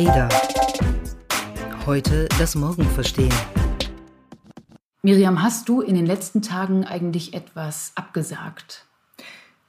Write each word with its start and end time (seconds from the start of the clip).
Ada. 0.00 0.30
Heute 1.84 2.26
das 2.38 2.54
Morgen 2.54 2.84
verstehen. 2.84 3.34
Miriam, 5.02 5.42
hast 5.42 5.68
du 5.68 5.82
in 5.82 5.94
den 5.94 6.06
letzten 6.06 6.40
Tagen 6.40 6.86
eigentlich 6.86 7.34
etwas 7.34 7.92
abgesagt? 7.96 8.86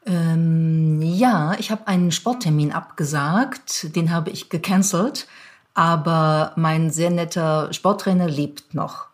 Ähm, 0.05 1.02
ja, 1.02 1.55
ich 1.59 1.70
habe 1.70 1.86
einen 1.88 2.14
Sporttermin 2.14 2.72
abgesagt, 2.72 3.94
den 3.98 4.09
habe 4.09 4.30
ich 4.30 4.50
gecancelt, 4.50 5.28
aber 5.73 6.54
mein 6.55 6.91
sehr 6.91 7.09
netter 7.09 7.73
Sporttrainer 7.73 8.30
lebt 8.30 8.73
noch. 8.73 9.08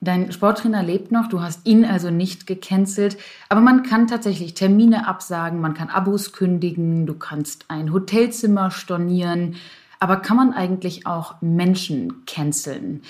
Dein 0.00 0.32
Sporttrainer 0.32 0.82
lebt 0.82 1.12
noch, 1.12 1.28
du 1.28 1.42
hast 1.42 1.66
ihn 1.66 1.84
also 1.84 2.08
nicht 2.08 2.46
gecancelt, 2.46 3.18
aber 3.50 3.60
man 3.60 3.82
kann 3.82 4.06
tatsächlich 4.06 4.54
Termine 4.54 5.06
absagen, 5.06 5.60
man 5.60 5.74
kann 5.74 5.90
Abos 5.90 6.32
kündigen, 6.32 7.04
du 7.04 7.12
kannst 7.12 7.66
ein 7.68 7.92
Hotelzimmer 7.92 8.70
stornieren, 8.70 9.56
aber 10.04 10.16
kann 10.16 10.36
man 10.36 10.52
eigentlich 10.52 11.06
auch 11.06 11.36
Menschen 11.40 12.26
canceln? 12.26 13.00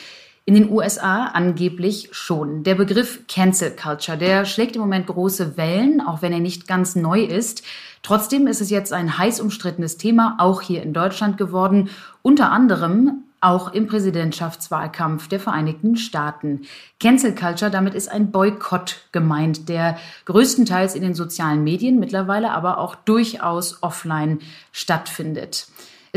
In 0.44 0.54
den 0.54 0.70
USA 0.70 1.24
angeblich 1.24 2.10
schon. 2.12 2.62
Der 2.62 2.76
Begriff 2.76 3.26
Cancel 3.26 3.72
Culture, 3.72 4.16
der 4.16 4.44
schlägt 4.44 4.76
im 4.76 4.82
Moment 4.82 5.08
große 5.08 5.56
Wellen, 5.56 6.00
auch 6.00 6.22
wenn 6.22 6.32
er 6.32 6.38
nicht 6.38 6.68
ganz 6.68 6.94
neu 6.94 7.24
ist. 7.24 7.64
Trotzdem 8.04 8.46
ist 8.46 8.60
es 8.60 8.70
jetzt 8.70 8.92
ein 8.92 9.18
heiß 9.18 9.40
umstrittenes 9.40 9.96
Thema, 9.96 10.36
auch 10.38 10.62
hier 10.62 10.84
in 10.84 10.92
Deutschland 10.92 11.36
geworden, 11.36 11.90
unter 12.22 12.52
anderem 12.52 13.24
auch 13.40 13.72
im 13.72 13.88
Präsidentschaftswahlkampf 13.88 15.26
der 15.26 15.40
Vereinigten 15.40 15.96
Staaten. 15.96 16.60
Cancel 17.00 17.34
Culture, 17.34 17.72
damit 17.72 17.94
ist 17.94 18.08
ein 18.08 18.30
Boykott 18.30 18.98
gemeint, 19.10 19.68
der 19.68 19.98
größtenteils 20.26 20.94
in 20.94 21.02
den 21.02 21.14
sozialen 21.14 21.64
Medien, 21.64 21.98
mittlerweile 21.98 22.52
aber 22.52 22.78
auch 22.78 22.94
durchaus 22.94 23.82
offline 23.82 24.38
stattfindet. 24.70 25.66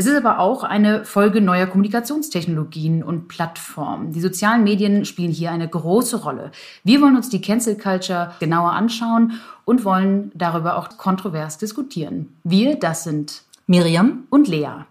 Es 0.00 0.06
ist 0.06 0.14
aber 0.16 0.38
auch 0.38 0.62
eine 0.62 1.04
Folge 1.04 1.40
neuer 1.40 1.66
Kommunikationstechnologien 1.66 3.02
und 3.02 3.26
Plattformen. 3.26 4.12
Die 4.12 4.20
sozialen 4.20 4.62
Medien 4.62 5.04
spielen 5.04 5.32
hier 5.32 5.50
eine 5.50 5.66
große 5.66 6.22
Rolle. 6.22 6.52
Wir 6.84 7.00
wollen 7.00 7.16
uns 7.16 7.30
die 7.30 7.40
Cancel 7.40 7.76
Culture 7.76 8.32
genauer 8.38 8.74
anschauen 8.74 9.40
und 9.64 9.84
wollen 9.84 10.30
darüber 10.36 10.78
auch 10.78 10.98
kontrovers 10.98 11.58
diskutieren. 11.58 12.32
Wir, 12.44 12.78
das 12.78 13.02
sind 13.02 13.42
Miriam 13.66 14.22
und 14.30 14.46
Lea. 14.46 14.84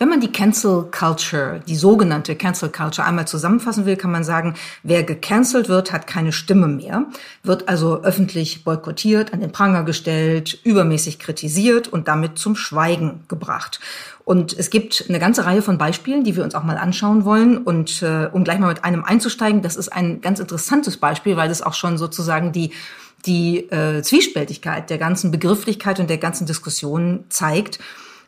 Wenn 0.00 0.08
man 0.08 0.20
die 0.22 0.32
Cancel 0.32 0.86
Culture, 0.90 1.60
die 1.68 1.76
sogenannte 1.76 2.34
Cancel 2.34 2.70
Culture 2.70 3.06
einmal 3.06 3.28
zusammenfassen 3.28 3.84
will, 3.84 3.96
kann 3.96 4.10
man 4.10 4.24
sagen, 4.24 4.54
wer 4.82 5.02
gecancelt 5.02 5.68
wird, 5.68 5.92
hat 5.92 6.06
keine 6.06 6.32
Stimme 6.32 6.68
mehr, 6.68 7.04
wird 7.42 7.68
also 7.68 8.02
öffentlich 8.02 8.64
boykottiert, 8.64 9.34
an 9.34 9.40
den 9.40 9.52
Pranger 9.52 9.84
gestellt, 9.84 10.58
übermäßig 10.64 11.18
kritisiert 11.18 11.86
und 11.86 12.08
damit 12.08 12.38
zum 12.38 12.56
Schweigen 12.56 13.24
gebracht. 13.28 13.78
Und 14.24 14.58
es 14.58 14.70
gibt 14.70 15.04
eine 15.10 15.18
ganze 15.18 15.44
Reihe 15.44 15.60
von 15.60 15.76
Beispielen, 15.76 16.24
die 16.24 16.34
wir 16.34 16.44
uns 16.44 16.54
auch 16.54 16.64
mal 16.64 16.78
anschauen 16.78 17.26
wollen. 17.26 17.58
Und 17.58 18.00
äh, 18.00 18.30
um 18.32 18.42
gleich 18.42 18.58
mal 18.58 18.68
mit 18.68 18.84
einem 18.84 19.04
einzusteigen, 19.04 19.60
das 19.60 19.76
ist 19.76 19.92
ein 19.92 20.22
ganz 20.22 20.40
interessantes 20.40 20.96
Beispiel, 20.96 21.36
weil 21.36 21.50
es 21.50 21.60
auch 21.60 21.74
schon 21.74 21.98
sozusagen 21.98 22.52
die 22.52 22.72
die 23.26 23.70
äh, 23.70 24.00
Zwiespältigkeit 24.00 24.88
der 24.88 24.96
ganzen 24.96 25.30
Begrifflichkeit 25.30 26.00
und 26.00 26.08
der 26.08 26.16
ganzen 26.16 26.46
Diskussion 26.46 27.24
zeigt. 27.28 27.78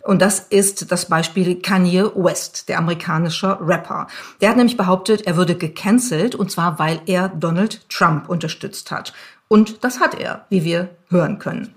Und 0.05 0.21
das 0.21 0.41
ist 0.41 0.91
das 0.91 1.07
Beispiel 1.07 1.61
Kanye 1.61 2.11
West, 2.15 2.69
der 2.69 2.79
amerikanische 2.79 3.59
Rapper. 3.61 4.09
Der 4.41 4.51
hat 4.51 4.57
nämlich 4.57 4.77
behauptet, 4.77 5.27
er 5.27 5.37
würde 5.37 5.55
gecancelt, 5.55 6.35
und 6.35 6.51
zwar 6.51 6.79
weil 6.79 7.01
er 7.07 7.29
Donald 7.29 7.89
Trump 7.89 8.29
unterstützt 8.29 8.91
hat. 8.91 9.13
Und 9.49 9.85
das 9.85 10.01
hat 10.01 10.19
er, 10.19 10.47
wie 10.49 10.65
wir 10.65 10.89
hören 11.11 11.39
können. 11.39 11.75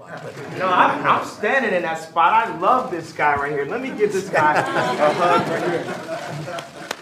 No, 0.58 0.66
I'm, 0.66 1.03
I'm 1.03 1.25
standing 1.25 1.74
in 1.74 1.84
that 1.84 2.02
spot. 2.02 2.31
I 2.31 2.62
love 2.62 2.90
this 2.90 3.13
guy 3.13 3.36
right 3.36 3.52
here. 3.52 3.66
Let 3.66 3.81
me 3.81 3.90
give 3.90 4.13
this 4.13 4.31
guy 4.31 4.56
a 4.56 4.63
hug 4.63 5.47
right 5.50 5.63
here. 5.63 6.94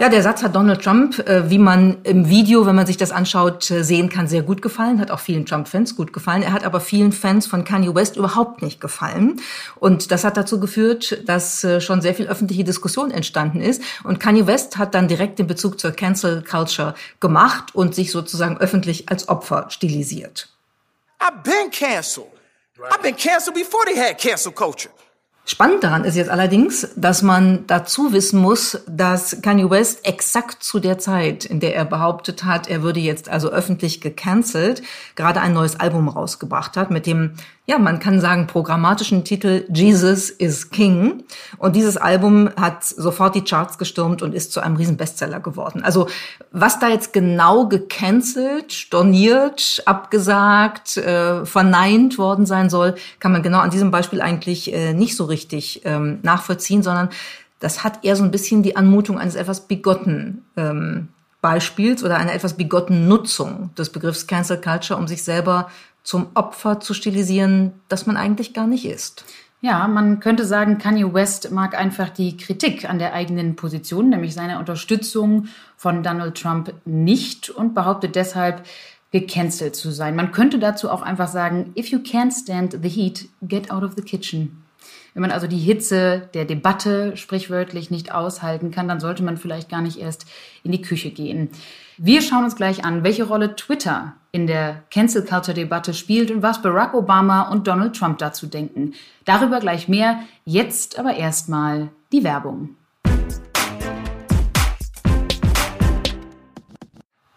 Ja, 0.00 0.08
der 0.08 0.22
Satz 0.22 0.42
hat 0.42 0.54
Donald 0.56 0.82
Trump, 0.82 1.18
äh, 1.28 1.48
wie 1.48 1.58
man 1.58 1.98
im 2.02 2.28
Video, 2.28 2.66
wenn 2.66 2.74
man 2.74 2.86
sich 2.86 2.96
das 2.96 3.12
anschaut, 3.12 3.70
äh, 3.70 3.84
sehen 3.84 4.08
kann, 4.08 4.26
sehr 4.26 4.42
gut 4.42 4.62
gefallen, 4.62 5.00
hat 5.00 5.10
auch 5.10 5.20
vielen 5.20 5.46
Trump-Fans 5.46 5.96
gut 5.96 6.12
gefallen. 6.12 6.42
Er 6.42 6.52
hat 6.52 6.64
aber 6.64 6.80
vielen 6.80 7.12
Fans 7.12 7.46
von 7.46 7.64
Kanye 7.64 7.94
West 7.94 8.16
überhaupt 8.16 8.62
nicht 8.62 8.80
gefallen. 8.80 9.40
Und 9.76 10.10
das 10.10 10.24
hat 10.24 10.36
dazu 10.36 10.58
geführt, 10.58 11.22
dass 11.26 11.62
äh, 11.62 11.80
schon 11.80 12.00
sehr 12.00 12.14
viel 12.14 12.26
öffentliche 12.26 12.64
Diskussion 12.64 13.10
entstanden 13.10 13.60
ist. 13.60 13.82
Und 14.04 14.18
Kanye 14.18 14.46
West 14.46 14.78
hat 14.78 14.94
dann 14.94 15.08
direkt 15.08 15.38
den 15.38 15.46
Bezug 15.46 15.78
zur 15.78 15.92
Cancel 15.92 16.42
Culture 16.42 16.94
gemacht 17.20 17.74
und 17.74 17.94
sich 17.94 18.10
sozusagen 18.10 18.58
öffentlich 18.58 19.08
als 19.08 19.28
Opfer 19.28 19.66
stilisiert. 19.68 20.48
I've 21.20 21.42
been 21.44 21.70
canceled. 21.70 22.26
I've 22.90 23.02
been 23.02 23.16
canceled 23.16 23.54
before 23.54 23.84
they 23.86 23.96
had 23.96 24.18
cancel 24.18 24.52
culture. 24.52 24.92
Spannend 25.44 25.82
daran 25.82 26.04
ist 26.04 26.14
jetzt 26.14 26.30
allerdings, 26.30 26.88
dass 26.94 27.22
man 27.22 27.66
dazu 27.66 28.12
wissen 28.12 28.40
muss, 28.40 28.78
dass 28.86 29.42
Kanye 29.42 29.68
West 29.68 30.06
exakt 30.06 30.62
zu 30.62 30.78
der 30.78 30.98
Zeit, 30.98 31.44
in 31.44 31.58
der 31.58 31.74
er 31.74 31.84
behauptet 31.84 32.44
hat, 32.44 32.68
er 32.68 32.82
würde 32.82 33.00
jetzt 33.00 33.28
also 33.28 33.50
öffentlich 33.50 34.00
gecancelt, 34.00 34.82
gerade 35.16 35.40
ein 35.40 35.52
neues 35.52 35.80
Album 35.80 36.08
rausgebracht 36.08 36.76
hat 36.76 36.92
mit 36.92 37.06
dem 37.06 37.34
ja, 37.64 37.78
man 37.78 38.00
kann 38.00 38.20
sagen, 38.20 38.48
programmatischen 38.48 39.22
Titel 39.22 39.64
Jesus 39.72 40.30
is 40.30 40.70
King. 40.70 41.22
Und 41.58 41.76
dieses 41.76 41.96
Album 41.96 42.50
hat 42.60 42.84
sofort 42.84 43.36
die 43.36 43.44
Charts 43.44 43.78
gestürmt 43.78 44.20
und 44.20 44.34
ist 44.34 44.52
zu 44.52 44.60
einem 44.60 44.74
riesen 44.74 44.96
Bestseller 44.96 45.38
geworden. 45.38 45.84
Also 45.84 46.08
was 46.50 46.80
da 46.80 46.88
jetzt 46.88 47.12
genau 47.12 47.68
gecancelt, 47.68 48.72
storniert, 48.72 49.80
abgesagt, 49.86 50.96
äh, 50.96 51.46
verneint 51.46 52.18
worden 52.18 52.46
sein 52.46 52.68
soll, 52.68 52.96
kann 53.20 53.30
man 53.30 53.44
genau 53.44 53.60
an 53.60 53.70
diesem 53.70 53.92
Beispiel 53.92 54.20
eigentlich 54.20 54.72
äh, 54.72 54.92
nicht 54.92 55.16
so 55.16 55.26
richtig 55.32 55.82
ähm, 55.84 56.20
nachvollziehen, 56.22 56.84
sondern 56.84 57.08
das 57.58 57.82
hat 57.82 58.04
eher 58.04 58.14
so 58.16 58.22
ein 58.22 58.30
bisschen 58.30 58.62
die 58.62 58.76
Anmutung 58.76 59.18
eines 59.18 59.34
etwas 59.34 59.66
bigotten 59.66 60.44
ähm, 60.56 61.08
Beispiels 61.40 62.04
oder 62.04 62.16
einer 62.16 62.32
etwas 62.32 62.54
bigotten 62.56 63.08
Nutzung 63.08 63.70
des 63.76 63.90
Begriffs 63.90 64.26
Cancel 64.26 64.60
Culture, 64.60 64.98
um 64.98 65.08
sich 65.08 65.24
selber 65.24 65.68
zum 66.04 66.28
Opfer 66.34 66.80
zu 66.80 66.94
stilisieren, 66.94 67.72
das 67.88 68.06
man 68.06 68.16
eigentlich 68.16 68.54
gar 68.54 68.66
nicht 68.66 68.84
ist. 68.84 69.24
Ja, 69.60 69.86
man 69.86 70.18
könnte 70.18 70.44
sagen, 70.44 70.78
Kanye 70.78 71.14
West 71.14 71.52
mag 71.52 71.78
einfach 71.78 72.08
die 72.08 72.36
Kritik 72.36 72.88
an 72.88 72.98
der 72.98 73.12
eigenen 73.12 73.54
Position, 73.54 74.08
nämlich 74.08 74.34
seine 74.34 74.58
Unterstützung 74.58 75.46
von 75.76 76.02
Donald 76.02 76.36
Trump 76.36 76.74
nicht 76.84 77.48
und 77.48 77.74
behauptet 77.74 78.16
deshalb, 78.16 78.64
gecancelt 79.12 79.76
zu 79.76 79.92
sein. 79.92 80.16
Man 80.16 80.32
könnte 80.32 80.58
dazu 80.58 80.90
auch 80.90 81.02
einfach 81.02 81.28
sagen, 81.28 81.72
if 81.76 81.88
you 81.88 81.98
can't 81.98 82.32
stand 82.32 82.78
the 82.82 82.88
heat, 82.88 83.28
get 83.42 83.70
out 83.70 83.84
of 83.84 83.92
the 83.94 84.02
kitchen. 84.02 84.61
Wenn 85.14 85.22
man 85.22 85.30
also 85.30 85.46
die 85.46 85.58
Hitze 85.58 86.28
der 86.32 86.44
Debatte 86.44 87.16
sprichwörtlich 87.16 87.90
nicht 87.90 88.12
aushalten 88.12 88.70
kann, 88.70 88.88
dann 88.88 89.00
sollte 89.00 89.22
man 89.22 89.36
vielleicht 89.36 89.68
gar 89.68 89.82
nicht 89.82 89.98
erst 89.98 90.26
in 90.64 90.72
die 90.72 90.80
Küche 90.80 91.10
gehen. 91.10 91.50
Wir 91.98 92.22
schauen 92.22 92.44
uns 92.44 92.56
gleich 92.56 92.84
an, 92.84 93.04
welche 93.04 93.24
Rolle 93.24 93.54
Twitter 93.54 94.14
in 94.32 94.46
der 94.46 94.82
Cancel 94.90 95.24
Culture 95.24 95.54
Debatte 95.54 95.92
spielt 95.92 96.30
und 96.30 96.42
was 96.42 96.62
Barack 96.62 96.94
Obama 96.94 97.50
und 97.50 97.66
Donald 97.66 97.94
Trump 97.94 98.18
dazu 98.18 98.46
denken. 98.46 98.94
Darüber 99.26 99.60
gleich 99.60 99.88
mehr, 99.88 100.20
jetzt 100.46 100.98
aber 100.98 101.14
erstmal 101.14 101.90
die 102.12 102.24
Werbung. 102.24 102.70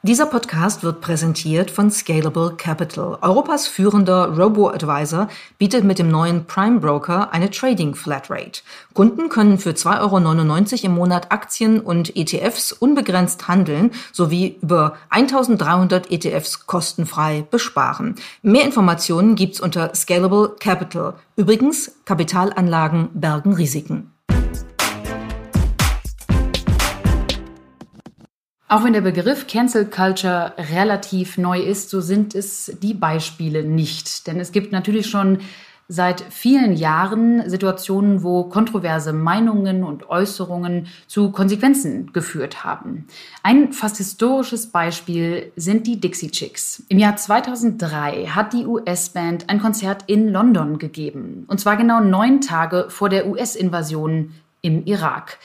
Dieser 0.07 0.27
Podcast 0.27 0.83
wird 0.83 1.01
präsentiert 1.01 1.71
von 1.71 1.89
Scalable 1.89 2.53
Capital. 2.55 3.17
Europas 3.21 3.65
führender 3.65 4.37
Robo-Advisor 4.37 5.29
bietet 5.57 5.83
mit 5.83 5.97
dem 5.97 6.09
neuen 6.09 6.45
Prime 6.45 6.79
Broker 6.79 7.33
eine 7.33 7.49
Trading 7.49 7.95
Flatrate. 7.95 8.61
Kunden 8.93 9.29
können 9.29 9.57
für 9.57 9.71
2,99 9.71 10.73
Euro 10.73 10.85
im 10.85 10.91
Monat 10.93 11.31
Aktien 11.31 11.79
und 11.79 12.15
ETFs 12.15 12.71
unbegrenzt 12.71 13.47
handeln 13.47 13.89
sowie 14.11 14.59
über 14.61 14.95
1300 15.09 16.11
ETFs 16.11 16.67
kostenfrei 16.67 17.43
besparen. 17.49 18.13
Mehr 18.43 18.63
Informationen 18.63 19.33
gibt's 19.33 19.59
unter 19.59 19.95
Scalable 19.95 20.55
Capital. 20.59 21.15
Übrigens, 21.35 21.95
Kapitalanlagen 22.05 23.09
bergen 23.15 23.53
Risiken. 23.53 24.14
Auch 28.75 28.83
wenn 28.83 28.91
der 28.91 28.99
Begriff 28.99 29.47
Cancel 29.47 29.85
Culture 29.85 30.51
relativ 30.57 31.37
neu 31.37 31.61
ist, 31.61 31.89
so 31.89 32.01
sind 32.01 32.35
es 32.35 32.77
die 32.81 32.93
Beispiele 32.93 33.63
nicht. 33.63 34.27
Denn 34.27 34.37
es 34.41 34.51
gibt 34.51 34.73
natürlich 34.73 35.09
schon 35.09 35.37
seit 35.87 36.19
vielen 36.29 36.73
Jahren 36.73 37.49
Situationen, 37.49 38.21
wo 38.21 38.43
kontroverse 38.43 39.13
Meinungen 39.13 39.85
und 39.85 40.09
Äußerungen 40.09 40.87
zu 41.07 41.31
Konsequenzen 41.31 42.11
geführt 42.11 42.65
haben. 42.65 43.07
Ein 43.43 43.71
fast 43.71 43.95
historisches 43.95 44.67
Beispiel 44.67 45.53
sind 45.55 45.87
die 45.87 46.01
Dixie 46.01 46.31
Chicks. 46.31 46.83
Im 46.89 46.99
Jahr 46.99 47.15
2003 47.15 48.25
hat 48.25 48.51
die 48.51 48.65
US-Band 48.65 49.49
ein 49.49 49.61
Konzert 49.61 50.03
in 50.07 50.27
London 50.27 50.79
gegeben. 50.79 51.45
Und 51.47 51.61
zwar 51.61 51.77
genau 51.77 52.01
neun 52.01 52.41
Tage 52.41 52.87
vor 52.89 53.07
der 53.07 53.25
US-Invasion 53.27 54.33
im 54.61 54.83
Irak. 54.83 55.39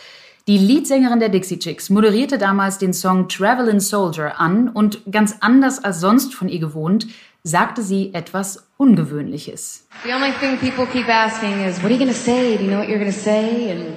Die 0.50 0.58
Leadsängerin 0.58 1.20
der 1.20 1.28
Dixie 1.28 1.60
Chicks 1.60 1.90
moderierte 1.90 2.36
damals 2.36 2.78
den 2.78 2.92
Song 2.92 3.28
Travelin' 3.28 3.78
Soldier 3.78 4.40
an 4.40 4.68
und 4.68 5.00
ganz 5.08 5.36
anders 5.38 5.84
als 5.84 6.00
sonst 6.00 6.34
von 6.34 6.48
ihr 6.48 6.58
gewohnt, 6.58 7.06
sagte 7.44 7.82
sie 7.82 8.12
etwas 8.14 8.66
Ungewöhnliches. 8.76 9.86
The 10.02 10.12
only 10.12 10.32
thing 10.40 10.58
people 10.58 10.86
keep 10.92 11.08
asking 11.08 11.64
is, 11.64 11.80
what 11.84 11.92
are 11.92 11.94
you 11.94 12.04
to 12.04 12.12
say? 12.12 12.56
Do 12.56 12.64
you 12.64 12.70
know 12.70 12.80
what 12.80 12.88
you're 12.88 12.98
to 12.98 13.12
say? 13.12 13.70
And 13.70 13.94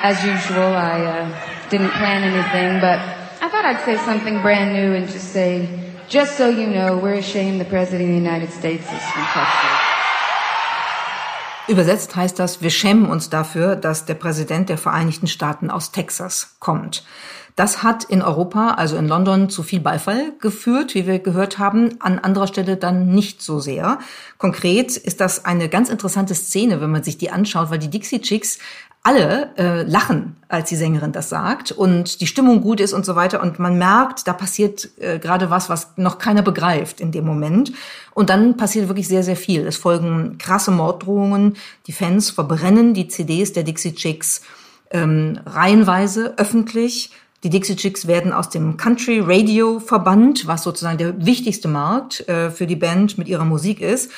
as 0.00 0.22
usual, 0.24 0.76
I 0.76 1.02
uh, 1.02 1.28
didn't 1.70 1.90
plan 1.90 2.22
anything, 2.22 2.80
but 2.80 3.00
I 3.42 3.48
thought 3.50 3.64
I'd 3.64 3.84
say 3.84 3.96
something 3.96 4.40
brand 4.42 4.72
new 4.74 4.94
and 4.94 5.08
just 5.08 5.32
say, 5.32 5.68
just 6.08 6.36
so 6.36 6.48
you 6.48 6.68
know, 6.68 6.96
we're 6.96 7.14
ashamed 7.14 7.60
the 7.60 7.64
President 7.64 8.02
of 8.02 8.08
the 8.10 8.14
United 8.14 8.52
States 8.52 8.84
is 8.84 9.02
from 9.10 9.24
Texas. 9.34 9.89
Übersetzt 11.68 12.16
heißt 12.16 12.38
das, 12.38 12.62
wir 12.62 12.70
schämen 12.70 13.06
uns 13.06 13.30
dafür, 13.30 13.76
dass 13.76 14.04
der 14.04 14.14
Präsident 14.14 14.68
der 14.68 14.78
Vereinigten 14.78 15.26
Staaten 15.26 15.70
aus 15.70 15.92
Texas 15.92 16.56
kommt. 16.58 17.04
Das 17.60 17.82
hat 17.82 18.04
in 18.04 18.22
Europa, 18.22 18.68
also 18.78 18.96
in 18.96 19.06
London, 19.06 19.50
zu 19.50 19.62
viel 19.62 19.80
Beifall 19.80 20.32
geführt, 20.40 20.94
wie 20.94 21.06
wir 21.06 21.18
gehört 21.18 21.58
haben, 21.58 22.00
an 22.00 22.18
anderer 22.18 22.46
Stelle 22.46 22.78
dann 22.78 23.10
nicht 23.10 23.42
so 23.42 23.60
sehr. 23.60 23.98
Konkret 24.38 24.96
ist 24.96 25.20
das 25.20 25.44
eine 25.44 25.68
ganz 25.68 25.90
interessante 25.90 26.34
Szene, 26.34 26.80
wenn 26.80 26.90
man 26.90 27.02
sich 27.02 27.18
die 27.18 27.30
anschaut, 27.30 27.68
weil 27.68 27.78
die 27.78 27.90
Dixie 27.90 28.22
Chicks 28.22 28.60
alle 29.02 29.50
äh, 29.58 29.82
lachen, 29.82 30.36
als 30.48 30.70
die 30.70 30.76
Sängerin 30.76 31.12
das 31.12 31.28
sagt 31.28 31.70
und 31.70 32.22
die 32.22 32.26
Stimmung 32.26 32.62
gut 32.62 32.80
ist 32.80 32.94
und 32.94 33.04
so 33.04 33.14
weiter 33.14 33.42
und 33.42 33.58
man 33.58 33.76
merkt, 33.76 34.26
da 34.26 34.32
passiert 34.32 34.88
äh, 34.98 35.18
gerade 35.18 35.50
was, 35.50 35.68
was 35.68 35.90
noch 35.96 36.16
keiner 36.16 36.40
begreift 36.40 36.98
in 36.98 37.12
dem 37.12 37.26
Moment 37.26 37.72
und 38.14 38.30
dann 38.30 38.56
passiert 38.56 38.88
wirklich 38.88 39.06
sehr 39.06 39.22
sehr 39.22 39.36
viel. 39.36 39.66
Es 39.66 39.76
folgen 39.76 40.38
krasse 40.38 40.70
Morddrohungen, 40.70 41.58
die 41.86 41.92
Fans 41.92 42.30
verbrennen 42.30 42.94
die 42.94 43.08
CDs 43.08 43.52
der 43.52 43.64
Dixie 43.64 43.94
Chicks 43.94 44.40
ähm, 44.90 45.40
reihenweise 45.44 46.38
öffentlich. 46.38 47.10
Die 47.42 47.50
Dixie 47.50 47.76
Chicks 47.76 48.06
werden 48.06 48.32
aus 48.32 48.50
dem 48.50 48.76
Country 48.76 49.20
Radio 49.22 49.80
verbannt, 49.80 50.46
was 50.46 50.62
sozusagen 50.62 50.98
der 50.98 51.24
wichtigste 51.24 51.68
Markt 51.68 52.28
äh, 52.28 52.50
für 52.50 52.66
die 52.66 52.76
Band 52.76 53.16
mit 53.16 53.28
ihrer 53.28 53.46
Musik 53.46 53.80
ist. 53.80 54.10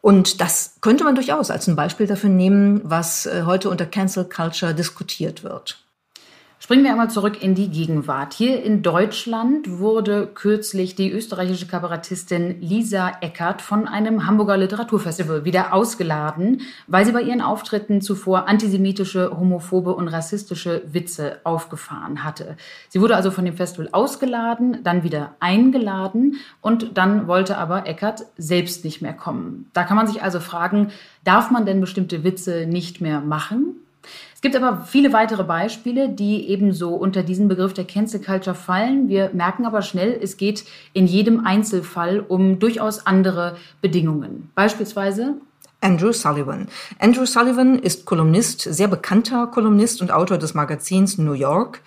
Und 0.00 0.40
das 0.40 0.76
könnte 0.80 1.04
man 1.04 1.14
durchaus 1.14 1.50
als 1.50 1.68
ein 1.68 1.76
Beispiel 1.76 2.06
dafür 2.06 2.30
nehmen, 2.30 2.80
was 2.82 3.26
äh, 3.26 3.42
heute 3.44 3.68
unter 3.68 3.86
Cancel 3.86 4.24
Culture 4.24 4.74
diskutiert 4.74 5.44
wird. 5.44 5.84
Springen 6.62 6.84
wir 6.84 6.92
einmal 6.92 7.10
zurück 7.10 7.42
in 7.42 7.56
die 7.56 7.70
Gegenwart. 7.70 8.34
Hier 8.34 8.62
in 8.62 8.82
Deutschland 8.82 9.80
wurde 9.80 10.28
kürzlich 10.32 10.94
die 10.94 11.10
österreichische 11.10 11.66
Kabarettistin 11.66 12.60
Lisa 12.60 13.10
Eckert 13.20 13.60
von 13.60 13.88
einem 13.88 14.28
Hamburger 14.28 14.56
Literaturfestival 14.56 15.44
wieder 15.44 15.72
ausgeladen, 15.72 16.60
weil 16.86 17.04
sie 17.04 17.10
bei 17.10 17.22
ihren 17.22 17.40
Auftritten 17.40 18.00
zuvor 18.00 18.46
antisemitische, 18.48 19.36
homophobe 19.36 19.92
und 19.92 20.06
rassistische 20.06 20.82
Witze 20.86 21.40
aufgefahren 21.42 22.22
hatte. 22.22 22.56
Sie 22.90 23.00
wurde 23.00 23.16
also 23.16 23.32
von 23.32 23.44
dem 23.44 23.56
Festival 23.56 23.88
ausgeladen, 23.90 24.84
dann 24.84 25.02
wieder 25.02 25.34
eingeladen 25.40 26.36
und 26.60 26.96
dann 26.96 27.26
wollte 27.26 27.58
aber 27.58 27.88
Eckert 27.88 28.26
selbst 28.38 28.84
nicht 28.84 29.02
mehr 29.02 29.14
kommen. 29.14 29.68
Da 29.72 29.82
kann 29.82 29.96
man 29.96 30.06
sich 30.06 30.22
also 30.22 30.38
fragen, 30.38 30.92
darf 31.24 31.50
man 31.50 31.66
denn 31.66 31.80
bestimmte 31.80 32.22
Witze 32.22 32.66
nicht 32.66 33.00
mehr 33.00 33.20
machen? 33.20 33.81
Es 34.42 34.50
gibt 34.50 34.60
aber 34.60 34.84
viele 34.86 35.12
weitere 35.12 35.44
Beispiele, 35.44 36.08
die 36.08 36.48
ebenso 36.48 36.96
unter 36.96 37.22
diesen 37.22 37.46
Begriff 37.46 37.74
der 37.74 37.84
Cancel 37.84 38.20
Culture 38.20 38.56
fallen. 38.56 39.08
Wir 39.08 39.30
merken 39.32 39.66
aber 39.66 39.82
schnell, 39.82 40.18
es 40.20 40.36
geht 40.36 40.64
in 40.94 41.06
jedem 41.06 41.46
Einzelfall 41.46 42.18
um 42.18 42.58
durchaus 42.58 43.06
andere 43.06 43.56
Bedingungen. 43.82 44.50
Beispielsweise 44.56 45.36
Andrew 45.80 46.10
Sullivan. 46.10 46.66
Andrew 46.98 47.24
Sullivan 47.24 47.78
ist 47.78 48.04
Kolumnist, 48.04 48.62
sehr 48.62 48.88
bekannter 48.88 49.46
Kolumnist 49.46 50.02
und 50.02 50.10
Autor 50.10 50.38
des 50.38 50.54
Magazins 50.54 51.18
New 51.18 51.34
York 51.34 51.80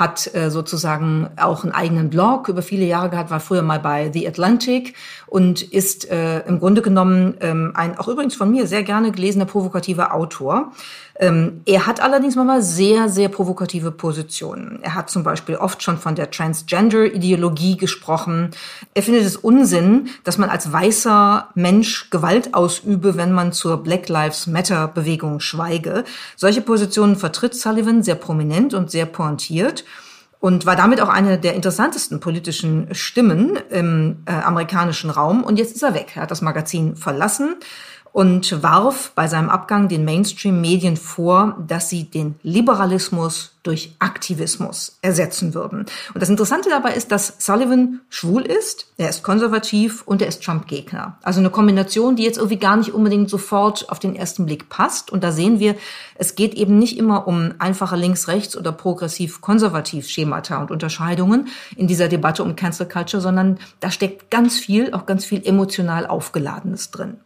hat 0.00 0.34
äh, 0.34 0.50
sozusagen 0.50 1.28
auch 1.36 1.62
einen 1.62 1.74
eigenen 1.74 2.08
Blog 2.08 2.48
über 2.48 2.62
viele 2.62 2.86
Jahre 2.86 3.10
gehabt, 3.10 3.30
war 3.30 3.38
früher 3.38 3.60
mal 3.60 3.78
bei 3.78 4.10
The 4.10 4.26
Atlantic 4.26 4.94
und 5.26 5.62
ist 5.62 6.10
äh, 6.10 6.40
im 6.46 6.58
Grunde 6.58 6.80
genommen 6.80 7.36
ähm, 7.40 7.72
ein 7.74 7.98
auch 7.98 8.08
übrigens 8.08 8.34
von 8.34 8.50
mir 8.50 8.66
sehr 8.66 8.82
gerne 8.82 9.12
gelesener 9.12 9.44
provokativer 9.44 10.14
Autor. 10.14 10.72
Ähm, 11.20 11.60
er 11.66 11.86
hat 11.86 12.00
allerdings 12.00 12.34
manchmal 12.34 12.62
sehr, 12.62 13.10
sehr 13.10 13.28
provokative 13.28 13.90
Positionen. 13.90 14.78
Er 14.80 14.94
hat 14.94 15.10
zum 15.10 15.22
Beispiel 15.22 15.56
oft 15.56 15.82
schon 15.82 15.98
von 15.98 16.14
der 16.14 16.30
Transgender-Ideologie 16.30 17.76
gesprochen. 17.76 18.52
Er 18.94 19.02
findet 19.02 19.24
es 19.24 19.36
Unsinn, 19.36 20.08
dass 20.24 20.38
man 20.38 20.48
als 20.48 20.72
weißer 20.72 21.48
Mensch 21.54 22.08
Gewalt 22.08 22.54
ausübe, 22.54 23.18
wenn 23.18 23.32
man 23.32 23.52
zur 23.52 23.82
Black 23.82 24.08
Lives 24.08 24.46
Matter-Bewegung 24.46 25.40
schweige. 25.40 26.04
Solche 26.36 26.62
Positionen 26.62 27.16
vertritt 27.16 27.54
Sullivan 27.54 28.02
sehr 28.02 28.14
prominent 28.14 28.72
und 28.72 28.90
sehr 28.90 29.04
pointiert 29.04 29.84
und 30.38 30.64
war 30.64 30.74
damit 30.74 31.02
auch 31.02 31.10
eine 31.10 31.38
der 31.38 31.52
interessantesten 31.52 32.20
politischen 32.20 32.94
Stimmen 32.94 33.58
im 33.68 34.22
äh, 34.24 34.32
amerikanischen 34.32 35.10
Raum. 35.10 35.44
Und 35.44 35.58
jetzt 35.58 35.76
ist 35.76 35.82
er 35.82 35.92
weg. 35.92 36.12
Er 36.14 36.22
hat 36.22 36.30
das 36.30 36.40
Magazin 36.40 36.96
verlassen 36.96 37.56
und 38.12 38.62
warf 38.62 39.12
bei 39.14 39.28
seinem 39.28 39.48
Abgang 39.48 39.88
den 39.88 40.04
Mainstream-Medien 40.04 40.96
vor, 40.96 41.56
dass 41.66 41.88
sie 41.88 42.04
den 42.04 42.34
Liberalismus 42.42 43.52
durch 43.62 43.94
Aktivismus 43.98 44.98
ersetzen 45.02 45.52
würden. 45.54 45.80
Und 46.14 46.20
das 46.20 46.30
Interessante 46.30 46.70
dabei 46.70 46.94
ist, 46.94 47.12
dass 47.12 47.34
Sullivan 47.38 48.00
schwul 48.08 48.42
ist, 48.42 48.86
er 48.96 49.10
ist 49.10 49.22
konservativ 49.22 50.02
und 50.06 50.22
er 50.22 50.28
ist 50.28 50.42
Trump-Gegner. 50.42 51.18
Also 51.22 51.40
eine 51.40 51.50
Kombination, 51.50 52.16
die 52.16 52.22
jetzt 52.22 52.38
irgendwie 52.38 52.58
gar 52.58 52.76
nicht 52.76 52.94
unbedingt 52.94 53.28
sofort 53.28 53.90
auf 53.90 53.98
den 53.98 54.16
ersten 54.16 54.46
Blick 54.46 54.70
passt. 54.70 55.10
Und 55.10 55.22
da 55.22 55.30
sehen 55.30 55.60
wir, 55.60 55.76
es 56.14 56.34
geht 56.34 56.54
eben 56.54 56.78
nicht 56.78 56.96
immer 56.96 57.28
um 57.28 57.52
einfache 57.58 57.96
links-rechts 57.96 58.56
oder 58.56 58.72
progressiv-konservativ 58.72 60.08
Schemata 60.08 60.60
und 60.60 60.70
Unterscheidungen 60.70 61.48
in 61.76 61.86
dieser 61.86 62.08
Debatte 62.08 62.42
um 62.42 62.56
Cancel 62.56 62.88
Culture, 62.88 63.20
sondern 63.20 63.58
da 63.80 63.90
steckt 63.90 64.30
ganz 64.30 64.58
viel, 64.58 64.94
auch 64.94 65.04
ganz 65.04 65.26
viel 65.26 65.46
emotional 65.46 66.06
Aufgeladenes 66.06 66.90
drin. 66.90 67.18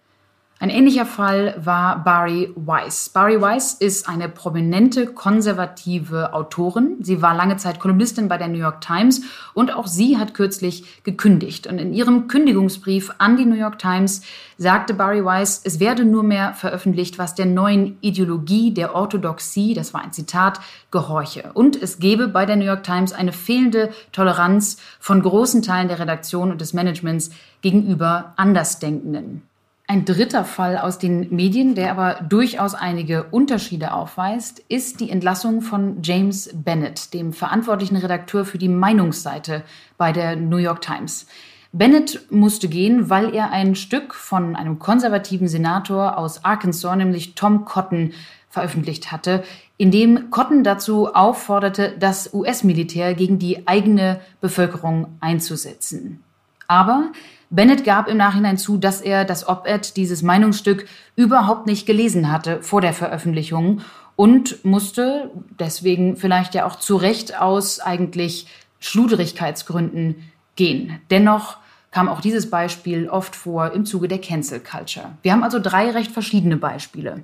Ein 0.60 0.70
ähnlicher 0.70 1.04
Fall 1.04 1.56
war 1.58 2.04
Barry 2.04 2.52
Weiss. 2.54 3.10
Barry 3.10 3.40
Weiss 3.40 3.74
ist 3.74 4.08
eine 4.08 4.28
prominente 4.28 5.06
konservative 5.06 6.32
Autorin. 6.32 6.96
Sie 7.00 7.20
war 7.20 7.34
lange 7.34 7.56
Zeit 7.56 7.80
Kolumnistin 7.80 8.28
bei 8.28 8.38
der 8.38 8.46
New 8.46 8.58
York 8.58 8.80
Times 8.80 9.22
und 9.52 9.74
auch 9.74 9.88
sie 9.88 10.16
hat 10.16 10.32
kürzlich 10.32 11.02
gekündigt. 11.02 11.66
Und 11.66 11.78
in 11.78 11.92
ihrem 11.92 12.28
Kündigungsbrief 12.28 13.12
an 13.18 13.36
die 13.36 13.46
New 13.46 13.56
York 13.56 13.80
Times 13.80 14.22
sagte 14.56 14.94
Barry 14.94 15.24
Weiss, 15.24 15.60
es 15.64 15.80
werde 15.80 16.04
nur 16.04 16.22
mehr 16.22 16.54
veröffentlicht, 16.54 17.18
was 17.18 17.34
der 17.34 17.46
neuen 17.46 17.98
Ideologie 18.00 18.72
der 18.72 18.94
Orthodoxie, 18.94 19.74
das 19.74 19.92
war 19.92 20.04
ein 20.04 20.12
Zitat, 20.12 20.60
gehorche. 20.92 21.50
Und 21.54 21.82
es 21.82 21.98
gebe 21.98 22.28
bei 22.28 22.46
der 22.46 22.54
New 22.54 22.64
York 22.64 22.84
Times 22.84 23.12
eine 23.12 23.32
fehlende 23.32 23.90
Toleranz 24.12 24.76
von 25.00 25.20
großen 25.20 25.62
Teilen 25.62 25.88
der 25.88 25.98
Redaktion 25.98 26.52
und 26.52 26.60
des 26.60 26.74
Managements 26.74 27.30
gegenüber 27.60 28.34
Andersdenkenden. 28.36 29.42
Ein 29.86 30.06
dritter 30.06 30.46
Fall 30.46 30.78
aus 30.78 30.98
den 30.98 31.34
Medien, 31.34 31.74
der 31.74 31.90
aber 31.90 32.22
durchaus 32.26 32.74
einige 32.74 33.24
Unterschiede 33.24 33.92
aufweist, 33.92 34.60
ist 34.68 35.00
die 35.00 35.10
Entlassung 35.10 35.60
von 35.60 36.02
James 36.02 36.50
Bennett, 36.54 37.12
dem 37.12 37.34
verantwortlichen 37.34 37.96
Redakteur 37.96 38.46
für 38.46 38.56
die 38.56 38.70
Meinungsseite 38.70 39.62
bei 39.98 40.10
der 40.12 40.36
New 40.36 40.56
York 40.56 40.80
Times. 40.80 41.26
Bennett 41.72 42.30
musste 42.30 42.68
gehen, 42.68 43.10
weil 43.10 43.34
er 43.34 43.50
ein 43.50 43.74
Stück 43.74 44.14
von 44.14 44.56
einem 44.56 44.78
konservativen 44.78 45.48
Senator 45.48 46.16
aus 46.16 46.44
Arkansas, 46.44 46.96
nämlich 46.96 47.34
Tom 47.34 47.66
Cotton, 47.66 48.12
veröffentlicht 48.48 49.10
hatte, 49.10 49.42
in 49.76 49.90
dem 49.90 50.30
Cotton 50.30 50.62
dazu 50.62 51.12
aufforderte, 51.12 51.94
das 51.98 52.32
US-Militär 52.32 53.14
gegen 53.14 53.40
die 53.40 53.66
eigene 53.66 54.20
Bevölkerung 54.40 55.08
einzusetzen. 55.20 56.22
Aber 56.68 57.10
Bennett 57.54 57.84
gab 57.84 58.08
im 58.08 58.16
Nachhinein 58.16 58.58
zu, 58.58 58.78
dass 58.78 59.00
er 59.00 59.24
das 59.24 59.46
Op-Ed, 59.46 59.96
dieses 59.96 60.22
Meinungsstück, 60.22 60.86
überhaupt 61.14 61.66
nicht 61.66 61.86
gelesen 61.86 62.32
hatte 62.32 62.62
vor 62.62 62.80
der 62.80 62.92
Veröffentlichung 62.92 63.82
und 64.16 64.64
musste 64.64 65.30
deswegen 65.60 66.16
vielleicht 66.16 66.54
ja 66.54 66.66
auch 66.66 66.76
zu 66.76 66.96
Recht 66.96 67.40
aus 67.40 67.78
eigentlich 67.78 68.48
Schluderigkeitsgründen 68.80 70.16
gehen. 70.56 71.00
Dennoch 71.10 71.58
kam 71.92 72.08
auch 72.08 72.20
dieses 72.20 72.50
Beispiel 72.50 73.08
oft 73.08 73.36
vor 73.36 73.70
im 73.70 73.86
Zuge 73.86 74.08
der 74.08 74.20
Cancel 74.20 74.58
Culture. 74.58 75.12
Wir 75.22 75.30
haben 75.30 75.44
also 75.44 75.60
drei 75.60 75.92
recht 75.92 76.10
verschiedene 76.10 76.56
Beispiele. 76.56 77.22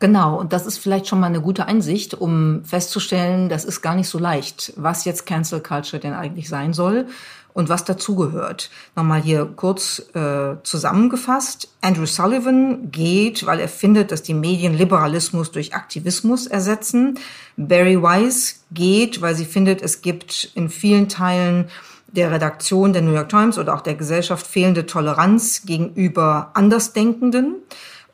Genau, 0.00 0.36
und 0.36 0.52
das 0.52 0.66
ist 0.66 0.78
vielleicht 0.78 1.06
schon 1.06 1.20
mal 1.20 1.28
eine 1.28 1.40
gute 1.40 1.66
Einsicht, 1.66 2.14
um 2.14 2.64
festzustellen, 2.64 3.48
das 3.48 3.64
ist 3.64 3.80
gar 3.80 3.94
nicht 3.94 4.08
so 4.08 4.18
leicht, 4.18 4.72
was 4.74 5.04
jetzt 5.04 5.24
Cancel 5.24 5.60
Culture 5.60 6.00
denn 6.00 6.14
eigentlich 6.14 6.48
sein 6.48 6.72
soll 6.72 7.06
und 7.52 7.68
was 7.68 7.84
dazugehört. 7.84 8.70
Nochmal 8.94 9.20
hier 9.20 9.44
kurz 9.44 10.00
äh, 10.14 10.56
zusammengefasst. 10.62 11.68
Andrew 11.80 12.06
Sullivan 12.06 12.90
geht, 12.90 13.46
weil 13.46 13.60
er 13.60 13.68
findet, 13.68 14.12
dass 14.12 14.22
die 14.22 14.34
Medien 14.34 14.74
Liberalismus 14.74 15.50
durch 15.50 15.74
Aktivismus 15.74 16.46
ersetzen. 16.46 17.18
Barry 17.56 18.00
Weiss 18.00 18.64
geht, 18.70 19.20
weil 19.20 19.34
sie 19.34 19.44
findet, 19.44 19.82
es 19.82 20.02
gibt 20.02 20.52
in 20.54 20.68
vielen 20.68 21.08
Teilen 21.08 21.68
der 22.08 22.30
Redaktion 22.30 22.92
der 22.92 23.02
New 23.02 23.12
York 23.12 23.28
Times 23.28 23.58
oder 23.58 23.74
auch 23.74 23.82
der 23.82 23.94
Gesellschaft 23.94 24.46
fehlende 24.46 24.86
Toleranz 24.86 25.62
gegenüber 25.66 26.50
Andersdenkenden. 26.54 27.56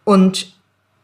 Und 0.05 0.55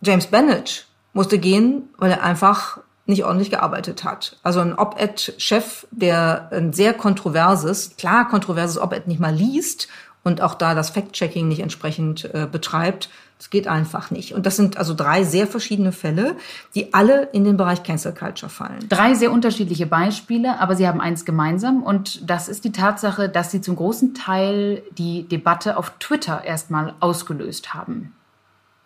James 0.03 0.27
Bennett 0.27 0.87
musste 1.13 1.39
gehen, 1.39 1.89
weil 1.99 2.11
er 2.11 2.23
einfach 2.23 2.81
nicht 3.11 3.25
ordentlich 3.25 3.51
gearbeitet 3.51 4.05
hat. 4.05 4.39
Also 4.43 4.61
ein 4.61 4.79
Op-Ed-Chef, 4.79 5.87
der 5.91 6.49
ein 6.53 6.73
sehr 6.73 6.95
kontroverses, 6.95 7.97
klar 7.97 8.29
kontroverses 8.29 8.79
Op-Ed 8.79 9.07
nicht 9.07 9.21
mal 9.21 9.35
liest 9.35 9.89
und 10.23 10.41
auch 10.41 10.55
da 10.55 10.75
das 10.75 10.91
Fact-Checking 10.91 11.49
nicht 11.49 11.61
entsprechend 11.61 12.25
äh, 12.35 12.47
betreibt. 12.51 13.11
Das 13.39 13.49
geht 13.49 13.69
einfach 13.69 14.11
nicht. 14.11 14.35
Und 14.35 14.45
das 14.45 14.57
sind 14.57 14.77
also 14.77 14.93
drei 14.93 15.25
sehr 15.25 15.47
verschiedene 15.47 15.93
Fälle, 15.93 16.37
die 16.75 16.93
alle 16.93 17.23
in 17.33 17.45
den 17.45 17.57
Bereich 17.57 17.83
Cancel 17.83 18.13
Culture 18.13 18.51
fallen. 18.51 18.87
Drei 18.91 19.15
sehr 19.15 19.33
unterschiedliche 19.33 19.87
Beispiele, 19.87 20.59
aber 20.61 20.77
sie 20.77 20.87
haben 20.87 21.01
eins 21.01 21.25
gemeinsam 21.25 21.83
und 21.83 22.29
das 22.29 22.49
ist 22.49 22.65
die 22.65 22.73
Tatsache, 22.73 23.31
dass 23.31 23.51
sie 23.51 23.63
zum 23.63 23.77
großen 23.77 24.13
Teil 24.13 24.83
die 24.99 25.27
Debatte 25.27 25.79
auf 25.79 25.93
Twitter 25.99 26.45
erstmal 26.45 26.93
ausgelöst 27.01 27.73
haben. 27.73 28.13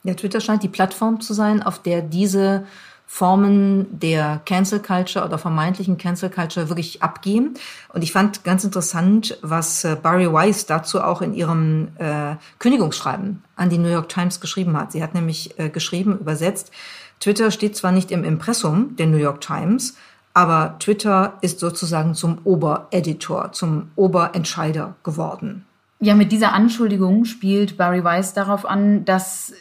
Ja, 0.05 0.15
Twitter 0.15 0.41
scheint 0.41 0.63
die 0.63 0.69
Plattform 0.69 1.21
zu 1.21 1.35
sein, 1.35 1.63
auf 1.63 1.83
der 1.83 2.03
diese 2.03 2.65
Formen 3.07 4.01
der 4.01 4.41
Cancel 4.45 4.81
Culture 4.81 5.25
oder 5.25 5.39
vermeintlichen 5.39 5.99
Cancel 5.99 6.31
Culture 6.31 6.69
wirklich 6.69 7.03
abgehen. 7.03 7.55
Und 7.93 8.03
ich 8.03 8.13
fand 8.13 8.45
ganz 8.45 8.65
interessant, 8.65 9.39
was 9.43 9.85
äh, 9.85 9.97
Barry 10.01 10.33
Weiss 10.33 10.67
dazu 10.67 11.01
auch 11.01 11.23
in 11.23 11.35
ihrem 11.35 11.89
äh, 11.99 12.37
Kündigungsschreiben 12.59 13.43
an 13.57 13.71
die 13.71 13.79
New 13.79 13.91
York 13.91 14.09
Times 14.09 14.41
geschrieben 14.41 14.77
hat. 14.77 14.93
Sie 14.93 15.03
hat 15.03 15.15
nämlich 15.15 15.59
äh, 15.59 15.69
geschrieben, 15.69 16.19
übersetzt, 16.19 16.73
Twitter 17.21 17.51
steht 17.51 17.77
zwar 17.77 17.93
nicht 17.93 18.11
im 18.11 18.25
Impressum 18.25 18.97
der 18.97 19.07
New 19.07 19.17
York 19.17 19.41
Times, 19.41 19.97
aber 20.35 20.77
Twitter 20.81 21.39
ist 21.41 21.61
sozusagen 21.61 22.15
zum 22.15 22.39
Obereditor, 22.45 23.53
zum 23.53 23.91
Oberentscheider 23.95 24.97
geworden. 25.05 25.65
Ja, 26.01 26.15
mit 26.15 26.33
dieser 26.33 26.53
Anschuldigung 26.53 27.25
spielt 27.25 27.77
Barry 27.79 28.03
Weiss 28.03 28.35
darauf 28.35 28.67
an, 28.67 29.05
dass 29.05 29.55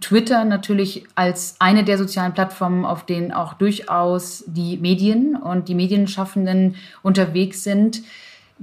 Twitter 0.00 0.44
natürlich 0.44 1.04
als 1.14 1.56
eine 1.60 1.84
der 1.84 1.96
sozialen 1.96 2.34
Plattformen, 2.34 2.84
auf 2.84 3.06
denen 3.06 3.32
auch 3.32 3.54
durchaus 3.54 4.42
die 4.46 4.78
Medien 4.78 5.36
und 5.36 5.68
die 5.68 5.76
Medienschaffenden 5.76 6.74
unterwegs 7.02 7.62
sind, 7.62 8.02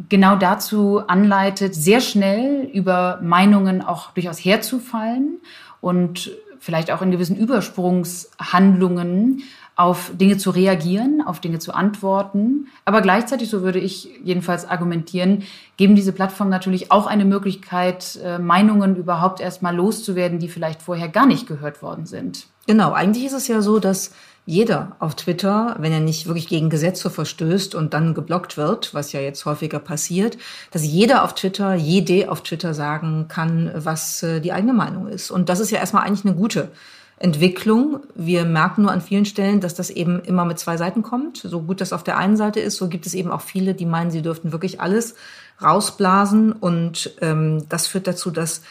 genau 0.09 0.35
dazu 0.35 1.01
anleitet, 1.07 1.75
sehr 1.75 2.01
schnell 2.01 2.69
über 2.73 3.19
Meinungen 3.21 3.81
auch 3.81 4.11
durchaus 4.11 4.43
herzufallen 4.43 5.39
und 5.79 6.31
vielleicht 6.59 6.91
auch 6.91 7.01
in 7.01 7.11
gewissen 7.11 7.37
Übersprungshandlungen 7.37 9.43
auf 9.75 10.11
Dinge 10.13 10.37
zu 10.37 10.51
reagieren, 10.51 11.23
auf 11.25 11.39
Dinge 11.39 11.59
zu 11.59 11.73
antworten. 11.73 12.67
Aber 12.85 13.01
gleichzeitig, 13.01 13.49
so 13.49 13.63
würde 13.63 13.79
ich 13.79 14.09
jedenfalls 14.23 14.69
argumentieren, 14.69 15.43
geben 15.77 15.95
diese 15.95 16.11
Plattformen 16.11 16.51
natürlich 16.51 16.91
auch 16.91 17.07
eine 17.07 17.25
Möglichkeit, 17.25 18.19
äh, 18.23 18.37
Meinungen 18.37 18.95
überhaupt 18.95 19.39
erstmal 19.39 19.75
loszuwerden, 19.75 20.39
die 20.39 20.49
vielleicht 20.49 20.81
vorher 20.81 21.07
gar 21.07 21.25
nicht 21.25 21.47
gehört 21.47 21.81
worden 21.81 22.05
sind. 22.05 22.47
Genau, 22.67 22.93
eigentlich 22.93 23.25
ist 23.25 23.33
es 23.33 23.47
ja 23.47 23.61
so, 23.61 23.79
dass 23.79 24.11
jeder 24.45 24.95
auf 24.99 25.15
Twitter, 25.15 25.75
wenn 25.79 25.93
er 25.93 26.01
nicht 26.01 26.27
wirklich 26.27 26.47
gegen 26.47 26.69
Gesetze 26.69 27.09
verstößt 27.09 27.75
und 27.75 27.93
dann 27.93 28.13
geblockt 28.13 28.57
wird, 28.57 28.93
was 28.93 29.13
ja 29.13 29.21
jetzt 29.21 29.45
häufiger 29.45 29.79
passiert, 29.79 30.37
dass 30.71 30.83
jeder 30.83 31.23
auf 31.23 31.33
Twitter, 31.33 31.75
jede 31.75 32.29
auf 32.29 32.43
Twitter 32.43 32.73
sagen 32.73 33.27
kann, 33.29 33.71
was 33.73 34.21
äh, 34.21 34.41
die 34.41 34.51
eigene 34.51 34.73
Meinung 34.73 35.07
ist. 35.07 35.31
Und 35.31 35.49
das 35.49 35.59
ist 35.59 35.71
ja 35.71 35.79
erstmal 35.79 36.03
eigentlich 36.03 36.25
eine 36.25 36.35
gute 36.35 36.69
Entwicklung. 37.17 38.01
Wir 38.15 38.46
merken 38.46 38.84
nur 38.84 38.91
an 38.91 39.01
vielen 39.01 39.25
Stellen, 39.25 39.62
dass 39.62 39.75
das 39.75 39.89
eben 39.89 40.22
immer 40.22 40.46
mit 40.46 40.60
zwei 40.60 40.77
Seiten 40.77 41.03
kommt. 41.03 41.38
So 41.38 41.62
gut 41.62 41.82
das 41.82 41.93
auf 41.93 42.03
der 42.03 42.17
einen 42.17 42.38
Seite 42.38 42.60
ist, 42.60 42.77
so 42.77 42.89
gibt 42.89 43.05
es 43.05 43.13
eben 43.13 43.32
auch 43.32 43.41
viele, 43.41 43.74
die 43.74 43.86
meinen, 43.86 44.12
sie 44.12 44.22
dürften 44.22 44.51
wirklich 44.51 44.82
alles 44.82 45.15
rausblasen. 45.62 46.51
Und 46.51 47.15
ähm, 47.22 47.65
das 47.70 47.88
führt 47.88 48.08
dazu, 48.08 48.32
dass 48.32 48.62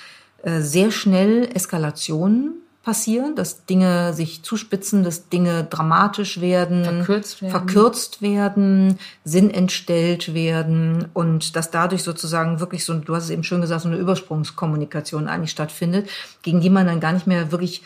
äh, 0.43 0.61
sehr 0.61 0.91
schnell 0.91 1.49
Eskalationen 1.55 2.55
passieren, 2.83 3.37
dass 3.37 3.65
Dinge 3.65 4.13
sich 4.13 4.43
zuspitzen, 4.43 5.05
dass 5.05 5.29
Dinge 5.29 5.65
dramatisch 5.65 6.41
werden, 6.41 6.85
verkürzt 6.85 7.41
werden, 7.41 7.51
verkürzt 7.53 8.23
werden 8.23 8.99
Sinn 9.25 9.51
entstellt 9.51 10.35
werden 10.35 11.07
und 11.15 11.55
dass 11.55 11.71
dadurch 11.71 12.03
sozusagen 12.03 12.59
wirklich 12.59 12.85
so, 12.85 12.95
du 12.95 13.15
hast 13.15 13.25
es 13.25 13.31
eben 13.31 13.45
schön 13.45 13.61
gesagt, 13.61 13.83
so 13.83 13.89
eine 13.89 13.99
Übersprungskommunikation 13.99 15.29
eigentlich 15.29 15.53
stattfindet, 15.53 16.09
gegen 16.43 16.61
die 16.61 16.71
man 16.71 16.87
dann 16.87 17.01
gar 17.01 17.13
nicht 17.13 17.29
mehr 17.29 17.53
wirklich 17.53 17.83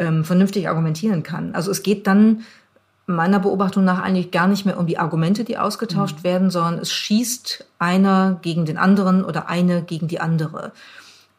ähm, 0.00 0.24
vernünftig 0.24 0.68
argumentieren 0.68 1.22
kann. 1.22 1.54
Also 1.54 1.70
es 1.70 1.84
geht 1.84 2.06
dann 2.06 2.42
meiner 3.06 3.38
Beobachtung 3.38 3.84
nach 3.84 4.00
eigentlich 4.00 4.30
gar 4.30 4.48
nicht 4.48 4.64
mehr 4.64 4.78
um 4.78 4.86
die 4.86 4.98
Argumente, 4.98 5.44
die 5.44 5.58
ausgetauscht 5.58 6.18
mhm. 6.18 6.24
werden, 6.24 6.50
sondern 6.50 6.78
es 6.78 6.90
schießt 6.92 7.66
einer 7.78 8.38
gegen 8.42 8.64
den 8.64 8.78
anderen 8.78 9.24
oder 9.24 9.48
eine 9.48 9.82
gegen 9.82 10.08
die 10.08 10.20
andere. 10.20 10.72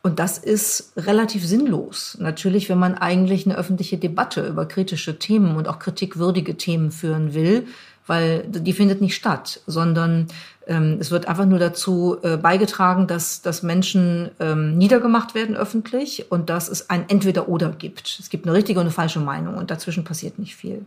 Und 0.03 0.19
das 0.19 0.37
ist 0.37 0.93
relativ 0.97 1.45
sinnlos. 1.45 2.17
Natürlich, 2.19 2.69
wenn 2.69 2.79
man 2.79 2.95
eigentlich 2.95 3.45
eine 3.45 3.57
öffentliche 3.57 3.97
Debatte 3.97 4.47
über 4.47 4.65
kritische 4.65 5.19
Themen 5.19 5.55
und 5.55 5.67
auch 5.67 5.79
kritikwürdige 5.79 6.57
Themen 6.57 6.91
führen 6.91 7.33
will, 7.33 7.67
weil 8.07 8.43
die 8.47 8.73
findet 8.73 9.01
nicht 9.01 9.15
statt, 9.15 9.61
sondern 9.67 10.27
ähm, 10.67 10.97
es 10.99 11.11
wird 11.11 11.27
einfach 11.27 11.45
nur 11.45 11.59
dazu 11.59 12.17
äh, 12.23 12.37
beigetragen, 12.37 13.07
dass, 13.07 13.41
dass 13.41 13.63
Menschen 13.63 14.31
ähm, 14.39 14.77
niedergemacht 14.77 15.35
werden 15.35 15.55
öffentlich 15.55 16.31
und 16.31 16.49
dass 16.49 16.69
es 16.69 16.89
ein 16.89 17.09
Entweder-Oder 17.09 17.71
gibt. 17.71 18.17
Es 18.19 18.29
gibt 18.29 18.45
eine 18.45 18.55
richtige 18.55 18.79
und 18.79 18.85
eine 18.85 18.93
falsche 18.93 19.19
Meinung 19.19 19.55
und 19.55 19.71
dazwischen 19.71 20.03
passiert 20.03 20.39
nicht 20.39 20.55
viel. 20.55 20.85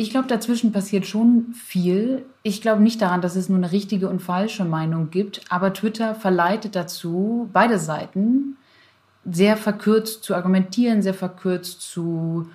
Ich 0.00 0.10
glaube, 0.10 0.28
dazwischen 0.28 0.70
passiert 0.70 1.06
schon 1.06 1.54
viel. 1.54 2.24
Ich 2.44 2.62
glaube 2.62 2.82
nicht 2.82 3.02
daran, 3.02 3.20
dass 3.20 3.34
es 3.34 3.48
nur 3.48 3.58
eine 3.58 3.72
richtige 3.72 4.08
und 4.08 4.22
falsche 4.22 4.64
Meinung 4.64 5.10
gibt, 5.10 5.40
aber 5.48 5.72
Twitter 5.72 6.14
verleitet 6.14 6.76
dazu, 6.76 7.50
beide 7.52 7.80
Seiten 7.80 8.56
sehr 9.24 9.56
verkürzt 9.56 10.22
zu 10.22 10.36
argumentieren, 10.36 11.02
sehr 11.02 11.14
verkürzt 11.14 11.80
zu 11.82 12.48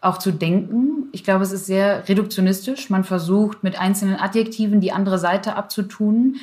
auch 0.00 0.18
zu 0.18 0.32
denken. 0.32 1.08
Ich 1.12 1.24
glaube, 1.24 1.44
es 1.44 1.52
ist 1.52 1.66
sehr 1.66 2.08
reduktionistisch. 2.08 2.90
Man 2.90 3.04
versucht 3.04 3.64
mit 3.64 3.78
einzelnen 3.80 4.16
Adjektiven 4.16 4.80
die 4.80 4.92
andere 4.92 5.18
Seite 5.18 5.56
abzutun. 5.56 6.36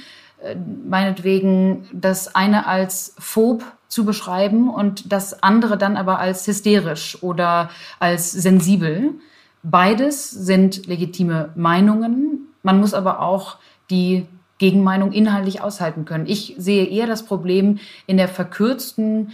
Äh, 0.43 0.55
meinetwegen 0.88 1.88
das 1.93 2.35
eine 2.35 2.67
als 2.67 3.15
phob 3.17 3.63
zu 3.88 4.03
beschreiben 4.05 4.69
und 4.69 5.12
das 5.12 5.41
andere 5.41 5.77
dann 5.77 5.95
aber 5.95 6.19
als 6.19 6.45
hysterisch 6.47 7.21
oder 7.24 7.69
als 8.00 8.31
sensibel. 8.31 9.13
Beides 9.63 10.29
sind 10.31 10.85
legitime 10.85 11.50
Meinungen. 11.55 12.47
Man 12.62 12.79
muss 12.79 12.93
aber 12.93 13.21
auch 13.21 13.57
die 13.89 14.27
Gegenmeinung 14.57 15.12
inhaltlich 15.12 15.62
aushalten 15.62 16.05
können. 16.05 16.27
Ich 16.27 16.55
sehe 16.57 16.85
eher 16.85 17.07
das 17.07 17.24
Problem 17.24 17.79
in 18.07 18.17
der 18.17 18.27
verkürzten 18.27 19.31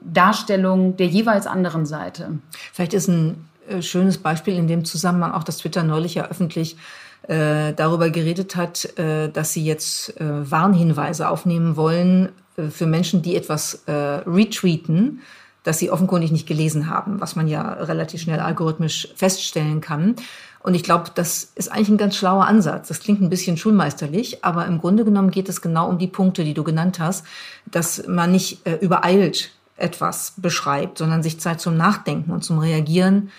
Darstellung 0.00 0.96
der 0.96 1.06
jeweils 1.06 1.46
anderen 1.46 1.86
Seite. 1.86 2.38
Vielleicht 2.72 2.94
ist 2.94 3.08
ein 3.08 3.48
äh, 3.68 3.82
schönes 3.82 4.18
Beispiel 4.18 4.54
in 4.54 4.66
dem 4.66 4.84
Zusammenhang 4.84 5.32
auch, 5.32 5.44
dass 5.44 5.58
Twitter 5.58 5.82
neulich 5.82 6.14
ja 6.14 6.28
öffentlich 6.28 6.76
äh, 7.28 7.72
darüber 7.74 8.10
geredet 8.10 8.56
hat, 8.56 8.98
äh, 8.98 9.28
dass 9.28 9.52
sie 9.52 9.64
jetzt 9.64 10.14
Warnhinweise 10.18 11.28
aufnehmen 11.28 11.76
wollen 11.76 12.30
für 12.70 12.86
Menschen, 12.86 13.22
die 13.22 13.36
etwas 13.36 13.84
retweeten, 13.86 15.20
das 15.62 15.78
sie 15.78 15.90
offenkundig 15.90 16.30
nicht 16.30 16.46
gelesen 16.46 16.90
haben, 16.90 17.20
was 17.20 17.36
man 17.36 17.48
ja 17.48 17.62
relativ 17.62 18.20
schnell 18.20 18.40
algorithmisch 18.40 19.08
feststellen 19.14 19.80
kann. 19.80 20.16
Und 20.62 20.74
ich 20.74 20.82
glaube, 20.82 21.10
das 21.14 21.52
ist 21.54 21.72
eigentlich 21.72 21.88
ein 21.88 21.96
ganz 21.96 22.16
schlauer 22.16 22.46
Ansatz. 22.46 22.88
Das 22.88 23.00
klingt 23.00 23.22
ein 23.22 23.30
bisschen 23.30 23.56
schulmeisterlich, 23.56 24.44
aber 24.44 24.66
im 24.66 24.78
Grunde 24.78 25.06
genommen 25.06 25.30
geht 25.30 25.48
es 25.48 25.62
genau 25.62 25.88
um 25.88 25.96
die 25.96 26.06
Punkte, 26.06 26.44
die 26.44 26.52
du 26.52 26.64
genannt 26.64 26.98
hast, 26.98 27.24
dass 27.70 28.06
man 28.06 28.32
nicht 28.32 28.66
übereilt 28.82 29.52
etwas 29.80 30.34
beschreibt, 30.36 30.98
sondern 30.98 31.22
sich 31.22 31.40
Zeit 31.40 31.60
zum 31.60 31.76
Nachdenken 31.76 32.30
und 32.30 32.44
zum 32.44 32.58
Reagieren 32.58 33.30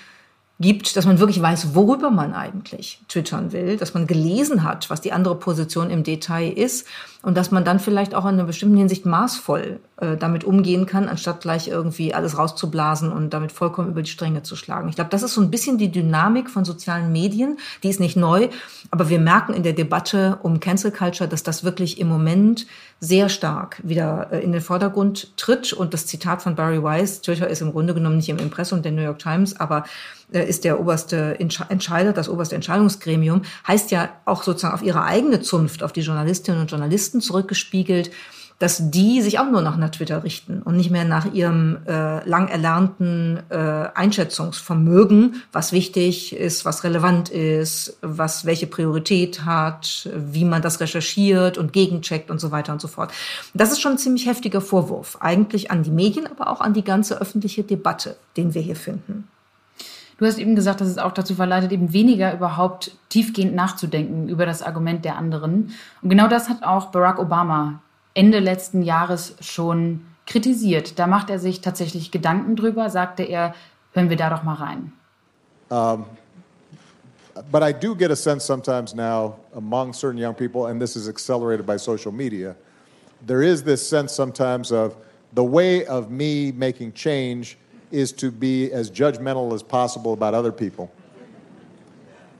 gibt, 0.62 0.96
dass 0.96 1.06
man 1.06 1.20
wirklich 1.20 1.42
weiß, 1.42 1.76
worüber 1.76 2.12
man 2.12 2.34
eigentlich 2.34 3.02
twittern 3.08 3.52
will, 3.52 3.78
dass 3.78 3.94
man 3.94 4.08
gelesen 4.08 4.64
hat, 4.64 4.90
was 4.90 5.02
die 5.02 5.12
andere 5.12 5.36
Position 5.36 5.90
im 5.90 6.04
Detail 6.04 6.52
ist 6.52 6.88
und 7.24 7.36
dass 7.36 7.52
man 7.52 7.66
dann 7.66 7.80
vielleicht 7.80 8.16
auch 8.16 8.26
in 8.26 8.36
einer 8.36 8.46
bestimmten 8.46 8.78
Hinsicht 8.78 9.06
maßvoll 9.06 9.80
äh, 9.98 10.18
damit 10.18 10.44
umgehen 10.44 10.86
kann, 10.86 11.08
anstatt 11.08 11.42
gleich 11.42 11.68
irgendwie 11.68 12.14
alles 12.14 12.38
rauszublasen 12.38 13.12
und 13.12 13.32
damit 13.32 13.52
vollkommen 13.52 13.90
über 13.90 14.02
die 14.02 14.10
Stränge 14.10 14.44
zu 14.44 14.56
schlagen. 14.56 14.90
Ich 14.90 14.96
glaube, 14.96 15.10
das 15.10 15.24
ist 15.24 15.34
so 15.34 15.42
ein 15.42 15.52
bisschen 15.52 15.78
die 15.78 15.92
Dynamik 15.92 16.50
von 16.50 16.66
sozialen 16.66 17.12
Medien, 17.12 17.58
die 17.84 17.90
ist 17.90 18.00
nicht 18.00 18.16
neu, 18.16 18.50
aber 18.90 19.10
wir 19.10 19.20
merken 19.20 19.54
in 19.54 19.64
der 19.64 19.74
Debatte 19.74 20.40
um 20.44 20.60
Cancel 20.60 20.92
Culture, 20.92 21.30
dass 21.30 21.44
das 21.44 21.64
wirklich 21.64 22.00
im 22.00 22.08
Moment 22.08 22.66
sehr 23.00 23.30
stark 23.30 23.82
wieder 23.84 24.30
äh, 24.32 24.44
in 24.44 24.52
den 24.52 24.62
Vordergrund 24.62 25.36
tritt 25.38 25.74
und 25.74 25.94
das 25.94 26.06
Zitat 26.06 26.42
von 26.42 26.56
Barry 26.56 26.82
Weiss, 26.82 27.22
Twitter 27.22 27.48
ist 27.48 27.62
im 27.62 27.72
Grunde 27.72 27.94
genommen 27.94 28.18
nicht 28.18 28.30
im 28.30 28.38
Impressum 28.38 28.82
der 28.82 28.92
New 28.92 29.02
York 29.02 29.20
Times, 29.20 29.60
aber 29.60 29.86
ist 30.40 30.64
der 30.64 30.80
oberste 30.80 31.40
Entscheider, 31.40 32.14
das 32.14 32.30
oberste 32.30 32.56
Entscheidungsgremium, 32.56 33.42
heißt 33.68 33.92
ja 33.92 34.10
auch 34.26 34.44
sozusagen 34.44 34.74
auf 34.74 34.84
ihre 34.84 35.04
eigene 35.04 35.42
Zunft, 35.42 35.84
auf 35.84 35.94
die 35.94 36.02
Journalistinnen 36.02 36.62
und 36.62 36.72
Journalisten 36.72 37.22
zurückgespiegelt, 37.22 38.12
dass 38.62 38.92
die 38.92 39.24
sich 39.24 39.40
auch 39.40 39.50
nur 39.50 39.62
nach 39.62 39.90
Twitter 39.90 40.24
richten 40.24 40.62
und 40.62 40.78
nicht 40.78 40.92
mehr 40.92 41.04
nach 41.04 41.34
ihrem 41.34 41.80
äh, 41.88 42.24
lang 42.30 42.48
erlernten 42.48 43.40
äh, 43.50 43.56
Einschätzungsvermögen, 43.56 45.42
was 45.52 45.72
wichtig 45.72 46.36
ist, 46.36 46.64
was 46.64 46.84
relevant 46.84 47.30
ist, 47.30 47.98
was 48.02 48.46
welche 48.46 48.68
Priorität 48.68 49.46
hat, 49.46 50.08
wie 50.16 50.46
man 50.46 50.62
das 50.62 50.80
recherchiert 50.80 51.58
und 51.58 51.74
gegencheckt 51.74 52.30
und 52.30 52.40
so 52.40 52.52
weiter 52.52 52.72
und 52.72 52.82
so 52.82 52.88
fort. 52.88 53.12
Das 53.56 53.72
ist 53.72 53.82
schon 53.82 53.94
ein 53.94 53.98
ziemlich 53.98 54.28
heftiger 54.28 54.62
Vorwurf, 54.62 55.18
eigentlich 55.20 55.72
an 55.72 55.82
die 55.82 55.90
Medien, 55.90 56.28
aber 56.28 56.52
auch 56.52 56.62
an 56.62 56.76
die 56.76 56.84
ganze 56.84 57.20
öffentliche 57.20 57.64
Debatte, 57.64 58.16
den 58.38 58.54
wir 58.54 58.62
hier 58.62 58.76
finden. 58.76 59.28
Du 60.22 60.28
hast 60.28 60.38
eben 60.38 60.56
gesagt, 60.56 60.82
dass 60.82 60.88
es 60.88 61.00
auch 61.00 61.14
dazu 61.14 61.34
verleitet, 61.34 61.72
eben 61.72 61.94
weniger 61.94 62.32
überhaupt 62.32 62.92
tiefgehend 63.10 63.56
nachzudenken 63.56 64.30
über 64.30 64.46
das 64.46 64.62
Argument 64.62 65.04
der 65.04 65.16
anderen. 65.16 65.74
Und 66.04 66.10
genau 66.10 66.28
das 66.28 66.48
hat 66.48 66.62
auch 66.62 66.92
Barack 66.92 67.18
Obama 67.18 67.82
Ende 68.14 68.38
letzten 68.38 68.84
Jahres 68.84 69.36
schon 69.40 70.06
kritisiert. 70.28 71.00
Da 71.00 71.08
macht 71.08 71.32
er 71.32 71.40
sich 71.40 71.62
tatsächlich 71.62 72.12
Gedanken 72.12 72.56
drüber, 72.56 72.92
sagte 72.92 73.24
er, 73.24 73.56
hören 73.94 74.12
wir 74.12 74.16
da 74.16 74.30
doch 74.30 74.44
mal 74.44 74.54
rein. 74.54 74.94
Um, 75.72 76.06
but 77.52 77.64
I 77.64 77.74
do 77.74 77.96
get 77.96 78.12
a 78.12 78.16
sense 78.16 78.46
sometimes 78.46 78.94
now 78.94 79.40
among 79.56 79.92
certain 79.92 80.20
young 80.20 80.36
people, 80.36 80.68
and 80.68 80.80
this 80.80 80.96
is 80.96 81.10
accelerated 81.10 81.66
by 81.66 81.80
social 81.80 82.12
media, 82.12 82.56
there 83.26 83.42
is 83.42 83.64
this 83.64 83.90
sense 83.90 84.14
sometimes 84.14 84.72
of 84.72 84.96
the 85.34 85.44
way 85.44 85.84
of 85.88 86.12
me 86.12 86.54
making 86.56 86.94
change 86.94 87.58
is 87.92 88.12
to 88.14 88.32
be 88.32 88.72
as 88.72 88.90
judgmental 88.90 89.54
as 89.54 89.64
possible 89.64 90.14
about 90.14 90.34
other 90.34 90.52
people. 90.52 90.92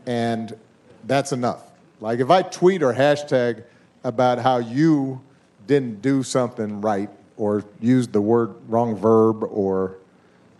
And 0.06 0.58
that's 1.06 1.32
enough. 1.32 1.64
Like 2.00 2.20
if 2.20 2.30
I 2.30 2.42
tweet 2.42 2.82
or 2.82 2.94
hashtag 2.94 3.64
about 4.04 4.40
how 4.40 4.58
you 4.58 5.22
didn't 5.68 6.02
do 6.02 6.24
something 6.24 6.82
right 6.82 7.10
or 7.38 7.64
used 7.80 8.12
the 8.12 8.22
word 8.22 8.56
wrong 8.68 8.96
verb 8.96 9.44
or 9.44 9.98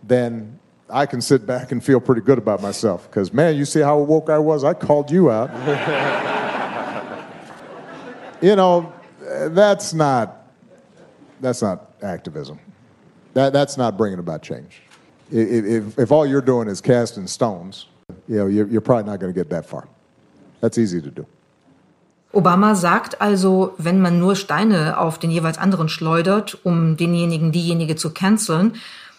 then 0.04 0.58
I 0.88 1.06
can 1.06 1.20
sit 1.20 1.46
back 1.46 1.72
and 1.72 1.82
feel 1.82 2.00
pretty 2.00 2.20
good 2.20 2.38
about 2.38 2.62
myself 2.62 3.08
because 3.08 3.32
man, 3.32 3.56
you 3.56 3.64
see 3.64 3.80
how 3.80 3.98
woke 3.98 4.30
I 4.30 4.38
was? 4.38 4.62
I 4.62 4.74
called 4.74 5.10
you 5.10 5.30
out. 5.30 5.50
you 8.42 8.56
know, 8.56 8.92
that's 9.20 9.94
not 9.94 10.38
that's 11.40 11.62
not 11.62 11.92
activism. 12.02 12.58
That, 13.34 13.52
that's 13.52 13.76
not 13.76 13.96
bringing 13.96 14.18
about 14.18 14.42
change. 14.42 14.82
If, 15.30 15.98
if 15.98 16.12
all 16.12 16.26
you're 16.26 16.42
doing 16.44 16.68
is 16.68 16.80
casting 16.80 17.26
stones, 17.26 17.86
you 18.28 18.36
know, 18.36 18.46
you're, 18.46 18.66
you're 18.66 18.82
probably 18.82 19.10
not 19.10 19.20
going 19.20 19.32
to 19.32 19.38
get 19.38 19.48
that 19.50 19.64
far. 19.64 19.88
That's 20.60 20.78
easy 20.78 21.00
to 21.00 21.10
do. 21.10 21.26
Obama 22.32 22.74
sagt 22.74 23.20
also, 23.20 23.74
wenn 23.76 24.00
man 24.00 24.18
nur 24.18 24.36
Steine 24.36 24.98
auf 24.98 25.18
den 25.18 25.30
jeweils 25.30 25.58
anderen 25.58 25.88
schleudert, 25.88 26.58
um 26.64 26.96
denjenigen, 26.96 27.52
diejenige 27.52 27.96
zu 27.96 28.10
canceln, 28.10 28.74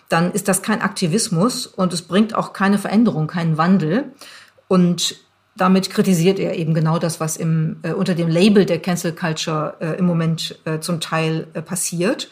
dann 0.10 0.32
ist 0.32 0.48
das 0.48 0.62
kein 0.62 0.82
Aktivismus 0.82 1.68
und 1.68 1.94
es 1.94 2.02
bringt 2.02 2.36
auch 2.36 2.54
keine 2.54 2.78
Veränderung, 2.78 3.28
keinen 3.28 3.58
Wandel. 3.58 4.06
Und 4.68 5.16
damit 5.56 5.92
kritisiert 5.92 6.40
er 6.40 6.56
eben 6.56 6.74
genau 6.74 6.98
das, 6.98 7.20
was 7.20 7.38
im, 7.38 7.78
äh, 7.84 7.94
unter 7.94 8.16
dem 8.16 8.28
Label 8.28 8.66
der 8.66 8.80
Cancel 8.80 9.14
Culture 9.14 9.76
äh, 9.80 9.98
im 9.98 10.06
Moment 10.06 10.58
äh, 10.66 10.80
zum 10.80 11.00
Teil 11.00 11.48
äh, 11.54 11.62
passiert. 11.62 12.30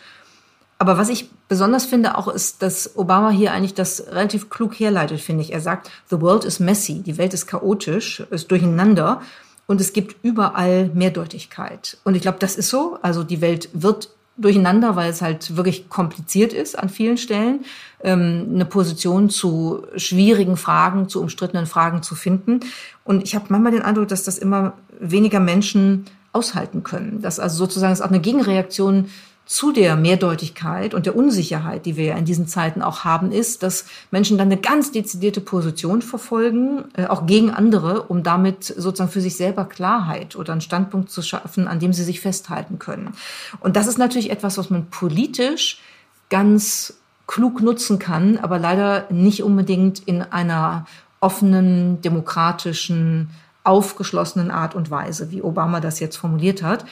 Aber 0.81 0.97
was 0.97 1.09
ich 1.09 1.29
besonders 1.47 1.85
finde 1.85 2.17
auch 2.17 2.27
ist, 2.27 2.63
dass 2.63 2.97
Obama 2.97 3.29
hier 3.29 3.53
eigentlich 3.53 3.75
das 3.75 4.07
relativ 4.07 4.49
klug 4.49 4.79
herleitet, 4.79 5.21
finde 5.21 5.43
ich. 5.43 5.53
Er 5.53 5.61
sagt, 5.61 5.91
the 6.09 6.19
world 6.19 6.43
is 6.43 6.59
messy, 6.59 7.03
die 7.03 7.19
Welt 7.19 7.35
ist 7.35 7.45
chaotisch, 7.45 8.21
ist 8.31 8.49
durcheinander 8.49 9.21
und 9.67 9.79
es 9.79 9.93
gibt 9.93 10.15
überall 10.23 10.89
Mehrdeutigkeit. 10.95 11.99
Und 12.03 12.15
ich 12.15 12.23
glaube, 12.23 12.39
das 12.39 12.55
ist 12.55 12.69
so. 12.69 12.97
Also 13.03 13.23
die 13.23 13.41
Welt 13.41 13.69
wird 13.73 14.09
durcheinander, 14.37 14.95
weil 14.95 15.11
es 15.11 15.21
halt 15.21 15.55
wirklich 15.55 15.87
kompliziert 15.87 16.51
ist 16.51 16.79
an 16.79 16.89
vielen 16.89 17.17
Stellen, 17.17 17.63
ähm, 18.03 18.47
eine 18.51 18.65
Position 18.65 19.29
zu 19.29 19.85
schwierigen 19.97 20.57
Fragen, 20.57 21.09
zu 21.09 21.21
umstrittenen 21.21 21.67
Fragen 21.67 22.01
zu 22.01 22.15
finden. 22.15 22.61
Und 23.03 23.21
ich 23.21 23.35
habe 23.35 23.45
manchmal 23.49 23.73
den 23.73 23.83
Eindruck, 23.83 24.07
dass 24.07 24.23
das 24.23 24.39
immer 24.39 24.73
weniger 24.99 25.39
Menschen 25.39 26.05
aushalten 26.33 26.81
können. 26.81 27.21
Dass 27.21 27.39
also 27.39 27.57
sozusagen 27.57 27.93
es 27.93 28.01
auch 28.01 28.09
eine 28.09 28.19
Gegenreaktion 28.19 29.09
zu 29.51 29.73
der 29.73 29.97
Mehrdeutigkeit 29.97 30.93
und 30.93 31.05
der 31.05 31.13
Unsicherheit, 31.13 31.85
die 31.85 31.97
wir 31.97 32.05
ja 32.05 32.15
in 32.15 32.23
diesen 32.23 32.47
Zeiten 32.47 32.81
auch 32.81 33.03
haben, 33.03 33.33
ist, 33.33 33.63
dass 33.63 33.83
Menschen 34.09 34.37
dann 34.37 34.47
eine 34.47 34.55
ganz 34.55 34.93
dezidierte 34.93 35.41
Position 35.41 36.01
verfolgen, 36.01 36.85
äh, 36.95 37.07
auch 37.07 37.25
gegen 37.25 37.51
andere, 37.51 38.03
um 38.03 38.23
damit 38.23 38.63
sozusagen 38.63 39.11
für 39.11 39.19
sich 39.19 39.35
selber 39.35 39.65
Klarheit 39.65 40.37
oder 40.37 40.53
einen 40.53 40.61
Standpunkt 40.61 41.11
zu 41.11 41.21
schaffen, 41.21 41.67
an 41.67 41.79
dem 41.81 41.91
sie 41.91 42.05
sich 42.05 42.21
festhalten 42.21 42.79
können. 42.79 43.11
Und 43.59 43.75
das 43.75 43.87
ist 43.87 43.97
natürlich 43.97 44.31
etwas, 44.31 44.57
was 44.57 44.69
man 44.69 44.85
politisch 44.85 45.81
ganz 46.29 46.93
klug 47.27 47.61
nutzen 47.61 47.99
kann, 47.99 48.37
aber 48.37 48.57
leider 48.57 49.07
nicht 49.09 49.43
unbedingt 49.43 49.99
in 49.99 50.21
einer 50.21 50.85
offenen, 51.19 52.01
demokratischen, 52.01 53.31
aufgeschlossenen 53.65 54.49
Art 54.49 54.75
und 54.75 54.91
Weise, 54.91 55.29
wie 55.29 55.41
Obama 55.41 55.81
das 55.81 55.99
jetzt 55.99 56.15
formuliert 56.15 56.63
hat. 56.63 56.85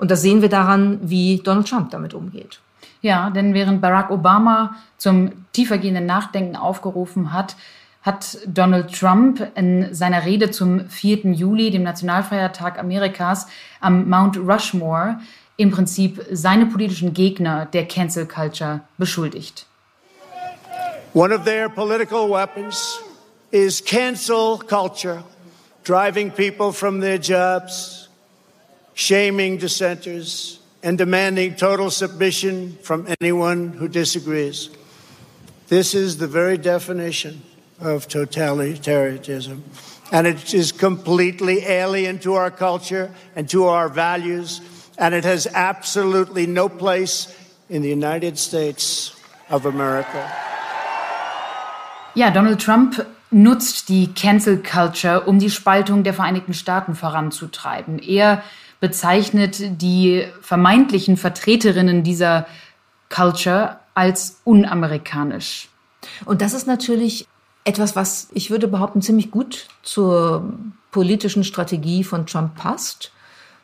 Und 0.00 0.10
das 0.10 0.22
sehen 0.22 0.40
wir 0.40 0.48
daran, 0.48 0.98
wie 1.02 1.42
Donald 1.44 1.68
Trump 1.68 1.90
damit 1.90 2.14
umgeht. 2.14 2.60
Ja, 3.02 3.28
denn 3.28 3.52
während 3.52 3.82
Barack 3.82 4.10
Obama 4.10 4.76
zum 4.96 5.44
tiefergehenden 5.52 6.06
Nachdenken 6.06 6.56
aufgerufen 6.56 7.34
hat, 7.34 7.54
hat 8.00 8.38
Donald 8.46 8.98
Trump 8.98 9.46
in 9.56 9.92
seiner 9.92 10.24
Rede 10.24 10.50
zum 10.50 10.88
4. 10.88 11.32
Juli, 11.32 11.70
dem 11.70 11.82
Nationalfeiertag 11.82 12.78
Amerikas, 12.78 13.46
am 13.82 14.08
Mount 14.08 14.38
Rushmore 14.38 15.18
im 15.58 15.70
Prinzip 15.70 16.24
seine 16.32 16.64
politischen 16.64 17.12
Gegner 17.12 17.66
der 17.66 17.86
Cancel 17.86 18.24
Culture 18.24 18.80
beschuldigt. 18.96 19.66
One 21.12 21.34
of 21.34 21.44
their 21.44 21.68
political 21.68 22.30
weapons 22.30 23.00
is 23.50 23.84
cancel 23.84 24.60
culture, 24.66 25.22
driving 25.84 26.30
people 26.30 26.72
from 26.72 27.02
their 27.02 27.18
jobs, 27.18 27.99
shaming 28.94 29.58
dissenters, 29.58 30.60
and 30.82 30.96
demanding 30.96 31.54
total 31.54 31.90
submission 31.90 32.78
from 32.82 33.06
anyone 33.20 33.72
who 33.72 33.88
disagrees. 33.88 34.70
This 35.68 35.94
is 35.94 36.18
the 36.18 36.26
very 36.26 36.58
definition 36.58 37.42
of 37.80 38.08
totalitarianism. 38.08 39.60
And 40.12 40.26
it 40.26 40.52
is 40.52 40.72
completely 40.72 41.64
alien 41.64 42.18
to 42.20 42.34
our 42.34 42.50
culture 42.50 43.10
and 43.36 43.48
to 43.50 43.66
our 43.66 43.88
values. 43.88 44.60
And 44.98 45.14
it 45.14 45.24
has 45.24 45.46
absolutely 45.46 46.46
no 46.46 46.68
place 46.68 47.28
in 47.68 47.82
the 47.82 47.88
United 47.88 48.38
States 48.38 49.14
of 49.48 49.66
America. 49.66 50.28
Ja, 52.14 52.30
Donald 52.30 52.60
Trump 52.60 53.06
nutzt 53.30 53.88
die 53.88 54.08
Cancel 54.16 54.58
Culture, 54.58 55.20
um 55.26 55.38
die 55.38 55.50
Spaltung 55.50 56.02
der 56.02 56.12
Vereinigten 56.12 56.54
Staaten 56.54 56.96
voranzutreiben. 56.96 58.00
Er 58.00 58.42
bezeichnet 58.80 59.80
die 59.82 60.26
vermeintlichen 60.40 61.16
Vertreterinnen 61.16 62.02
dieser 62.02 62.46
Culture 63.10 63.78
als 63.94 64.40
unamerikanisch. 64.44 65.68
Und 66.24 66.40
das 66.40 66.54
ist 66.54 66.66
natürlich 66.66 67.26
etwas, 67.64 67.94
was 67.94 68.28
ich 68.32 68.50
würde 68.50 68.68
behaupten, 68.68 69.02
ziemlich 69.02 69.30
gut 69.30 69.68
zur 69.82 70.54
politischen 70.90 71.44
Strategie 71.44 72.04
von 72.04 72.26
Trump 72.26 72.54
passt. 72.54 73.12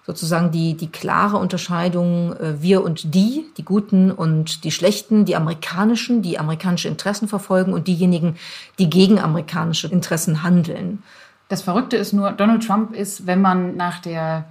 Sozusagen 0.04 0.52
die, 0.52 0.74
die 0.74 0.88
klare 0.88 1.38
Unterscheidung 1.38 2.32
äh, 2.34 2.62
wir 2.62 2.84
und 2.84 3.14
die, 3.14 3.46
die 3.56 3.64
Guten 3.64 4.12
und 4.12 4.62
die 4.62 4.70
Schlechten, 4.70 5.24
die 5.24 5.34
amerikanischen, 5.34 6.22
die 6.22 6.38
amerikanische 6.38 6.86
Interessen 6.86 7.26
verfolgen 7.26 7.72
und 7.72 7.88
diejenigen, 7.88 8.36
die 8.78 8.88
gegen 8.88 9.18
amerikanische 9.18 9.88
Interessen 9.88 10.44
handeln. 10.44 11.02
Das 11.48 11.62
Verrückte 11.62 11.96
ist 11.96 12.12
nur, 12.12 12.30
Donald 12.32 12.64
Trump 12.64 12.94
ist, 12.94 13.26
wenn 13.26 13.40
man 13.40 13.76
nach 13.76 13.98
der 13.98 14.44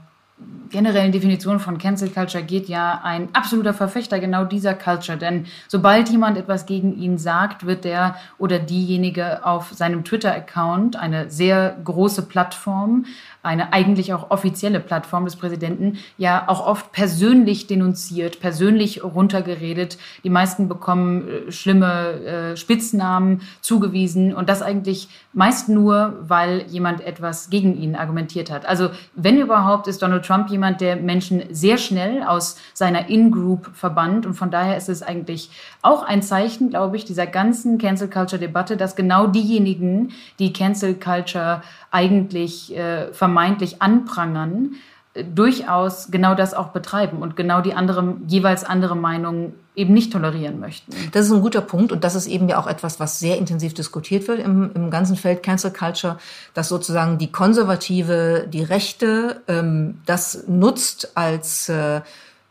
generellen 0.76 1.14
Definition 1.14 1.62
von 1.62 1.78
Cancel 1.78 2.10
Culture 2.10 2.44
geht, 2.44 2.68
ja 2.68 3.00
ein 3.02 3.30
absoluter 3.32 3.74
Verfechter 3.74 4.20
genau 4.20 4.44
dieser 4.44 4.74
Culture. 4.74 5.18
Denn 5.18 5.46
sobald 5.70 6.10
jemand 6.10 6.38
etwas 6.38 6.66
gegen 6.66 6.98
ihn 6.98 7.18
sagt, 7.18 7.66
wird 7.66 7.86
der 7.86 8.18
oder 8.38 8.60
diejenige 8.60 9.46
auf 9.46 9.72
seinem 9.72 10.04
Twitter-Account, 10.04 10.98
eine 10.98 11.30
sehr 11.30 11.78
große 11.82 12.24
Plattform, 12.24 13.06
eine 13.42 13.72
eigentlich 13.72 14.14
auch 14.14 14.32
offizielle 14.32 14.82
Plattform 14.82 15.24
des 15.24 15.38
Präsidenten, 15.38 16.00
ja 16.18 16.44
auch 16.48 16.66
oft 16.66 16.92
persönlich 16.92 17.68
denunziert, 17.68 18.42
persönlich 18.42 19.02
runtergeredet. 19.02 19.98
Die 20.26 20.30
meisten 20.30 20.68
bekommen 20.68 21.28
äh, 21.28 21.52
schlimme 21.54 22.12
äh, 22.26 22.58
Spitznamen 22.58 23.42
zugewiesen 23.62 24.34
und 24.34 24.50
das 24.50 24.62
eigentlich 24.62 25.08
meist 25.32 25.70
nur, 25.70 26.18
weil 26.28 26.66
jemand 26.68 27.00
etwas 27.02 27.50
gegen 27.50 27.78
ihn 27.78 27.96
argumentiert 27.96 28.50
hat. 28.52 28.66
Also 28.66 28.90
wenn 29.14 29.40
überhaupt, 29.40 29.88
ist 29.88 30.02
Donald 30.02 30.26
Trump 30.26 30.50
jemand, 30.50 30.64
der 30.71 30.95
Menschen 30.95 31.43
sehr 31.51 31.78
schnell 31.78 32.23
aus 32.23 32.58
seiner 32.73 33.10
In-Group 33.10 33.71
verbannt. 33.73 34.25
Und 34.25 34.34
von 34.34 34.51
daher 34.51 34.78
ist 34.78 34.89
es 34.89 35.01
eigentlich 35.01 35.49
auch 35.82 36.04
ein 36.04 36.21
Zeichen, 36.21 36.69
glaube 36.69 36.97
ich, 36.97 37.06
dieser 37.06 37.28
ganzen 37.28 37.78
Cancel 37.78 38.10
Culture 38.10 38.39
Debatte, 38.39 38.78
dass 38.78 38.95
genau 38.95 39.28
diejenigen, 39.28 40.12
die 40.39 40.54
Cancel 40.54 40.95
Culture 40.95 41.62
eigentlich 41.91 42.75
äh, 42.75 43.12
vermeintlich 43.13 43.82
anprangern, 43.82 44.75
äh, 45.13 45.23
durchaus 45.23 46.12
genau 46.12 46.36
das 46.36 46.54
auch 46.54 46.69
betreiben 46.69 47.19
und 47.19 47.36
genau 47.36 47.62
die 47.62 47.73
andere, 47.73 48.15
jeweils 48.28 48.63
andere 48.63 48.95
Meinung 48.95 49.54
eben 49.76 49.94
nicht 49.94 50.12
tolerieren 50.12 50.60
möchten. 50.60 50.94
Das 51.12 51.26
ist 51.26 51.32
ein 51.32 51.42
guter 51.42 51.62
Punkt 51.62 51.92
und 51.92 52.04
das 52.04 52.16
ist 52.16 52.28
eben 52.28 52.48
ja 52.50 52.58
auch 52.58 52.68
etwas, 52.68 53.00
was 53.00 53.20
sehr 53.20 53.38
intensiv 53.38 53.74
diskutiert 53.74 54.28
wird 54.28 54.40
im, 54.40 54.72
im 54.74 54.90
ganzen 54.90 55.16
Feld 55.16 55.44
Cancel 55.44 55.72
Culture, 55.72 56.18
dass 56.54 56.70
sozusagen 56.70 57.18
die 57.18 57.32
Konservative, 57.32 58.48
die 58.52 58.64
Rechte 58.64 59.42
ähm, 59.48 60.00
das 60.06 60.46
nutzt 60.48 61.16
als 61.16 61.70
äh, 61.70 62.02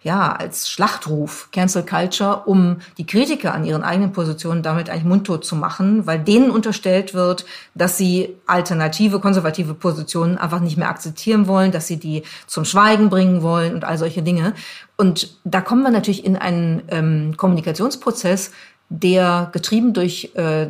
ja, 0.04 0.32
als 0.32 0.68
Schlachtruf, 0.68 1.48
Cancel 1.50 1.82
Culture, 1.82 2.42
um 2.44 2.76
die 2.98 3.06
Kritiker 3.06 3.54
an 3.54 3.64
ihren 3.64 3.82
eigenen 3.82 4.12
Positionen 4.12 4.62
damit 4.62 4.90
eigentlich 4.90 5.04
mundtot 5.04 5.46
zu 5.46 5.56
machen, 5.56 6.06
weil 6.06 6.18
denen 6.18 6.50
unterstellt 6.50 7.14
wird, 7.14 7.46
dass 7.74 7.96
sie 7.96 8.36
alternative, 8.46 9.18
konservative 9.18 9.72
Positionen 9.72 10.36
einfach 10.36 10.60
nicht 10.60 10.76
mehr 10.76 10.90
akzeptieren 10.90 11.48
wollen, 11.48 11.72
dass 11.72 11.86
sie 11.86 11.96
die 11.96 12.22
zum 12.46 12.66
Schweigen 12.66 13.08
bringen 13.08 13.40
wollen 13.40 13.74
und 13.74 13.84
all 13.84 13.96
solche 13.96 14.22
Dinge. 14.22 14.52
Und 14.98 15.38
da 15.44 15.62
kommen 15.62 15.82
wir 15.82 15.90
natürlich 15.90 16.26
in 16.26 16.36
einen 16.36 16.82
ähm, 16.88 17.38
Kommunikationsprozess, 17.38 18.52
der 18.90 19.48
getrieben 19.52 19.94
durch 19.94 20.32
äh, 20.34 20.66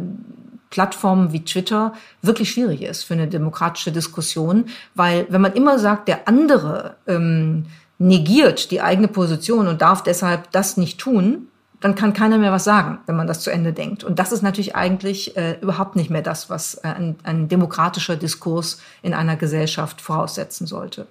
Plattformen 0.71 1.33
wie 1.33 1.45
Twitter 1.45 1.93
wirklich 2.23 2.51
schwierig 2.51 2.83
ist 2.83 3.03
für 3.03 3.15
eine 3.15 3.27
demokratische 3.27 3.91
Diskussion, 3.91 4.67
weil 4.95 5.27
wenn 5.29 5.41
man 5.41 5.55
immer 5.55 5.81
sagt, 5.81 6.07
der 6.07 6.29
andere 6.29 6.97
ähm, 7.09 7.67
negiert 7.99 8.71
die 8.71 8.81
eigene 8.81 9.09
Position 9.09 9.69
und 9.69 9.83
darf 9.83 10.03
deshalb 10.03 10.51
das 10.53 10.77
nicht 10.77 10.99
tun, 10.99 11.49
dann 11.81 11.95
kann 11.95 12.15
keiner 12.15 12.39
mehr 12.39 12.51
was 12.51 12.65
sagen, 12.65 13.01
wenn 13.05 13.15
man 13.15 13.27
das 13.27 13.41
zu 13.41 13.51
Ende 13.51 13.75
denkt. 13.75 14.05
Und 14.05 14.19
das 14.19 14.33
ist 14.33 14.41
natürlich 14.41 14.75
eigentlich 14.75 15.37
äh, 15.37 15.59
überhaupt 15.61 15.97
nicht 15.97 16.09
mehr 16.09 16.23
das, 16.23 16.49
was 16.49 16.77
äh, 16.77 16.89
ein, 16.89 17.17
ein 17.25 17.49
demokratischer 17.49 18.17
Diskurs 18.17 18.81
in 19.03 19.13
einer 19.13 19.37
Gesellschaft 19.37 20.01
voraussetzen 20.01 20.67
sollte. 20.67 21.07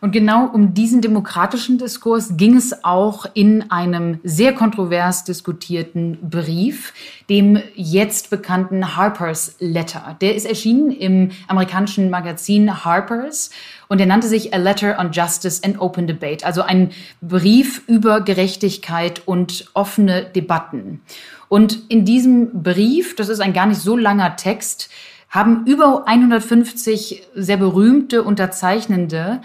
Und 0.00 0.12
genau 0.12 0.46
um 0.46 0.74
diesen 0.74 1.00
demokratischen 1.00 1.78
Diskurs 1.78 2.36
ging 2.36 2.56
es 2.56 2.84
auch 2.84 3.26
in 3.32 3.70
einem 3.70 4.20
sehr 4.22 4.52
kontrovers 4.52 5.24
diskutierten 5.24 6.18
Brief, 6.22 6.92
dem 7.30 7.58
jetzt 7.74 8.30
bekannten 8.30 8.96
Harper's 8.96 9.56
Letter. 9.58 10.16
Der 10.20 10.34
ist 10.34 10.46
erschienen 10.46 10.90
im 10.90 11.30
amerikanischen 11.48 12.10
Magazin 12.10 12.84
Harper's 12.84 13.50
und 13.88 14.00
er 14.00 14.06
nannte 14.06 14.28
sich 14.28 14.52
A 14.52 14.58
Letter 14.58 14.98
on 14.98 15.12
Justice 15.12 15.62
and 15.64 15.80
Open 15.80 16.06
Debate, 16.06 16.44
also 16.44 16.62
ein 16.62 16.90
Brief 17.22 17.82
über 17.86 18.20
Gerechtigkeit 18.20 19.22
und 19.26 19.66
offene 19.74 20.24
Debatten. 20.24 21.00
Und 21.48 21.90
in 21.90 22.04
diesem 22.04 22.62
Brief, 22.62 23.16
das 23.16 23.28
ist 23.28 23.40
ein 23.40 23.52
gar 23.52 23.66
nicht 23.66 23.80
so 23.80 23.96
langer 23.96 24.36
Text, 24.36 24.90
haben 25.28 25.66
über 25.66 26.06
150 26.06 27.28
sehr 27.34 27.56
berühmte 27.56 28.22
Unterzeichnende 28.22 29.40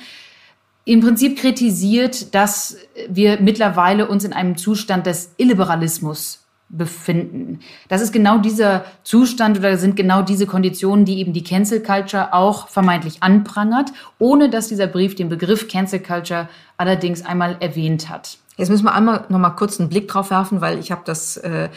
im 0.86 1.02
Prinzip 1.02 1.38
kritisiert, 1.38 2.34
dass 2.34 2.78
wir 3.08 3.39
mittlerweile 3.39 4.08
uns 4.08 4.24
in 4.24 4.34
einem 4.34 4.58
Zustand 4.58 5.06
des 5.06 5.34
Illiberalismus 5.38 6.41
befinden. 6.70 7.60
Das 7.89 8.02
ist 8.02 8.12
genau 8.12 8.38
dieser 8.38 8.86
Zustand 9.04 9.60
oder 9.60 9.78
sind 9.78 9.96
genau 9.96 10.22
diese 10.22 10.48
Konditionen, 10.48 11.06
die 11.06 11.20
eben 11.20 11.34
die 11.34 11.44
Cancel 11.44 11.82
Culture 11.82 12.34
auch 12.34 12.70
vermeintlich 12.70 13.22
anprangert, 13.22 13.91
ohne 14.20 14.50
dass 14.50 14.70
dieser 14.70 14.88
Brief 14.88 15.15
den 15.15 15.30
Begriff 15.30 15.67
Cancel 15.67 16.00
Culture 16.00 16.50
allerdings 16.78 17.26
einmal 17.26 17.58
erwähnt 17.60 18.10
hat. 18.10 18.38
Jetzt 18.58 18.70
müssen 18.70 18.86
wir 18.86 18.94
einmal 18.94 19.26
noch 19.30 19.40
mal 19.40 19.52
kurz 19.52 19.80
einen 19.80 19.90
Blick 19.90 20.08
drauf 20.08 20.30
werfen, 20.30 20.62
weil 20.62 20.78
ich 20.80 20.92
habe 20.92 21.02
das 21.06 21.38
äh, 21.38 21.70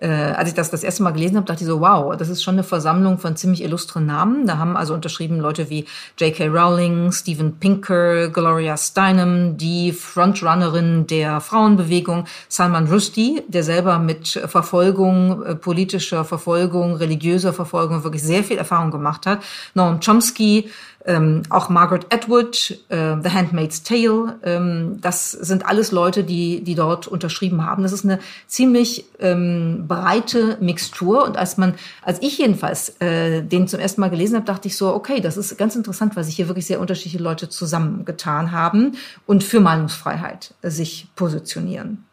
äh, 0.00 0.08
als 0.08 0.48
ich 0.48 0.54
das 0.54 0.70
das 0.70 0.82
erste 0.82 1.02
Mal 1.02 1.10
gelesen 1.10 1.36
habe, 1.36 1.46
dachte 1.46 1.62
ich 1.62 1.68
so, 1.68 1.80
wow, 1.80 2.16
das 2.16 2.28
ist 2.28 2.42
schon 2.42 2.54
eine 2.54 2.62
Versammlung 2.62 3.18
von 3.18 3.36
ziemlich 3.36 3.62
illustren 3.62 4.06
Namen. 4.06 4.46
Da 4.46 4.56
haben 4.56 4.76
also 4.76 4.94
unterschrieben 4.94 5.38
Leute 5.40 5.68
wie 5.68 5.84
J.K. 6.18 6.48
Rowling, 6.48 7.12
Steven 7.12 7.58
Pinker, 7.58 8.28
Gloria 8.30 8.76
Steinem, 8.76 9.56
die 9.58 9.92
Frontrunnerin 9.92 11.06
der 11.06 11.40
Frauenbewegung, 11.40 12.24
Salman 12.48 12.88
Rushdie, 12.88 13.42
der 13.48 13.62
selber 13.62 13.98
mit 13.98 14.28
Verfolgung, 14.46 15.42
äh, 15.44 15.54
politischer 15.54 16.24
Verfolgung, 16.24 16.96
religiöser 16.96 17.52
Verfolgung 17.52 18.02
wirklich 18.02 18.22
sehr 18.22 18.42
viel 18.42 18.58
Erfahrung 18.58 18.90
gemacht 18.90 19.26
hat, 19.26 19.40
Noam 19.74 20.00
Chomsky, 20.00 20.70
ähm, 21.10 21.42
auch 21.50 21.68
Margaret 21.68 22.06
Atwood, 22.14 22.78
äh, 22.88 23.16
The 23.20 23.30
Handmaid's 23.30 23.82
Tale, 23.82 24.38
ähm, 24.44 24.98
das 25.00 25.32
sind 25.32 25.66
alles 25.66 25.90
Leute, 25.90 26.22
die, 26.22 26.62
die 26.62 26.76
dort 26.76 27.08
unterschrieben 27.08 27.66
haben. 27.66 27.82
Das 27.82 27.92
ist 27.92 28.04
eine 28.04 28.20
ziemlich 28.46 29.06
ähm, 29.18 29.86
breite 29.88 30.56
Mixtur. 30.60 31.24
Und 31.24 31.36
als 31.36 31.56
man, 31.56 31.74
als 32.02 32.22
ich 32.22 32.38
jedenfalls 32.38 33.00
äh, 33.00 33.42
den 33.42 33.66
zum 33.66 33.80
ersten 33.80 34.00
Mal 34.00 34.10
gelesen 34.10 34.36
habe, 34.36 34.46
dachte 34.46 34.68
ich 34.68 34.76
so, 34.76 34.94
okay, 34.94 35.20
das 35.20 35.36
ist 35.36 35.58
ganz 35.58 35.74
interessant, 35.74 36.14
weil 36.14 36.22
sich 36.22 36.36
hier 36.36 36.48
wirklich 36.48 36.66
sehr 36.66 36.80
unterschiedliche 36.80 37.22
Leute 37.22 37.48
zusammengetan 37.48 38.52
haben 38.52 38.92
und 39.26 39.42
für 39.42 39.60
Meinungsfreiheit 39.60 40.54
sich 40.62 41.08
positionieren. 41.16 42.04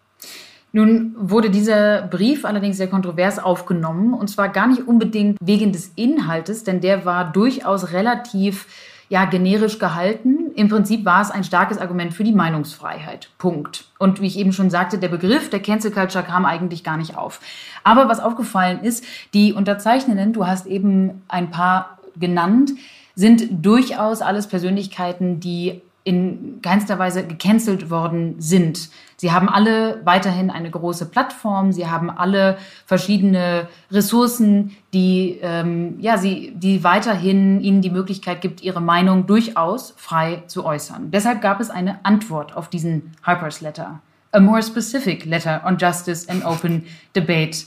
Nun 0.71 1.15
wurde 1.17 1.49
dieser 1.49 2.03
Brief 2.03 2.45
allerdings 2.45 2.77
sehr 2.77 2.87
kontrovers 2.87 3.39
aufgenommen 3.39 4.13
und 4.13 4.29
zwar 4.29 4.49
gar 4.49 4.67
nicht 4.67 4.87
unbedingt 4.87 5.37
wegen 5.41 5.71
des 5.71 5.91
Inhaltes, 5.95 6.63
denn 6.63 6.81
der 6.81 7.05
war 7.05 7.31
durchaus 7.31 7.93
relativ 7.93 8.67
ja, 9.09 9.25
generisch 9.25 9.79
gehalten. 9.79 10.51
Im 10.55 10.67
Prinzip 10.67 11.05
war 11.05 11.21
es 11.21 11.31
ein 11.31 11.43
starkes 11.43 11.77
Argument 11.77 12.13
für 12.13 12.23
die 12.23 12.33
Meinungsfreiheit. 12.33 13.29
Punkt. 13.37 13.85
Und 13.99 14.21
wie 14.21 14.27
ich 14.27 14.37
eben 14.37 14.51
schon 14.51 14.69
sagte, 14.69 14.97
der 14.97 15.07
Begriff 15.07 15.49
der 15.49 15.61
Cancel 15.61 15.91
Culture 15.91 16.23
kam 16.23 16.45
eigentlich 16.45 16.83
gar 16.83 16.97
nicht 16.97 17.17
auf. 17.17 17.39
Aber 17.83 18.09
was 18.09 18.19
aufgefallen 18.19 18.81
ist, 18.83 19.05
die 19.33 19.53
Unterzeichnenden, 19.53 20.33
du 20.33 20.45
hast 20.45 20.65
eben 20.65 21.21
ein 21.29 21.51
paar 21.51 21.99
genannt, 22.19 22.71
sind 23.15 23.65
durchaus 23.65 24.21
alles 24.21 24.47
Persönlichkeiten, 24.47 25.39
die 25.39 25.81
in 26.07 26.61
keinster 26.61 26.97
Weise 26.97 27.27
gecancelt 27.27 27.89
worden 27.89 28.35
sind. 28.39 28.89
Sie 29.17 29.31
haben 29.33 29.49
alle 29.49 29.99
weiterhin 30.05 30.49
eine 30.49 30.71
große 30.71 31.07
Plattform, 31.07 31.73
sie 31.73 31.87
haben 31.87 32.09
alle 32.09 32.57
verschiedene 32.85 33.67
Ressourcen, 33.91 34.77
die, 34.93 35.39
ähm, 35.41 35.99
ja, 35.99 36.17
sie, 36.17 36.53
die 36.55 36.83
weiterhin 36.85 37.59
ihnen 37.59 37.81
die 37.81 37.89
Möglichkeit 37.89 38.39
gibt, 38.39 38.63
ihre 38.63 38.79
Meinung 38.79 39.25
durchaus 39.25 39.93
frei 39.97 40.43
zu 40.47 40.65
äußern. 40.65 41.11
Deshalb 41.11 41.41
gab 41.41 41.59
es 41.59 41.69
eine 41.69 42.05
Antwort 42.05 42.55
auf 42.55 42.69
diesen 42.69 43.11
Harper's 43.21 43.59
Letter. 43.59 43.99
A 44.31 44.39
more 44.39 44.63
specific 44.63 45.25
letter 45.25 45.61
on 45.65 45.77
justice 45.77 46.29
and 46.29 46.45
open 46.45 46.85
debate. 47.15 47.65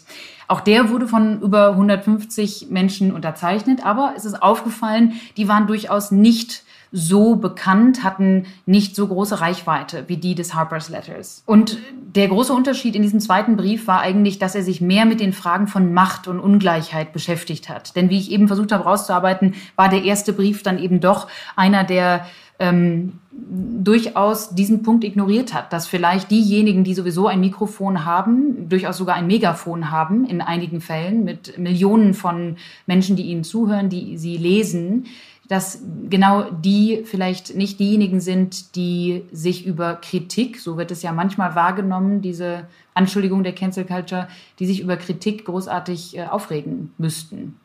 Auch 0.48 0.60
der 0.60 0.88
wurde 0.88 1.06
von 1.06 1.42
über 1.42 1.70
150 1.70 2.68
Menschen 2.70 3.12
unterzeichnet, 3.12 3.84
aber 3.84 4.14
es 4.16 4.24
ist 4.24 4.42
aufgefallen, 4.42 5.20
die 5.36 5.46
waren 5.46 5.66
durchaus 5.66 6.10
nicht 6.10 6.64
so 6.92 7.36
bekannt, 7.36 8.02
hatten 8.02 8.46
nicht 8.66 8.96
so 8.96 9.06
große 9.06 9.40
Reichweite 9.40 10.04
wie 10.08 10.16
die 10.16 10.34
des 10.34 10.54
Harper's 10.54 10.88
Letters. 10.88 11.42
Und 11.46 11.78
der 12.16 12.28
große 12.28 12.52
Unterschied 12.52 12.96
in 12.96 13.02
diesem 13.02 13.20
zweiten 13.20 13.56
Brief 13.56 13.86
war 13.86 14.00
eigentlich, 14.00 14.38
dass 14.38 14.54
er 14.54 14.62
sich 14.62 14.80
mehr 14.80 15.04
mit 15.04 15.20
den 15.20 15.32
Fragen 15.32 15.68
von 15.68 15.92
Macht 15.92 16.26
und 16.26 16.40
Ungleichheit 16.40 17.12
beschäftigt 17.12 17.68
hat. 17.68 17.94
Denn 17.94 18.10
wie 18.10 18.18
ich 18.18 18.30
eben 18.32 18.48
versucht 18.48 18.72
habe 18.72 18.84
rauszuarbeiten, 18.84 19.54
war 19.76 19.88
der 19.88 20.02
erste 20.02 20.32
Brief 20.32 20.62
dann 20.62 20.78
eben 20.78 21.00
doch 21.00 21.28
einer, 21.54 21.84
der 21.84 22.26
ähm, 22.58 23.14
durchaus 23.32 24.54
diesen 24.54 24.82
Punkt 24.82 25.02
ignoriert 25.02 25.54
hat, 25.54 25.72
dass 25.72 25.86
vielleicht 25.86 26.30
diejenigen, 26.30 26.84
die 26.84 26.94
sowieso 26.94 27.26
ein 27.26 27.40
Mikrofon 27.40 28.04
haben, 28.04 28.68
durchaus 28.68 28.98
sogar 28.98 29.16
ein 29.16 29.26
Megafon 29.26 29.90
haben, 29.90 30.26
in 30.26 30.42
einigen 30.42 30.80
Fällen 30.80 31.24
mit 31.24 31.56
Millionen 31.58 32.12
von 32.12 32.56
Menschen, 32.86 33.16
die 33.16 33.24
ihnen 33.24 33.44
zuhören, 33.44 33.88
die 33.88 34.18
sie 34.18 34.36
lesen, 34.36 35.06
dass 35.50 35.80
genau 36.08 36.48
die 36.48 37.02
vielleicht 37.04 37.56
nicht 37.56 37.80
diejenigen 37.80 38.20
sind, 38.20 38.76
die 38.76 39.24
sich 39.32 39.66
über 39.66 39.96
Kritik, 39.96 40.60
so 40.60 40.78
wird 40.78 40.92
es 40.92 41.02
ja 41.02 41.10
manchmal 41.10 41.56
wahrgenommen, 41.56 42.22
diese 42.22 42.68
Anschuldigung 42.94 43.42
der 43.42 43.52
Cancel 43.52 43.84
Culture, 43.84 44.28
die 44.60 44.66
sich 44.66 44.80
über 44.80 44.96
Kritik 44.96 45.44
großartig 45.46 46.16
äh, 46.16 46.26
aufregen 46.26 46.94
müssten. 46.98 47.56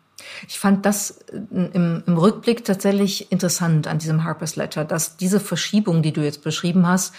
Ich 0.47 0.57
fand 0.57 0.83
das 0.87 1.11
äh, 1.31 1.35
im, 1.51 2.01
im, 2.07 2.17
Rückblick 2.17 2.65
tatsächlich 2.65 3.31
interessant 3.31 3.85
an 3.85 3.99
diesem 3.99 4.23
Harper's 4.23 4.55
Letter, 4.55 4.83
dass 4.83 5.15
diese 5.17 5.39
Verschiebung, 5.39 6.01
die 6.01 6.11
du 6.11 6.23
jetzt 6.23 6.43
beschrieben 6.43 6.87
hast, 6.87 7.13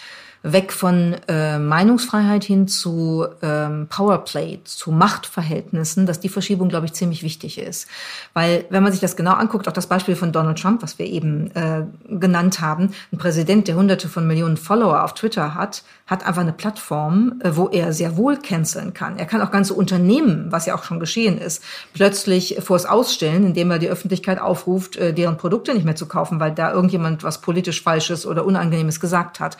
weg 0.53 0.73
von 0.73 1.15
äh, 1.27 1.59
Meinungsfreiheit 1.59 2.43
hin 2.43 2.67
zu 2.67 3.25
ähm, 3.41 3.87
Powerplay, 3.89 4.59
zu 4.63 4.91
Machtverhältnissen, 4.91 6.05
dass 6.05 6.19
die 6.19 6.29
Verschiebung, 6.29 6.69
glaube 6.69 6.85
ich, 6.85 6.93
ziemlich 6.93 7.23
wichtig 7.23 7.57
ist. 7.57 7.87
Weil 8.33 8.65
wenn 8.69 8.83
man 8.83 8.91
sich 8.91 9.01
das 9.01 9.15
genau 9.15 9.33
anguckt, 9.33 9.67
auch 9.67 9.73
das 9.73 9.87
Beispiel 9.87 10.15
von 10.15 10.31
Donald 10.31 10.59
Trump, 10.59 10.81
was 10.83 10.99
wir 10.99 11.05
eben 11.05 11.51
äh, 11.55 11.83
genannt 12.09 12.61
haben, 12.61 12.91
ein 13.11 13.17
Präsident, 13.17 13.67
der 13.67 13.75
hunderte 13.75 14.09
von 14.09 14.27
Millionen 14.27 14.57
Follower 14.57 15.03
auf 15.03 15.13
Twitter 15.13 15.55
hat, 15.55 15.83
hat 16.07 16.25
einfach 16.25 16.41
eine 16.41 16.53
Plattform, 16.53 17.41
äh, 17.43 17.51
wo 17.53 17.67
er 17.67 17.93
sehr 17.93 18.17
wohl 18.17 18.37
canceln 18.37 18.93
kann. 18.93 19.17
Er 19.17 19.25
kann 19.25 19.41
auch 19.41 19.51
ganze 19.51 19.73
Unternehmen, 19.73 20.51
was 20.51 20.65
ja 20.65 20.75
auch 20.75 20.83
schon 20.83 20.99
geschehen 20.99 21.37
ist, 21.37 21.63
plötzlich 21.93 22.57
vors 22.61 22.85
Ausstellen, 22.85 23.45
indem 23.45 23.71
er 23.71 23.79
die 23.79 23.89
Öffentlichkeit 23.89 24.39
aufruft, 24.39 24.95
äh, 24.95 25.13
deren 25.13 25.37
Produkte 25.37 25.73
nicht 25.73 25.85
mehr 25.85 25.95
zu 25.95 26.05
kaufen, 26.05 26.39
weil 26.39 26.53
da 26.53 26.71
irgendjemand 26.71 27.23
was 27.23 27.41
politisch 27.41 27.81
Falsches 27.83 28.25
oder 28.25 28.45
Unangenehmes 28.45 28.99
gesagt 28.99 29.39
hat. 29.39 29.57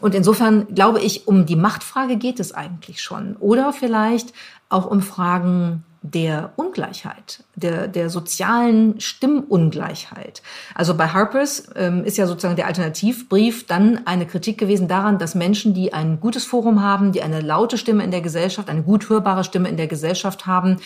Und 0.00 0.14
insofern 0.22 0.72
glaube 0.72 1.00
ich, 1.00 1.26
um 1.26 1.46
die 1.46 1.56
Machtfrage 1.56 2.16
geht 2.16 2.38
es 2.38 2.52
eigentlich 2.52 3.02
schon. 3.02 3.34
Oder 3.40 3.72
vielleicht 3.72 4.32
auch 4.68 4.88
um 4.88 5.02
Fragen 5.02 5.82
der 6.00 6.52
Ungleichheit, 6.54 7.42
der, 7.56 7.88
der 7.88 8.08
sozialen 8.08 9.00
Stimmungleichheit. 9.00 10.42
Also 10.76 10.94
bei 10.94 11.08
Harpers 11.08 11.70
ähm, 11.74 12.04
ist 12.04 12.18
ja 12.18 12.28
sozusagen 12.28 12.54
der 12.54 12.68
Alternativbrief 12.68 13.66
dann 13.66 14.06
eine 14.06 14.26
Kritik 14.26 14.58
gewesen 14.58 14.86
daran, 14.86 15.18
dass 15.18 15.34
Menschen, 15.34 15.74
die 15.74 15.92
ein 15.92 16.20
gutes 16.20 16.44
Forum 16.44 16.82
haben, 16.82 17.10
die 17.10 17.22
eine 17.22 17.40
laute 17.40 17.76
Stimme 17.76 18.04
in 18.04 18.12
der 18.12 18.20
Gesellschaft, 18.20 18.68
eine 18.68 18.82
gut 18.84 19.08
hörbare 19.08 19.42
Stimme 19.42 19.68
in 19.68 19.76
der 19.76 19.88
Gesellschaft 19.88 20.46
haben, 20.46 20.76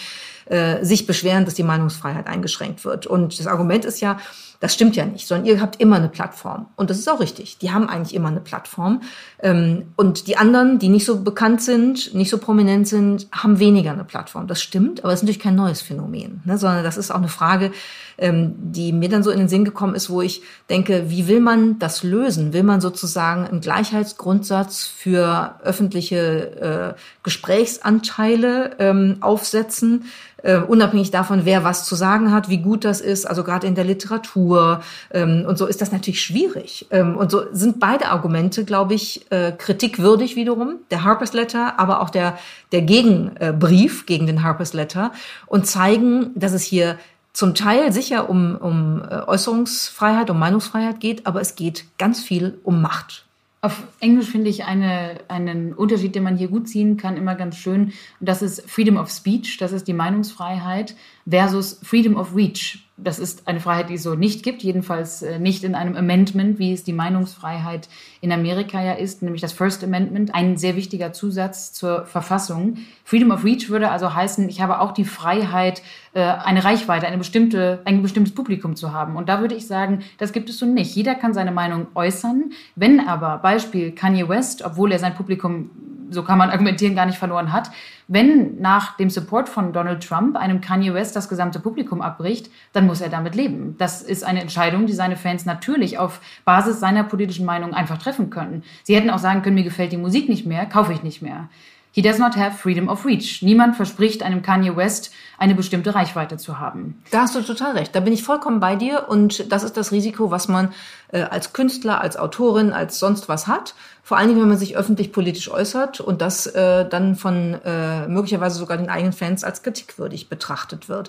äh, 0.46 0.84
sich 0.84 1.06
beschweren, 1.06 1.44
dass 1.44 1.54
die 1.54 1.62
Meinungsfreiheit 1.62 2.26
eingeschränkt 2.26 2.84
wird. 2.84 3.06
Und 3.06 3.38
das 3.38 3.46
Argument 3.46 3.84
ist 3.84 4.00
ja, 4.00 4.18
das 4.60 4.74
stimmt 4.74 4.96
ja 4.96 5.04
nicht, 5.04 5.26
sondern 5.26 5.46
ihr 5.46 5.60
habt 5.60 5.80
immer 5.80 5.96
eine 5.96 6.08
Plattform. 6.08 6.66
Und 6.76 6.88
das 6.88 6.98
ist 6.98 7.08
auch 7.08 7.20
richtig. 7.20 7.58
Die 7.58 7.72
haben 7.72 7.88
eigentlich 7.88 8.14
immer 8.14 8.28
eine 8.28 8.40
Plattform. 8.40 9.02
Ähm, 9.40 9.92
und 9.96 10.28
die 10.28 10.36
anderen, 10.36 10.78
die 10.78 10.88
nicht 10.88 11.04
so 11.04 11.22
bekannt 11.22 11.62
sind, 11.62 12.14
nicht 12.14 12.30
so 12.30 12.38
prominent 12.38 12.88
sind, 12.88 13.28
haben 13.32 13.58
weniger 13.58 13.92
eine 13.92 14.04
Plattform. 14.04 14.46
Das 14.46 14.62
stimmt, 14.62 15.04
aber 15.04 15.12
es 15.12 15.20
ist 15.20 15.24
natürlich 15.24 15.40
kein 15.40 15.56
neues 15.56 15.82
Phänomen, 15.82 16.42
ne? 16.44 16.56
sondern 16.58 16.84
das 16.84 16.96
ist 16.96 17.10
auch 17.10 17.16
eine 17.16 17.28
Frage, 17.28 17.72
ähm, 18.18 18.54
die 18.56 18.92
mir 18.92 19.08
dann 19.08 19.22
so 19.22 19.30
in 19.30 19.38
den 19.38 19.48
Sinn 19.48 19.64
gekommen 19.64 19.94
ist, 19.94 20.10
wo 20.10 20.22
ich 20.22 20.42
denke, 20.70 21.10
wie 21.10 21.28
will 21.28 21.40
man 21.40 21.78
das 21.78 22.02
lösen? 22.02 22.52
Will 22.52 22.62
man 22.62 22.80
sozusagen 22.80 23.46
einen 23.46 23.60
Gleichheitsgrundsatz 23.60 24.84
für 24.84 25.56
öffentliche 25.62 26.94
äh, 26.96 27.00
Gesprächsanteile 27.22 28.76
ähm, 28.78 29.16
aufsetzen? 29.20 30.04
äh, 30.46 30.58
unabhängig 30.58 31.10
davon, 31.10 31.44
wer 31.44 31.64
was 31.64 31.84
zu 31.84 31.94
sagen 31.94 32.32
hat, 32.32 32.48
wie 32.48 32.58
gut 32.58 32.84
das 32.84 33.00
ist, 33.00 33.26
also 33.26 33.42
gerade 33.42 33.66
in 33.66 33.74
der 33.74 33.84
Literatur 33.84 34.80
ähm, 35.10 35.44
und 35.46 35.58
so 35.58 35.66
ist 35.66 35.82
das 35.82 35.92
natürlich 35.92 36.22
schwierig. 36.22 36.86
Ähm, 36.90 37.16
und 37.16 37.30
so 37.30 37.42
sind 37.52 37.80
beide 37.80 38.08
Argumente, 38.08 38.64
glaube 38.64 38.94
ich, 38.94 39.30
äh, 39.30 39.52
kritikwürdig 39.52 40.36
wiederum, 40.36 40.76
der 40.90 41.02
Harper's 41.02 41.32
Letter, 41.32 41.78
aber 41.80 42.00
auch 42.00 42.10
der, 42.10 42.38
der 42.72 42.82
Gegenbrief 42.82 44.02
äh, 44.02 44.06
gegen 44.06 44.26
den 44.26 44.42
Harper's 44.44 44.72
Letter 44.72 45.12
und 45.46 45.66
zeigen, 45.66 46.30
dass 46.36 46.52
es 46.52 46.62
hier 46.62 46.96
zum 47.36 47.54
Teil 47.54 47.92
sicher 47.92 48.30
um, 48.30 48.56
um 48.56 49.02
äh, 49.02 49.16
Äußerungsfreiheit, 49.26 50.30
um 50.30 50.38
Meinungsfreiheit 50.38 51.00
geht, 51.00 51.26
aber 51.26 51.42
es 51.42 51.54
geht 51.54 51.84
ganz 51.98 52.22
viel 52.22 52.58
um 52.64 52.80
Macht. 52.80 53.26
Auf 53.60 53.82
Englisch 54.00 54.30
finde 54.30 54.48
ich 54.48 54.64
eine, 54.64 55.18
einen 55.28 55.74
Unterschied, 55.74 56.14
den 56.14 56.22
man 56.22 56.38
hier 56.38 56.48
gut 56.48 56.66
ziehen 56.66 56.96
kann, 56.96 57.18
immer 57.18 57.34
ganz 57.34 57.56
schön. 57.58 57.92
Das 58.20 58.40
ist 58.40 58.62
Freedom 58.70 58.96
of 58.96 59.10
Speech, 59.10 59.58
das 59.58 59.72
ist 59.72 59.86
die 59.86 59.92
Meinungsfreiheit, 59.92 60.96
versus 61.28 61.78
Freedom 61.82 62.16
of 62.16 62.34
Reach. 62.34 62.85
Das 62.98 63.18
ist 63.18 63.46
eine 63.46 63.60
Freiheit, 63.60 63.90
die 63.90 63.94
es 63.94 64.02
so 64.02 64.14
nicht 64.14 64.42
gibt, 64.42 64.62
jedenfalls 64.62 65.20
äh, 65.20 65.38
nicht 65.38 65.64
in 65.64 65.74
einem 65.74 65.96
Amendment, 65.96 66.58
wie 66.58 66.72
es 66.72 66.82
die 66.82 66.94
Meinungsfreiheit 66.94 67.90
in 68.22 68.32
Amerika 68.32 68.82
ja 68.82 68.94
ist, 68.94 69.22
nämlich 69.22 69.42
das 69.42 69.52
First 69.52 69.84
Amendment, 69.84 70.34
ein 70.34 70.56
sehr 70.56 70.76
wichtiger 70.76 71.12
Zusatz 71.12 71.74
zur 71.74 72.06
Verfassung. 72.06 72.78
Freedom 73.04 73.32
of 73.32 73.44
Reach 73.44 73.68
würde 73.68 73.90
also 73.90 74.14
heißen, 74.14 74.48
ich 74.48 74.62
habe 74.62 74.80
auch 74.80 74.92
die 74.92 75.04
Freiheit, 75.04 75.82
äh, 76.14 76.22
eine 76.22 76.64
Reichweite, 76.64 77.06
eine 77.06 77.18
bestimmte, 77.18 77.80
ein 77.84 78.00
bestimmtes 78.00 78.34
Publikum 78.34 78.76
zu 78.76 78.94
haben. 78.94 79.16
Und 79.16 79.28
da 79.28 79.42
würde 79.42 79.54
ich 79.54 79.66
sagen, 79.66 80.00
das 80.16 80.32
gibt 80.32 80.48
es 80.48 80.58
so 80.58 80.64
nicht. 80.64 80.96
Jeder 80.96 81.14
kann 81.14 81.34
seine 81.34 81.52
Meinung 81.52 81.88
äußern. 81.94 82.52
Wenn 82.76 83.06
aber, 83.06 83.36
Beispiel 83.38 83.92
Kanye 83.92 84.26
West, 84.26 84.64
obwohl 84.64 84.92
er 84.92 84.98
sein 84.98 85.14
Publikum 85.14 85.70
so 86.10 86.22
kann 86.22 86.38
man 86.38 86.50
argumentieren, 86.50 86.94
gar 86.94 87.06
nicht 87.06 87.18
verloren 87.18 87.52
hat. 87.52 87.70
Wenn 88.08 88.60
nach 88.60 88.96
dem 88.96 89.10
Support 89.10 89.48
von 89.48 89.72
Donald 89.72 90.06
Trump 90.06 90.36
einem 90.36 90.60
Kanye 90.60 90.94
West 90.94 91.16
das 91.16 91.28
gesamte 91.28 91.58
Publikum 91.58 92.02
abbricht, 92.02 92.50
dann 92.72 92.86
muss 92.86 93.00
er 93.00 93.08
damit 93.08 93.34
leben. 93.34 93.74
Das 93.78 94.02
ist 94.02 94.24
eine 94.24 94.40
Entscheidung, 94.40 94.86
die 94.86 94.92
seine 94.92 95.16
Fans 95.16 95.44
natürlich 95.44 95.98
auf 95.98 96.20
Basis 96.44 96.78
seiner 96.78 97.04
politischen 97.04 97.46
Meinung 97.46 97.74
einfach 97.74 97.98
treffen 97.98 98.30
können. 98.30 98.62
Sie 98.84 98.94
hätten 98.94 99.10
auch 99.10 99.18
sagen 99.18 99.42
können, 99.42 99.56
mir 99.56 99.64
gefällt 99.64 99.92
die 99.92 99.96
Musik 99.96 100.28
nicht 100.28 100.46
mehr, 100.46 100.66
kaufe 100.66 100.92
ich 100.92 101.02
nicht 101.02 101.22
mehr. 101.22 101.48
He 101.96 102.02
does 102.02 102.18
not 102.18 102.36
have 102.36 102.58
freedom 102.58 102.88
of 102.90 103.06
reach. 103.06 103.40
Niemand 103.40 103.74
verspricht 103.74 104.22
einem 104.22 104.42
Kanye 104.42 104.76
West, 104.76 105.12
eine 105.38 105.54
bestimmte 105.54 105.94
Reichweite 105.94 106.36
zu 106.36 106.58
haben. 106.58 107.02
Da 107.10 107.22
hast 107.22 107.34
du 107.34 107.40
total 107.40 107.72
recht. 107.72 107.94
Da 107.94 108.00
bin 108.00 108.12
ich 108.12 108.22
vollkommen 108.22 108.60
bei 108.60 108.76
dir. 108.76 109.08
Und 109.08 109.50
das 109.50 109.62
ist 109.62 109.78
das 109.78 109.92
Risiko, 109.92 110.30
was 110.30 110.46
man 110.46 110.74
äh, 111.10 111.22
als 111.22 111.54
Künstler, 111.54 112.02
als 112.02 112.18
Autorin, 112.18 112.74
als 112.74 112.98
sonst 112.98 113.30
was 113.30 113.46
hat. 113.46 113.74
Vor 114.02 114.18
allen 114.18 114.28
Dingen, 114.28 114.42
wenn 114.42 114.48
man 114.50 114.58
sich 114.58 114.76
öffentlich 114.76 115.10
politisch 115.10 115.50
äußert 115.50 116.00
und 116.02 116.20
das 116.20 116.46
äh, 116.46 116.86
dann 116.86 117.16
von 117.16 117.54
äh, 117.64 118.06
möglicherweise 118.08 118.58
sogar 118.58 118.76
den 118.76 118.90
eigenen 118.90 119.14
Fans 119.14 119.42
als 119.42 119.62
kritikwürdig 119.62 120.28
betrachtet 120.28 120.90
wird. 120.90 121.08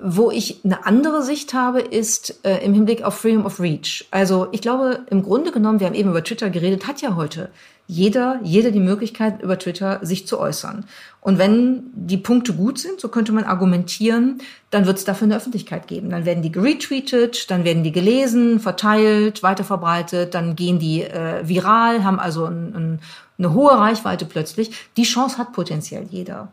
Wo 0.00 0.32
ich 0.32 0.64
eine 0.64 0.84
andere 0.84 1.22
Sicht 1.22 1.54
habe, 1.54 1.80
ist 1.80 2.44
äh, 2.44 2.56
im 2.64 2.74
Hinblick 2.74 3.04
auf 3.04 3.14
Freedom 3.14 3.46
of 3.46 3.60
Reach. 3.60 4.08
Also 4.10 4.48
ich 4.50 4.60
glaube, 4.60 5.06
im 5.10 5.22
Grunde 5.22 5.52
genommen, 5.52 5.78
wir 5.78 5.86
haben 5.86 5.94
eben 5.94 6.10
über 6.10 6.24
Twitter 6.24 6.50
geredet, 6.50 6.88
hat 6.88 7.00
ja 7.02 7.14
heute 7.14 7.50
jeder, 7.86 8.40
jede 8.42 8.72
die 8.72 8.80
Möglichkeit, 8.80 9.42
über 9.42 9.58
Twitter 9.58 10.00
sich 10.02 10.26
zu 10.26 10.38
äußern. 10.38 10.84
Und 11.20 11.38
wenn 11.38 11.84
die 11.94 12.16
Punkte 12.16 12.54
gut 12.54 12.78
sind, 12.78 13.00
so 13.00 13.08
könnte 13.08 13.32
man 13.32 13.44
argumentieren, 13.44 14.38
dann 14.70 14.86
wird 14.86 14.98
es 14.98 15.04
dafür 15.04 15.26
eine 15.26 15.36
Öffentlichkeit 15.36 15.86
geben. 15.86 16.10
Dann 16.10 16.24
werden 16.24 16.42
die 16.42 16.52
geretweetet, 16.52 17.50
dann 17.50 17.64
werden 17.64 17.82
die 17.82 17.92
gelesen, 17.92 18.58
verteilt, 18.60 19.42
weiterverbreitet, 19.42 20.34
dann 20.34 20.56
gehen 20.56 20.78
die 20.78 21.02
äh, 21.02 21.46
viral, 21.46 22.04
haben 22.04 22.18
also 22.18 22.46
ein, 22.46 22.74
ein, 22.74 23.00
eine 23.38 23.52
hohe 23.52 23.72
Reichweite 23.72 24.24
plötzlich. 24.24 24.70
Die 24.96 25.04
Chance 25.04 25.38
hat 25.38 25.52
potenziell 25.52 26.06
jeder. 26.10 26.48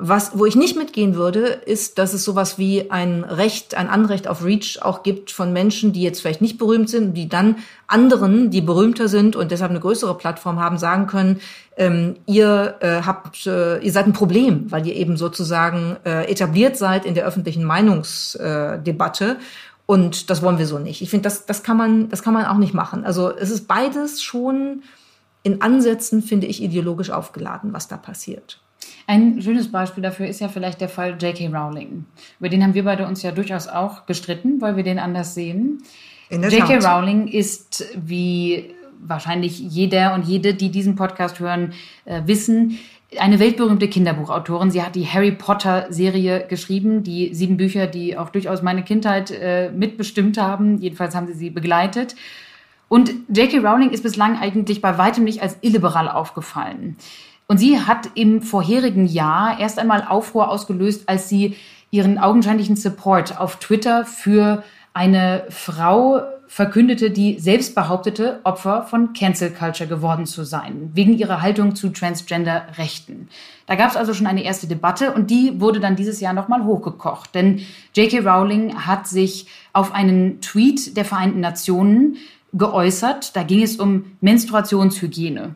Was, 0.00 0.38
wo 0.38 0.46
ich 0.46 0.54
nicht 0.54 0.76
mitgehen 0.76 1.16
würde, 1.16 1.40
ist, 1.40 1.98
dass 1.98 2.14
es 2.14 2.22
sowas 2.22 2.56
wie 2.56 2.88
ein 2.90 3.24
Recht, 3.24 3.74
ein 3.74 3.88
Anrecht 3.88 4.28
auf 4.28 4.44
Reach 4.44 4.78
auch 4.80 5.02
gibt 5.02 5.32
von 5.32 5.52
Menschen, 5.52 5.92
die 5.92 6.02
jetzt 6.02 6.20
vielleicht 6.20 6.40
nicht 6.40 6.56
berühmt 6.56 6.88
sind, 6.88 7.14
die 7.14 7.28
dann 7.28 7.56
anderen, 7.88 8.50
die 8.50 8.60
berühmter 8.60 9.08
sind 9.08 9.34
und 9.34 9.50
deshalb 9.50 9.70
eine 9.70 9.80
größere 9.80 10.16
Plattform 10.16 10.60
haben, 10.60 10.78
sagen 10.78 11.08
können, 11.08 11.40
ähm, 11.76 12.14
ihr 12.26 12.76
äh, 12.78 13.02
habt, 13.02 13.44
äh, 13.46 13.78
ihr 13.78 13.90
seid 13.90 14.06
ein 14.06 14.12
Problem, 14.12 14.70
weil 14.70 14.86
ihr 14.86 14.94
eben 14.94 15.16
sozusagen 15.16 15.96
äh, 16.04 16.30
etabliert 16.30 16.76
seid 16.76 17.04
in 17.04 17.14
der 17.14 17.26
öffentlichen 17.26 17.64
Meinungsdebatte. 17.64 19.38
Und 19.84 20.30
das 20.30 20.42
wollen 20.42 20.58
wir 20.58 20.66
so 20.66 20.78
nicht. 20.78 21.02
Ich 21.02 21.10
finde, 21.10 21.24
das, 21.24 21.44
das 21.44 21.64
kann 21.64 21.76
man, 21.76 22.08
das 22.08 22.22
kann 22.22 22.34
man 22.34 22.46
auch 22.46 22.58
nicht 22.58 22.74
machen. 22.74 23.04
Also 23.04 23.34
es 23.34 23.50
ist 23.50 23.66
beides 23.66 24.22
schon 24.22 24.82
in 25.42 25.60
Ansätzen, 25.60 26.22
finde 26.22 26.46
ich, 26.46 26.62
ideologisch 26.62 27.10
aufgeladen, 27.10 27.72
was 27.72 27.88
da 27.88 27.96
passiert. 27.96 28.60
Ein 29.08 29.40
schönes 29.40 29.72
Beispiel 29.72 30.02
dafür 30.02 30.26
ist 30.26 30.40
ja 30.40 30.48
vielleicht 30.48 30.82
der 30.82 30.90
Fall 30.90 31.16
J.K. 31.18 31.46
Rowling. 31.46 32.04
Über 32.38 32.50
den 32.50 32.62
haben 32.62 32.74
wir 32.74 32.84
beide 32.84 33.06
uns 33.06 33.22
ja 33.22 33.32
durchaus 33.32 33.66
auch 33.66 34.04
gestritten, 34.04 34.60
weil 34.60 34.76
wir 34.76 34.84
den 34.84 34.98
anders 34.98 35.34
sehen. 35.34 35.82
J.K. 36.30 36.76
Rowling 36.86 37.26
ist, 37.26 37.86
wie 37.96 38.74
wahrscheinlich 39.00 39.60
jeder 39.60 40.12
und 40.12 40.26
jede, 40.26 40.52
die 40.52 40.70
diesen 40.70 40.94
Podcast 40.94 41.40
hören, 41.40 41.72
äh, 42.04 42.20
wissen, 42.26 42.78
eine 43.18 43.38
weltberühmte 43.38 43.88
Kinderbuchautorin. 43.88 44.70
Sie 44.70 44.82
hat 44.82 44.94
die 44.94 45.06
Harry 45.06 45.32
Potter-Serie 45.32 46.44
geschrieben, 46.46 47.02
die 47.02 47.32
sieben 47.32 47.56
Bücher, 47.56 47.86
die 47.86 48.18
auch 48.18 48.28
durchaus 48.28 48.60
meine 48.60 48.82
Kindheit 48.82 49.30
äh, 49.30 49.70
mitbestimmt 49.70 50.36
haben. 50.36 50.76
Jedenfalls 50.82 51.14
haben 51.14 51.28
sie 51.28 51.32
sie 51.32 51.48
begleitet. 51.48 52.14
Und 52.88 53.10
J.K. 53.34 53.60
Rowling 53.60 53.88
ist 53.88 54.02
bislang 54.02 54.38
eigentlich 54.38 54.82
bei 54.82 54.98
weitem 54.98 55.24
nicht 55.24 55.40
als 55.40 55.56
illiberal 55.62 56.10
aufgefallen. 56.10 56.98
Und 57.50 57.56
sie 57.56 57.80
hat 57.80 58.10
im 58.14 58.42
vorherigen 58.42 59.06
Jahr 59.06 59.58
erst 59.58 59.78
einmal 59.78 60.04
Aufruhr 60.06 60.50
ausgelöst, 60.50 61.08
als 61.08 61.30
sie 61.30 61.56
ihren 61.90 62.18
augenscheinlichen 62.18 62.76
Support 62.76 63.40
auf 63.40 63.56
Twitter 63.56 64.04
für 64.04 64.62
eine 64.92 65.44
Frau 65.48 66.20
verkündete, 66.46 67.10
die 67.10 67.38
selbst 67.38 67.74
behauptete, 67.74 68.40
Opfer 68.44 68.82
von 68.82 69.14
Cancel 69.14 69.50
Culture 69.50 69.88
geworden 69.88 70.26
zu 70.26 70.44
sein, 70.44 70.90
wegen 70.92 71.16
ihrer 71.16 71.40
Haltung 71.40 71.74
zu 71.74 71.88
Transgender-Rechten. 71.88 73.28
Da 73.66 73.76
gab 73.76 73.90
es 73.90 73.96
also 73.96 74.12
schon 74.12 74.26
eine 74.26 74.44
erste 74.44 74.66
Debatte 74.66 75.12
und 75.12 75.30
die 75.30 75.58
wurde 75.58 75.80
dann 75.80 75.96
dieses 75.96 76.20
Jahr 76.20 76.34
nochmal 76.34 76.64
hochgekocht. 76.64 77.34
Denn 77.34 77.60
J.K. 77.94 78.20
Rowling 78.20 78.86
hat 78.86 79.06
sich 79.06 79.46
auf 79.72 79.92
einen 79.92 80.42
Tweet 80.42 80.98
der 80.98 81.06
Vereinten 81.06 81.40
Nationen 81.40 82.16
geäußert. 82.52 83.36
Da 83.36 83.42
ging 83.42 83.62
es 83.62 83.76
um 83.76 84.04
Menstruationshygiene. 84.20 85.54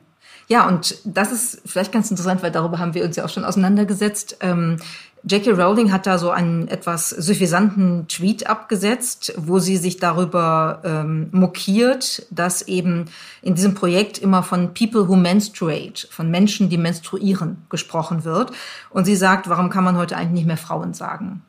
Ja, 0.53 0.69
und 0.69 0.99
das 1.05 1.33
ist 1.33 1.62
vielleicht 1.65 1.93
ganz 1.93 2.11
interessant, 2.11 2.43
weil 2.43 2.51
darüber 2.51 2.79
haben 2.79 2.93
wir 2.93 3.07
uns 3.07 3.17
ja 3.17 3.25
auch 3.25 3.31
schon 3.31 3.47
auseinandergesetzt. 3.47 4.37
Ähm, 4.41 4.77
J.K. 5.23 5.53
Rowling 5.53 5.91
hat 5.91 6.07
da 6.07 6.19
so 6.19 6.31
einen 6.31 6.69
etwas 6.69 7.09
suffisanten 7.09 8.07
Tweet 8.07 8.47
abgesetzt, 8.47 9.33
wo 9.38 9.61
sie 9.61 9.79
sich 9.79 9.97
darüber 9.97 10.83
ähm, 10.85 11.31
mokiert, 11.33 12.27
dass 12.31 12.61
eben 12.69 13.07
in 13.41 13.55
diesem 13.55 13.73
Projekt 13.73 14.19
immer 14.19 14.43
von 14.43 14.75
People 14.75 15.09
who 15.09 15.17
menstruate, 15.17 16.07
von 16.11 16.31
Menschen, 16.31 16.69
die 16.69 16.77
menstruieren, 16.77 17.65
gesprochen 17.71 18.25
wird. 18.25 18.53
Und 18.91 19.07
sie 19.07 19.17
sagt, 19.17 19.49
warum 19.49 19.71
kann 19.71 19.85
man 19.85 19.97
heute 19.97 20.19
eigentlich 20.19 20.33
nicht 20.33 20.47
mehr 20.49 20.59
Frauen 20.59 20.93
sagen? 20.93 21.41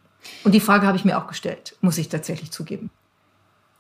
Und 0.46 0.54
die 0.54 0.62
Frage 0.62 0.88
habe 0.88 0.96
ich 0.96 1.04
mir 1.04 1.18
auch 1.18 1.28
gestellt, 1.28 1.76
muss 1.82 1.98
ich 1.98 2.08
tatsächlich 2.08 2.52
zugeben. 2.52 2.90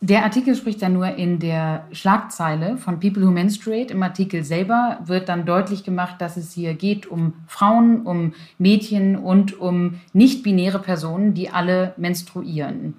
Der 0.05 0.25
Artikel 0.25 0.53
spricht 0.53 0.81
ja 0.81 0.89
nur 0.89 1.15
in 1.15 1.39
der 1.39 1.87
Schlagzeile 1.93 2.75
von 2.77 2.99
People 2.99 3.25
Who 3.25 3.31
Menstruate. 3.31 3.93
Im 3.93 4.03
Artikel 4.03 4.43
selber 4.43 4.99
wird 5.05 5.29
dann 5.29 5.45
deutlich 5.45 5.85
gemacht, 5.85 6.19
dass 6.19 6.35
es 6.35 6.51
hier 6.51 6.73
geht 6.73 7.05
um 7.05 7.35
Frauen, 7.47 8.01
um 8.01 8.33
Mädchen 8.57 9.15
und 9.15 9.57
um 9.61 10.01
nicht-binäre 10.11 10.79
Personen, 10.79 11.33
die 11.33 11.51
alle 11.51 11.93
menstruieren. 11.95 12.95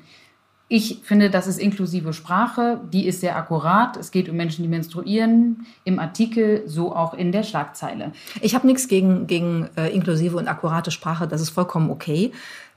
Ich 0.66 1.00
finde, 1.02 1.28
das 1.28 1.46
ist 1.46 1.58
inklusive 1.58 2.14
Sprache, 2.14 2.80
die 2.90 3.06
ist 3.06 3.20
sehr 3.20 3.36
akkurat. 3.36 3.98
Es 3.98 4.10
geht 4.10 4.30
um 4.30 4.36
Menschen, 4.36 4.62
die 4.62 4.68
menstruieren, 4.68 5.66
im 5.84 5.98
Artikel, 5.98 6.62
so 6.66 6.96
auch 6.96 7.12
in 7.12 7.32
der 7.32 7.42
Schlagzeile. 7.42 8.12
Ich 8.40 8.54
habe 8.54 8.66
nichts 8.66 8.88
gegen, 8.88 9.26
gegen 9.26 9.68
äh, 9.76 9.90
inklusive 9.90 10.38
und 10.38 10.48
akkurate 10.48 10.90
Sprache, 10.90 11.28
das 11.28 11.42
ist 11.42 11.50
vollkommen 11.50 11.90
okay. 11.90 12.32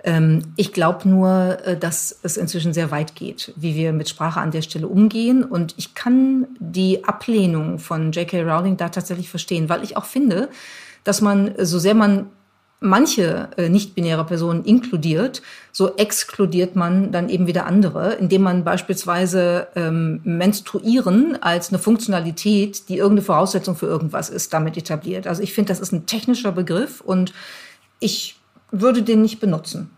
Ähm, 0.08 0.54
ich 0.56 0.72
glaube 0.72 1.08
nur, 1.10 1.60
äh, 1.66 1.78
dass 1.78 2.18
es 2.24 2.38
inzwischen 2.38 2.74
sehr 2.74 2.92
weit 2.92 3.14
geht, 3.14 3.52
wie 3.58 3.76
wir 3.76 3.92
mit 3.92 4.08
Sprache 4.08 4.40
an 4.40 4.52
der 4.52 4.62
Stelle 4.62 4.88
umgehen. 4.88 5.44
Und 5.44 5.76
ich 5.78 5.96
kann 5.96 6.48
die 6.60 7.04
Ablehnung 7.04 7.78
von 7.78 8.14
J.K. 8.14 8.44
Rowling 8.44 8.78
da 8.78 8.88
tatsächlich 8.88 9.30
verstehen, 9.30 9.68
weil 9.68 9.84
ich 9.84 9.98
auch 9.98 10.06
finde, 10.06 10.48
dass 11.04 11.20
man, 11.20 11.54
so 11.60 11.78
sehr 11.78 11.94
man 11.94 12.28
manche 12.80 13.50
äh, 13.58 13.68
nicht-binäre 13.68 14.24
Personen 14.24 14.64
inkludiert, 14.64 15.42
so 15.74 15.98
exkludiert 15.98 16.78
man 16.78 17.12
dann 17.12 17.28
eben 17.28 17.46
wieder 17.46 17.66
andere, 17.66 18.14
indem 18.14 18.44
man 18.44 18.64
beispielsweise 18.64 19.68
ähm, 19.76 20.22
Menstruieren 20.24 21.42
als 21.42 21.70
eine 21.70 21.80
Funktionalität, 21.80 22.88
die 22.88 22.98
irgendeine 22.98 23.26
Voraussetzung 23.26 23.76
für 23.76 23.88
irgendwas 23.88 24.30
ist, 24.30 24.54
damit 24.54 24.78
etabliert. 24.78 25.28
Also 25.28 25.44
ich 25.44 25.54
finde, 25.54 25.70
das 25.70 25.82
ist 25.82 25.92
ein 25.92 26.06
technischer 26.06 26.54
Begriff 26.54 27.02
und 27.02 27.34
ich 28.00 28.40
würde 28.72 29.02
den 29.02 29.22
nicht 29.22 29.40
benutzen. 29.40 29.90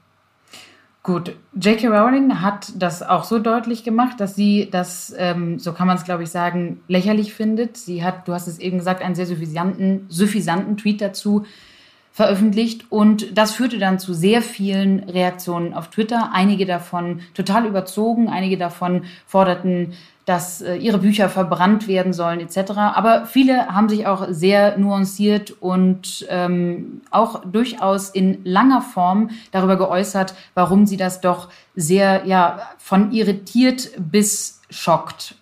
Gut, 1.09 1.35
J.K. 1.59 1.87
Rowling 1.87 2.39
hat 2.39 2.71
das 2.75 3.01
auch 3.01 3.23
so 3.23 3.39
deutlich 3.39 3.83
gemacht, 3.83 4.19
dass 4.19 4.35
sie 4.35 4.69
das, 4.69 5.11
ähm, 5.17 5.57
so 5.57 5.73
kann 5.73 5.87
man 5.87 5.97
es 5.97 6.03
glaube 6.03 6.21
ich 6.21 6.29
sagen, 6.29 6.81
lächerlich 6.87 7.33
findet. 7.33 7.77
Sie 7.77 8.03
hat, 8.03 8.27
du 8.27 8.33
hast 8.33 8.45
es 8.45 8.59
eben 8.59 8.77
gesagt, 8.77 9.01
einen 9.01 9.15
sehr 9.15 9.25
suffisanten, 9.25 10.05
suffisanten 10.07 10.77
Tweet 10.77 11.01
dazu 11.01 11.47
veröffentlicht 12.19 12.91
und 12.91 13.37
das 13.37 13.53
führte 13.53 13.77
dann 13.77 13.97
zu 13.97 14.13
sehr 14.13 14.41
vielen 14.41 14.99
Reaktionen 15.05 15.73
auf 15.73 15.87
Twitter. 15.87 16.31
Einige 16.33 16.65
davon 16.65 17.21
total 17.33 17.65
überzogen, 17.65 18.27
einige 18.27 18.57
davon 18.57 19.05
forderten, 19.25 19.93
dass 20.25 20.59
äh, 20.61 20.75
ihre 20.75 20.97
Bücher 20.97 21.29
verbrannt 21.29 21.87
werden 21.87 22.11
sollen 22.11 22.41
etc. 22.41 22.71
Aber 22.71 23.25
viele 23.25 23.67
haben 23.67 23.87
sich 23.87 24.05
auch 24.05 24.27
sehr 24.31 24.77
nuanciert 24.77 25.55
und 25.61 26.27
ähm, 26.27 26.99
auch 27.09 27.45
durchaus 27.45 28.09
in 28.09 28.43
langer 28.43 28.81
Form 28.81 29.29
darüber 29.53 29.77
geäußert, 29.77 30.33
warum 30.55 30.85
sie 30.85 30.97
das 30.97 31.21
doch 31.21 31.47
sehr 31.73 32.25
ja 32.25 32.59
von 32.79 33.13
irritiert 33.13 33.91
bis 33.97 34.59
schockt 34.69 35.35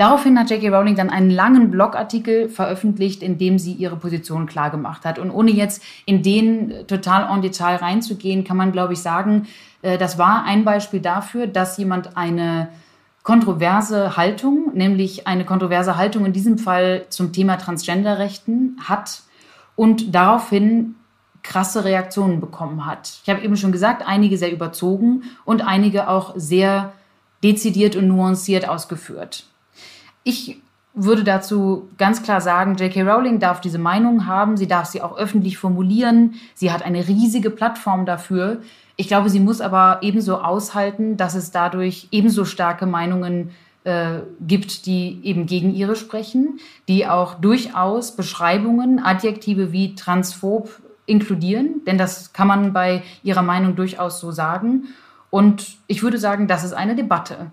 Daraufhin 0.00 0.38
hat 0.38 0.48
J.K. 0.48 0.70
Rowling 0.70 0.96
dann 0.96 1.10
einen 1.10 1.28
langen 1.28 1.70
Blogartikel 1.70 2.48
veröffentlicht, 2.48 3.22
in 3.22 3.36
dem 3.36 3.58
sie 3.58 3.74
ihre 3.74 3.96
Position 3.96 4.46
klargemacht 4.46 5.04
hat. 5.04 5.18
Und 5.18 5.30
ohne 5.30 5.50
jetzt 5.50 5.82
in 6.06 6.22
den 6.22 6.86
total 6.86 7.30
en 7.30 7.42
Detail 7.42 7.76
reinzugehen, 7.76 8.42
kann 8.42 8.56
man, 8.56 8.72
glaube 8.72 8.94
ich, 8.94 9.00
sagen, 9.00 9.46
äh, 9.82 9.98
das 9.98 10.16
war 10.16 10.44
ein 10.44 10.64
Beispiel 10.64 11.00
dafür, 11.00 11.46
dass 11.46 11.76
jemand 11.76 12.16
eine 12.16 12.70
kontroverse 13.24 14.16
Haltung, 14.16 14.70
nämlich 14.72 15.26
eine 15.26 15.44
kontroverse 15.44 15.98
Haltung 15.98 16.24
in 16.24 16.32
diesem 16.32 16.56
Fall 16.56 17.04
zum 17.10 17.34
Thema 17.34 17.58
Transgenderrechten 17.58 18.78
hat 18.82 19.20
und 19.76 20.14
daraufhin 20.14 20.94
krasse 21.42 21.84
Reaktionen 21.84 22.40
bekommen 22.40 22.86
hat. 22.86 23.20
Ich 23.22 23.28
habe 23.28 23.42
eben 23.42 23.58
schon 23.58 23.70
gesagt, 23.70 24.02
einige 24.06 24.38
sehr 24.38 24.50
überzogen 24.50 25.24
und 25.44 25.60
einige 25.60 26.08
auch 26.08 26.32
sehr 26.36 26.94
dezidiert 27.44 27.96
und 27.96 28.08
nuanciert 28.08 28.66
ausgeführt. 28.66 29.49
Ich 30.24 30.60
würde 30.94 31.24
dazu 31.24 31.88
ganz 31.98 32.22
klar 32.22 32.40
sagen, 32.40 32.74
J.K. 32.74 33.02
Rowling 33.02 33.38
darf 33.38 33.60
diese 33.60 33.78
Meinung 33.78 34.26
haben, 34.26 34.56
sie 34.56 34.66
darf 34.66 34.86
sie 34.86 35.02
auch 35.02 35.16
öffentlich 35.16 35.56
formulieren, 35.56 36.34
sie 36.54 36.72
hat 36.72 36.82
eine 36.82 37.06
riesige 37.06 37.50
Plattform 37.50 38.06
dafür. 38.06 38.60
Ich 38.96 39.08
glaube, 39.08 39.30
sie 39.30 39.40
muss 39.40 39.60
aber 39.60 40.00
ebenso 40.02 40.38
aushalten, 40.38 41.16
dass 41.16 41.34
es 41.34 41.52
dadurch 41.52 42.08
ebenso 42.10 42.44
starke 42.44 42.86
Meinungen 42.86 43.50
äh, 43.84 44.20
gibt, 44.40 44.84
die 44.84 45.20
eben 45.22 45.46
gegen 45.46 45.74
ihre 45.74 45.96
sprechen, 45.96 46.60
die 46.88 47.06
auch 47.06 47.34
durchaus 47.34 48.14
Beschreibungen, 48.16 48.98
Adjektive 48.98 49.72
wie 49.72 49.94
transphob 49.94 50.68
inkludieren, 51.06 51.82
denn 51.86 51.98
das 51.98 52.32
kann 52.32 52.46
man 52.46 52.72
bei 52.72 53.02
ihrer 53.22 53.42
Meinung 53.42 53.76
durchaus 53.76 54.20
so 54.20 54.32
sagen. 54.32 54.88
Und 55.30 55.78
ich 55.86 56.02
würde 56.02 56.18
sagen, 56.18 56.46
das 56.46 56.64
ist 56.64 56.72
eine 56.72 56.94
Debatte. 56.94 57.50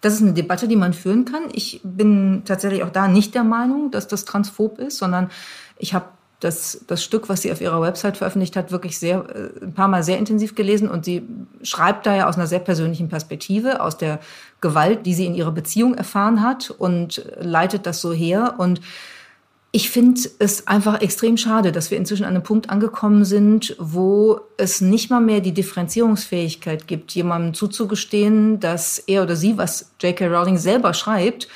Das 0.00 0.14
ist 0.14 0.22
eine 0.22 0.32
Debatte, 0.32 0.66
die 0.66 0.76
man 0.76 0.92
führen 0.92 1.24
kann. 1.24 1.44
Ich 1.52 1.80
bin 1.84 2.42
tatsächlich 2.44 2.82
auch 2.82 2.90
da 2.90 3.08
nicht 3.08 3.34
der 3.34 3.44
Meinung, 3.44 3.90
dass 3.90 4.08
das 4.08 4.24
transphob 4.24 4.78
ist, 4.78 4.98
sondern 4.98 5.30
ich 5.78 5.94
habe 5.94 6.06
das, 6.40 6.84
das 6.86 7.04
Stück, 7.04 7.28
was 7.28 7.42
sie 7.42 7.52
auf 7.52 7.60
ihrer 7.60 7.82
Website 7.82 8.16
veröffentlicht 8.16 8.56
hat, 8.56 8.72
wirklich 8.72 8.98
sehr, 8.98 9.26
äh, 9.28 9.64
ein 9.64 9.74
paar 9.74 9.88
Mal 9.88 10.02
sehr 10.02 10.18
intensiv 10.18 10.54
gelesen 10.54 10.88
und 10.88 11.04
sie 11.04 11.22
schreibt 11.62 12.06
da 12.06 12.16
ja 12.16 12.28
aus 12.28 12.36
einer 12.36 12.46
sehr 12.46 12.60
persönlichen 12.60 13.08
Perspektive, 13.08 13.82
aus 13.82 13.98
der 13.98 14.20
Gewalt, 14.62 15.04
die 15.04 15.14
sie 15.14 15.26
in 15.26 15.34
ihrer 15.34 15.52
Beziehung 15.52 15.94
erfahren 15.94 16.42
hat 16.42 16.70
und 16.70 17.24
leitet 17.38 17.86
das 17.86 18.00
so 18.00 18.12
her 18.12 18.54
und 18.56 18.80
ich 19.72 19.90
finde 19.90 20.20
es 20.40 20.66
einfach 20.66 21.00
extrem 21.00 21.36
schade, 21.36 21.70
dass 21.70 21.90
wir 21.90 21.98
inzwischen 21.98 22.24
an 22.24 22.34
einem 22.34 22.42
Punkt 22.42 22.70
angekommen 22.70 23.24
sind, 23.24 23.76
wo 23.78 24.40
es 24.56 24.80
nicht 24.80 25.10
mal 25.10 25.20
mehr 25.20 25.40
die 25.40 25.52
Differenzierungsfähigkeit 25.52 26.88
gibt, 26.88 27.12
jemandem 27.12 27.54
zuzugestehen, 27.54 28.58
dass 28.58 28.98
er 28.98 29.22
oder 29.22 29.36
sie, 29.36 29.58
was 29.58 29.92
J.K. 30.00 30.26
Rowling 30.26 30.58
selber 30.58 30.92
schreibt, 30.92 31.46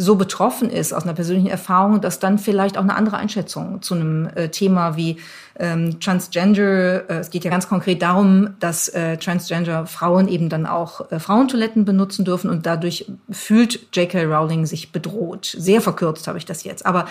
so 0.00 0.14
betroffen 0.14 0.70
ist 0.70 0.92
aus 0.92 1.02
einer 1.02 1.12
persönlichen 1.12 1.48
Erfahrung, 1.48 2.00
dass 2.00 2.20
dann 2.20 2.38
vielleicht 2.38 2.78
auch 2.78 2.82
eine 2.82 2.94
andere 2.94 3.16
Einschätzung 3.16 3.82
zu 3.82 3.96
einem 3.96 4.28
äh, 4.36 4.48
Thema 4.48 4.96
wie 4.96 5.16
ähm, 5.58 5.98
Transgender, 5.98 7.10
äh, 7.10 7.18
es 7.18 7.30
geht 7.30 7.42
ja 7.42 7.50
ganz 7.50 7.68
konkret 7.68 8.00
darum, 8.00 8.50
dass 8.60 8.88
äh, 8.88 9.16
Transgender 9.16 9.86
Frauen 9.86 10.28
eben 10.28 10.48
dann 10.48 10.66
auch 10.66 11.10
äh, 11.10 11.18
Frauentoiletten 11.18 11.84
benutzen 11.84 12.24
dürfen 12.24 12.48
und 12.48 12.64
dadurch 12.64 13.06
fühlt 13.28 13.88
J.K. 13.92 14.22
Rowling 14.22 14.66
sich 14.66 14.92
bedroht. 14.92 15.56
Sehr 15.58 15.80
verkürzt 15.80 16.28
habe 16.28 16.38
ich 16.38 16.46
das 16.46 16.62
jetzt. 16.62 16.86
Aber 16.86 17.06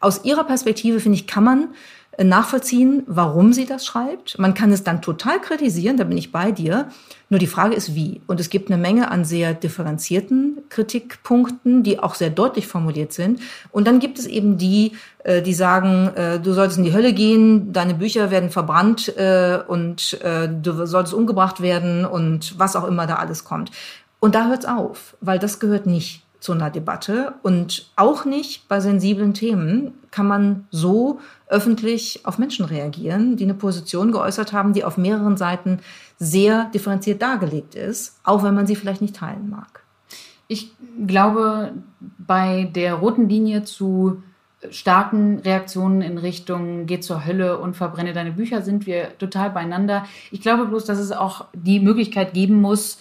aus 0.00 0.24
ihrer 0.24 0.42
Perspektive, 0.42 0.98
finde 0.98 1.18
ich, 1.18 1.28
kann 1.28 1.44
man 1.44 1.68
nachvollziehen, 2.18 3.04
warum 3.06 3.52
sie 3.52 3.64
das 3.64 3.86
schreibt. 3.86 4.38
Man 4.38 4.54
kann 4.54 4.70
es 4.70 4.84
dann 4.84 5.00
total 5.00 5.40
kritisieren, 5.40 5.96
da 5.96 6.04
bin 6.04 6.18
ich 6.18 6.30
bei 6.30 6.52
dir. 6.52 6.88
Nur 7.30 7.38
die 7.38 7.46
Frage 7.46 7.74
ist, 7.74 7.94
wie. 7.94 8.20
Und 8.26 8.38
es 8.38 8.50
gibt 8.50 8.70
eine 8.70 8.80
Menge 8.80 9.10
an 9.10 9.24
sehr 9.24 9.54
differenzierten 9.54 10.58
Kritikpunkten, 10.68 11.82
die 11.82 11.98
auch 11.98 12.14
sehr 12.14 12.28
deutlich 12.28 12.66
formuliert 12.66 13.14
sind. 13.14 13.40
Und 13.70 13.86
dann 13.86 13.98
gibt 13.98 14.18
es 14.18 14.26
eben 14.26 14.58
die, 14.58 14.92
äh, 15.24 15.40
die 15.40 15.54
sagen, 15.54 16.08
äh, 16.14 16.38
du 16.38 16.52
solltest 16.52 16.78
in 16.78 16.84
die 16.84 16.92
Hölle 16.92 17.14
gehen, 17.14 17.72
deine 17.72 17.94
Bücher 17.94 18.30
werden 18.30 18.50
verbrannt 18.50 19.14
und 19.68 20.18
du 20.22 20.86
solltest 20.86 21.14
umgebracht 21.14 21.62
werden 21.62 22.04
und 22.04 22.58
was 22.58 22.76
auch 22.76 22.86
immer 22.86 23.06
da 23.06 23.16
alles 23.16 23.44
kommt. 23.44 23.70
Und 24.20 24.34
da 24.34 24.48
hört's 24.48 24.66
auf, 24.66 25.16
weil 25.20 25.38
das 25.38 25.58
gehört 25.58 25.86
nicht 25.86 26.22
zu 26.42 26.50
einer 26.52 26.70
Debatte 26.70 27.34
und 27.44 27.88
auch 27.94 28.24
nicht 28.24 28.66
bei 28.66 28.80
sensiblen 28.80 29.32
Themen 29.32 29.94
kann 30.10 30.26
man 30.26 30.66
so 30.72 31.20
öffentlich 31.46 32.26
auf 32.26 32.36
Menschen 32.36 32.64
reagieren, 32.64 33.36
die 33.36 33.44
eine 33.44 33.54
Position 33.54 34.10
geäußert 34.10 34.52
haben, 34.52 34.72
die 34.72 34.82
auf 34.82 34.98
mehreren 34.98 35.36
Seiten 35.36 35.78
sehr 36.18 36.64
differenziert 36.74 37.22
dargelegt 37.22 37.76
ist, 37.76 38.18
auch 38.24 38.42
wenn 38.42 38.56
man 38.56 38.66
sie 38.66 38.74
vielleicht 38.74 39.00
nicht 39.00 39.14
teilen 39.14 39.50
mag. 39.50 39.84
Ich 40.48 40.72
glaube, 41.06 41.74
bei 42.18 42.68
der 42.74 42.94
roten 42.94 43.28
Linie 43.28 43.62
zu 43.62 44.20
starken 44.68 45.38
Reaktionen 45.38 46.02
in 46.02 46.18
Richtung 46.18 46.86
geh 46.86 46.98
zur 46.98 47.24
Hölle 47.24 47.58
und 47.58 47.76
verbrenne 47.76 48.14
deine 48.14 48.32
Bücher 48.32 48.62
sind 48.62 48.84
wir 48.86 49.16
total 49.18 49.50
beieinander. 49.50 50.06
Ich 50.32 50.40
glaube 50.40 50.66
bloß, 50.66 50.86
dass 50.86 50.98
es 50.98 51.12
auch 51.12 51.46
die 51.52 51.78
Möglichkeit 51.78 52.34
geben 52.34 52.60
muss, 52.60 52.98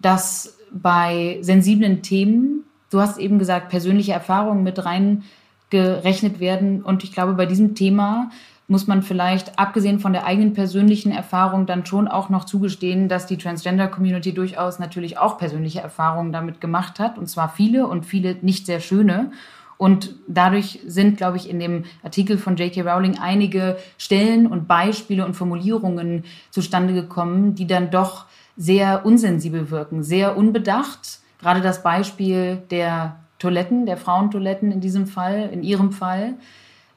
dass 0.00 0.56
bei 0.72 1.38
sensiblen 1.42 2.02
Themen, 2.02 2.64
du 2.90 3.00
hast 3.00 3.18
eben 3.18 3.38
gesagt, 3.38 3.68
persönliche 3.68 4.12
Erfahrungen 4.12 4.62
mit 4.62 4.84
rein 4.84 5.24
gerechnet 5.70 6.40
werden. 6.40 6.82
Und 6.82 7.04
ich 7.04 7.12
glaube, 7.12 7.34
bei 7.34 7.46
diesem 7.46 7.74
Thema 7.74 8.30
muss 8.68 8.86
man 8.86 9.02
vielleicht, 9.02 9.58
abgesehen 9.58 10.00
von 10.00 10.12
der 10.12 10.26
eigenen 10.26 10.52
persönlichen 10.52 11.12
Erfahrung, 11.12 11.66
dann 11.66 11.86
schon 11.86 12.08
auch 12.08 12.30
noch 12.30 12.44
zugestehen, 12.44 13.08
dass 13.08 13.26
die 13.26 13.38
Transgender-Community 13.38 14.32
durchaus 14.34 14.78
natürlich 14.78 15.18
auch 15.18 15.38
persönliche 15.38 15.80
Erfahrungen 15.80 16.32
damit 16.32 16.60
gemacht 16.60 16.98
hat. 16.98 17.16
Und 17.16 17.28
zwar 17.28 17.48
viele 17.48 17.86
und 17.86 18.06
viele 18.06 18.36
nicht 18.42 18.66
sehr 18.66 18.80
schöne. 18.80 19.30
Und 19.78 20.14
dadurch 20.26 20.80
sind, 20.86 21.16
glaube 21.16 21.36
ich, 21.36 21.50
in 21.50 21.60
dem 21.60 21.84
Artikel 22.02 22.38
von 22.38 22.56
J.K. 22.56 22.80
Rowling 22.80 23.18
einige 23.18 23.76
Stellen 23.98 24.46
und 24.46 24.66
Beispiele 24.66 25.24
und 25.24 25.34
Formulierungen 25.34 26.24
zustande 26.50 26.94
gekommen, 26.94 27.54
die 27.54 27.66
dann 27.66 27.90
doch 27.90 28.24
sehr 28.56 29.04
unsensibel 29.04 29.70
wirken, 29.70 30.02
sehr 30.02 30.36
unbedacht. 30.36 31.20
Gerade 31.40 31.60
das 31.60 31.82
Beispiel 31.82 32.62
der 32.70 33.16
Toiletten, 33.38 33.86
der 33.86 33.96
Frauentoiletten 33.96 34.72
in 34.72 34.80
diesem 34.80 35.06
Fall, 35.06 35.50
in 35.52 35.62
ihrem 35.62 35.92
Fall. 35.92 36.34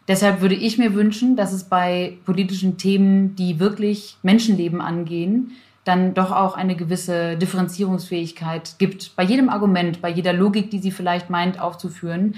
Deshalb 0.08 0.41
würde 0.41 0.56
ich 0.56 0.78
mir 0.78 0.93
wünschen, 0.93 1.36
dass 1.36 1.54
es 1.54 1.65
bei 1.65 2.17
politischen 2.25 2.78
Themen, 2.78 3.36
die 3.36 3.60
wirklich 3.60 4.17
Menschenleben 4.23 4.82
angehen, 4.82 5.52
dann 5.84 6.13
doch 6.13 6.32
auch 6.32 6.56
eine 6.56 6.75
gewisse 6.75 7.38
Differenzierungsfähigkeit 7.38 8.75
gibt. 8.80 9.15
Bei 9.15 9.23
jedem 9.23 9.49
Argument, 9.49 10.02
bei 10.02 10.10
jeder 10.10 10.34
Logik, 10.34 10.71
die 10.71 10.80
sie 10.80 10.91
vielleicht 10.91 11.30
meint 11.30 11.60
aufzuführen, 11.60 12.36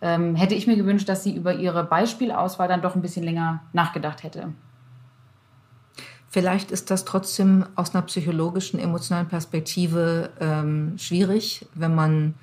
ähm, 0.00 0.34
hätte 0.34 0.54
ich 0.54 0.66
mir 0.66 0.76
gewünscht, 0.76 1.08
dass 1.08 1.22
sie 1.22 1.34
über 1.34 1.54
ihre 1.54 1.84
Beispielauswahl 1.84 2.68
dann 2.68 2.82
doch 2.82 2.96
ein 2.96 3.02
bisschen 3.02 3.24
länger 3.24 3.62
nachgedacht 3.72 4.22
hätte. 4.22 4.48
Vielleicht 6.32 6.70
ist 6.70 6.90
das 6.90 7.04
trotzdem 7.04 7.66
aus 7.74 7.94
einer 7.94 8.00
psychologischen, 8.04 8.80
emotionalen 8.80 9.28
Perspektive 9.28 10.30
ähm, 10.40 10.94
schwierig, 10.96 11.66
wenn 11.74 11.94
man 11.94 12.34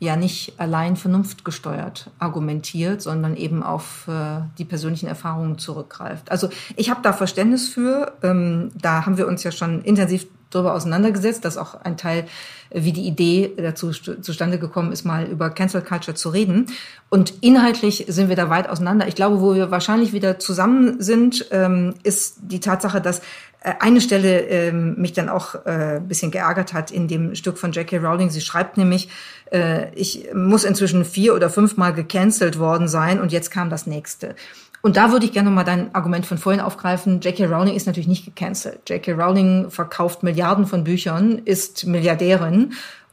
ja 0.00 0.16
nicht 0.16 0.58
allein 0.58 0.96
vernunftgesteuert 0.96 2.10
argumentiert, 2.18 3.00
sondern 3.00 3.36
eben 3.36 3.62
auf 3.62 4.08
äh, 4.08 4.40
die 4.58 4.64
persönlichen 4.64 5.06
Erfahrungen 5.06 5.58
zurückgreift. 5.58 6.28
Also 6.32 6.48
ich 6.74 6.90
habe 6.90 7.02
da 7.04 7.12
Verständnis 7.12 7.68
für. 7.68 8.14
Ähm, 8.24 8.70
da 8.74 9.06
haben 9.06 9.16
wir 9.16 9.28
uns 9.28 9.44
ja 9.44 9.52
schon 9.52 9.82
intensiv 9.82 10.26
darüber 10.54 10.74
auseinandergesetzt. 10.74 11.44
Das 11.44 11.54
ist 11.54 11.60
auch 11.60 11.74
ein 11.74 11.96
Teil, 11.96 12.26
wie 12.70 12.92
die 12.92 13.06
Idee 13.06 13.52
dazu 13.56 13.90
zustande 13.90 14.58
gekommen 14.58 14.92
ist, 14.92 15.04
mal 15.04 15.26
über 15.26 15.50
Cancel 15.50 15.82
Culture 15.82 16.14
zu 16.14 16.30
reden. 16.30 16.66
Und 17.10 17.34
inhaltlich 17.40 18.06
sind 18.08 18.28
wir 18.28 18.36
da 18.36 18.48
weit 18.48 18.68
auseinander. 18.68 19.08
Ich 19.08 19.14
glaube, 19.14 19.40
wo 19.40 19.54
wir 19.54 19.70
wahrscheinlich 19.70 20.12
wieder 20.12 20.38
zusammen 20.38 21.00
sind, 21.00 21.46
ähm, 21.50 21.94
ist 22.02 22.36
die 22.42 22.60
Tatsache, 22.60 23.00
dass 23.00 23.20
äh, 23.60 23.74
eine 23.80 24.00
Stelle 24.00 24.40
ähm, 24.40 24.94
mich 24.96 25.12
dann 25.12 25.28
auch 25.28 25.54
äh, 25.66 25.96
ein 25.96 26.08
bisschen 26.08 26.30
geärgert 26.30 26.72
hat 26.72 26.90
in 26.90 27.08
dem 27.08 27.34
Stück 27.34 27.58
von 27.58 27.72
J.K. 27.72 27.98
Rowling. 27.98 28.30
Sie 28.30 28.40
schreibt 28.40 28.76
nämlich, 28.76 29.08
äh, 29.50 29.92
ich 29.94 30.28
muss 30.34 30.64
inzwischen 30.64 31.04
vier 31.04 31.34
oder 31.34 31.50
fünfmal 31.50 31.92
gecancelt 31.92 32.58
worden 32.58 32.88
sein 32.88 33.20
und 33.20 33.32
jetzt 33.32 33.50
kam 33.50 33.70
das 33.70 33.86
nächste. 33.86 34.34
Und 34.82 34.96
da 34.96 35.12
würde 35.12 35.24
ich 35.24 35.32
gerne 35.32 35.50
mal 35.50 35.64
dein 35.64 35.94
Argument 35.94 36.26
von 36.26 36.38
vorhin 36.38 36.60
aufgreifen. 36.60 37.20
J.K. 37.20 37.46
Rowling 37.46 37.74
ist 37.74 37.86
natürlich 37.86 38.08
nicht 38.08 38.24
gecancelt. 38.24 38.80
J.K. 38.88 39.12
Rowling 39.12 39.70
verkauft 39.70 40.24
Milliarden 40.24 40.66
von 40.66 40.82
Büchern, 40.82 41.38
ist 41.44 41.86
Milliardärin 41.86 42.72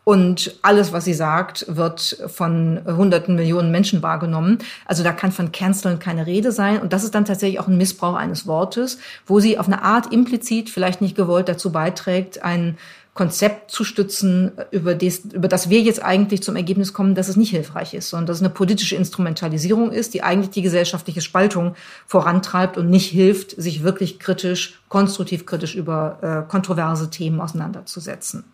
und 0.09 0.55
alles, 0.63 0.91
was 0.91 1.05
sie 1.05 1.13
sagt, 1.13 1.65
wird 1.67 2.23
von 2.25 2.81
hunderten 2.87 3.35
Millionen 3.35 3.69
Menschen 3.69 4.01
wahrgenommen. 4.01 4.57
Also 4.85 5.03
da 5.03 5.11
kann 5.11 5.31
von 5.31 5.51
Canceln 5.51 5.99
keine 5.99 6.25
Rede 6.25 6.51
sein. 6.51 6.81
Und 6.81 6.93
das 6.93 7.03
ist 7.03 7.13
dann 7.13 7.25
tatsächlich 7.25 7.59
auch 7.59 7.67
ein 7.67 7.77
Missbrauch 7.77 8.15
eines 8.15 8.47
Wortes, 8.47 8.97
wo 9.27 9.39
sie 9.39 9.59
auf 9.59 9.67
eine 9.67 9.83
Art 9.83 10.11
implizit, 10.11 10.71
vielleicht 10.71 11.01
nicht 11.01 11.15
gewollt 11.15 11.47
dazu 11.47 11.71
beiträgt, 11.71 12.43
ein 12.43 12.79
Konzept 13.19 13.69
zu 13.69 13.83
stützen, 13.83 14.53
über 14.71 14.95
das, 14.95 15.17
über 15.33 15.49
das 15.49 15.69
wir 15.69 15.81
jetzt 15.81 16.01
eigentlich 16.01 16.41
zum 16.41 16.55
Ergebnis 16.55 16.93
kommen, 16.93 17.15
dass 17.15 17.27
es 17.27 17.35
nicht 17.35 17.49
hilfreich 17.49 17.93
ist, 17.93 18.09
sondern 18.09 18.27
dass 18.27 18.37
es 18.37 18.41
eine 18.41 18.49
politische 18.49 18.95
Instrumentalisierung 18.95 19.91
ist, 19.91 20.13
die 20.13 20.23
eigentlich 20.23 20.51
die 20.51 20.61
gesellschaftliche 20.61 21.19
Spaltung 21.19 21.75
vorantreibt 22.07 22.77
und 22.77 22.89
nicht 22.89 23.09
hilft, 23.09 23.51
sich 23.61 23.83
wirklich 23.83 24.19
kritisch, 24.19 24.79
konstruktiv 24.87 25.45
kritisch 25.45 25.75
über 25.75 26.45
äh, 26.47 26.49
kontroverse 26.49 27.09
Themen 27.09 27.41
auseinanderzusetzen. 27.41 28.45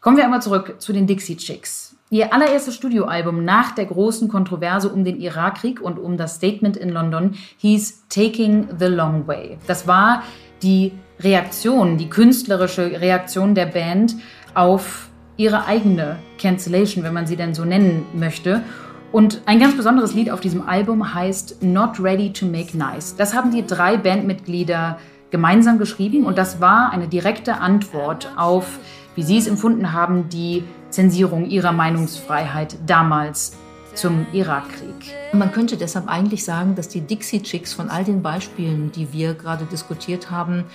Kommen 0.00 0.16
wir 0.16 0.24
einmal 0.24 0.42
zurück 0.42 0.74
zu 0.80 0.92
den 0.92 1.06
Dixie 1.06 1.36
Chicks. 1.36 1.94
Ihr 2.10 2.32
allererstes 2.32 2.74
Studioalbum 2.74 3.44
nach 3.44 3.76
der 3.76 3.86
großen 3.86 4.26
Kontroverse 4.26 4.88
um 4.88 5.04
den 5.04 5.20
Irakkrieg 5.20 5.80
und 5.80 6.00
um 6.00 6.16
das 6.16 6.34
Statement 6.34 6.76
in 6.76 6.88
London 6.88 7.36
hieß 7.58 8.08
Taking 8.08 8.70
the 8.76 8.86
Long 8.86 9.28
Way. 9.28 9.58
Das 9.68 9.86
war 9.86 10.24
die 10.64 10.90
Reaktion, 11.20 11.96
die 11.98 12.08
künstlerische 12.08 13.00
Reaktion 13.00 13.54
der 13.54 13.66
Band 13.66 14.16
auf 14.54 15.08
ihre 15.36 15.66
eigene 15.66 16.16
Cancellation, 16.38 17.04
wenn 17.04 17.14
man 17.14 17.26
sie 17.26 17.36
denn 17.36 17.54
so 17.54 17.64
nennen 17.64 18.06
möchte. 18.14 18.62
Und 19.10 19.42
ein 19.46 19.58
ganz 19.58 19.76
besonderes 19.76 20.14
Lied 20.14 20.30
auf 20.30 20.40
diesem 20.40 20.68
Album 20.68 21.14
heißt 21.14 21.62
Not 21.62 22.00
Ready 22.00 22.32
to 22.32 22.46
Make 22.46 22.76
Nice. 22.76 23.16
Das 23.16 23.34
haben 23.34 23.50
die 23.50 23.66
drei 23.66 23.96
Bandmitglieder 23.96 24.98
gemeinsam 25.30 25.78
geschrieben 25.78 26.24
und 26.24 26.38
das 26.38 26.60
war 26.60 26.90
eine 26.92 27.08
direkte 27.08 27.58
Antwort 27.58 28.30
auf 28.36 28.78
wie 29.18 29.24
Sie 29.24 29.36
es 29.36 29.48
empfunden 29.48 29.92
haben, 29.92 30.28
die 30.28 30.62
Zensierung 30.90 31.50
Ihrer 31.50 31.72
Meinungsfreiheit 31.72 32.76
damals 32.86 33.56
zum 33.94 34.28
Irakkrieg. 34.32 35.12
Man 35.32 35.50
könnte 35.50 35.76
deshalb 35.76 36.06
eigentlich 36.06 36.44
sagen, 36.44 36.76
dass 36.76 36.86
die 36.86 37.00
Dixie 37.00 37.42
Chicks 37.42 37.72
von 37.72 37.90
all 37.90 38.04
den 38.04 38.22
Beispielen, 38.22 38.92
die 38.92 39.12
wir 39.12 39.34
gerade 39.34 39.64
diskutiert 39.64 40.30
haben, 40.30 40.66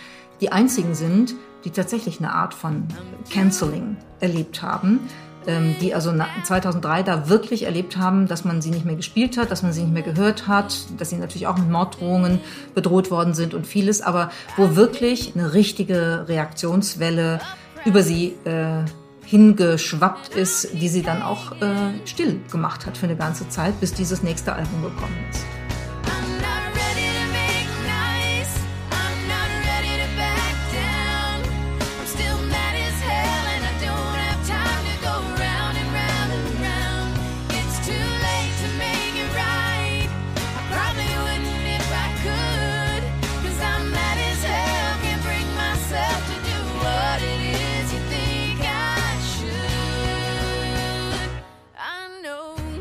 die 0.44 0.52
einzigen 0.52 0.94
sind, 0.94 1.36
die 1.64 1.72
tatsächlich 1.72 2.20
eine 2.20 2.34
Art 2.34 2.54
von 2.54 2.86
Canceling 3.32 3.96
erlebt 4.20 4.62
haben 4.62 5.00
ähm, 5.48 5.76
die 5.82 5.94
also 5.94 6.14
2003 6.44 7.04
da 7.04 7.30
wirklich 7.30 7.64
erlebt 7.64 7.98
haben, 7.98 8.28
dass 8.28 8.46
man 8.46 8.62
sie 8.62 8.70
nicht 8.70 8.86
mehr 8.86 8.96
gespielt 8.96 9.38
hat, 9.38 9.52
dass 9.52 9.64
man 9.64 9.74
sie 9.74 9.82
nicht 9.82 9.94
mehr 9.94 10.04
gehört 10.04 10.48
hat, 10.48 10.86
dass 10.98 11.10
sie 11.10 11.18
natürlich 11.18 11.48
auch 11.48 11.58
mit 11.58 11.70
Morddrohungen 11.70 12.40
bedroht 12.74 13.12
worden 13.12 13.34
sind 13.34 13.54
und 13.54 13.68
vieles, 13.68 14.02
aber 14.02 14.32
wo 14.58 14.76
wirklich 14.76 15.34
eine 15.36 15.54
richtige 15.54 16.26
Reaktionswelle 16.28 17.40
über 17.86 18.04
sie 18.04 18.36
äh, 18.46 18.86
hingeschwappt 19.26 20.36
ist, 20.36 20.70
die 20.74 20.88
sie 20.88 21.02
dann 21.02 21.22
auch 21.22 21.54
äh, 21.62 21.92
still 22.06 22.40
gemacht 22.52 22.86
hat 22.86 22.98
für 22.98 23.06
eine 23.06 23.16
ganze 23.16 23.50
Zeit, 23.50 23.80
bis 23.80 23.94
dieses 23.94 24.24
nächste 24.24 24.54
Album 24.54 24.82
gekommen 24.84 25.18
ist. 25.30 25.63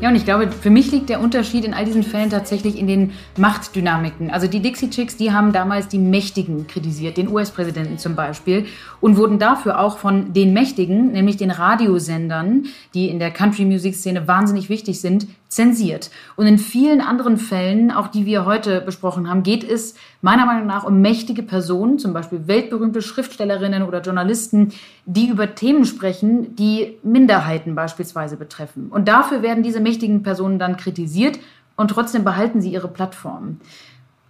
Ja, 0.03 0.09
und 0.09 0.17
ich 0.17 0.25
glaube, 0.25 0.51
für 0.51 0.69
mich 0.69 0.91
liegt 0.91 1.07
der 1.07 1.21
Unterschied 1.21 1.63
in 1.63 1.73
all 1.73 1.85
diesen 1.85 2.03
Fällen 2.03 2.29
tatsächlich 2.29 2.77
in 2.77 2.87
den 2.87 3.13
Machtdynamiken. 3.37 4.31
Also 4.31 4.47
die 4.47 4.59
Dixie 4.59 4.89
Chicks, 4.89 5.15
die 5.15 5.31
haben 5.31 5.53
damals 5.53 5.87
die 5.87 5.97
Mächtigen 5.97 6.67
kritisiert, 6.67 7.15
den 7.15 7.29
US-Präsidenten 7.29 7.97
zum 7.97 8.13
Beispiel, 8.13 8.65
und 8.99 9.15
wurden 9.15 9.39
dafür 9.39 9.79
auch 9.79 9.99
von 9.99 10.33
den 10.33 10.51
Mächtigen, 10.51 11.13
nämlich 11.13 11.37
den 11.37 11.51
Radiosendern, 11.51 12.65
die 12.93 13.07
in 13.07 13.17
der 13.17 13.31
Country-Music-Szene 13.31 14.27
wahnsinnig 14.27 14.67
wichtig 14.67 14.99
sind, 14.99 15.25
zensiert. 15.55 16.11
Und 16.35 16.47
in 16.47 16.57
vielen 16.57 17.01
anderen 17.01 17.37
Fällen, 17.37 17.91
auch 17.91 18.07
die 18.07 18.25
wir 18.25 18.45
heute 18.45 18.81
besprochen 18.81 19.29
haben, 19.29 19.43
geht 19.43 19.63
es 19.63 19.95
meiner 20.21 20.45
Meinung 20.45 20.67
nach 20.67 20.83
um 20.83 21.01
mächtige 21.01 21.43
Personen, 21.43 21.99
zum 21.99 22.13
Beispiel 22.13 22.47
weltberühmte 22.47 23.01
Schriftstellerinnen 23.01 23.83
oder 23.83 24.01
Journalisten, 24.01 24.73
die 25.05 25.27
über 25.27 25.55
Themen 25.55 25.85
sprechen, 25.85 26.55
die 26.55 26.97
Minderheiten 27.03 27.75
beispielsweise 27.75 28.37
betreffen. 28.37 28.87
Und 28.89 29.07
dafür 29.07 29.41
werden 29.41 29.63
diese 29.63 29.79
mächtigen 29.79 30.23
Personen 30.23 30.59
dann 30.59 30.77
kritisiert 30.77 31.39
und 31.75 31.89
trotzdem 31.89 32.23
behalten 32.23 32.61
sie 32.61 32.71
ihre 32.71 32.87
Plattform. 32.87 33.59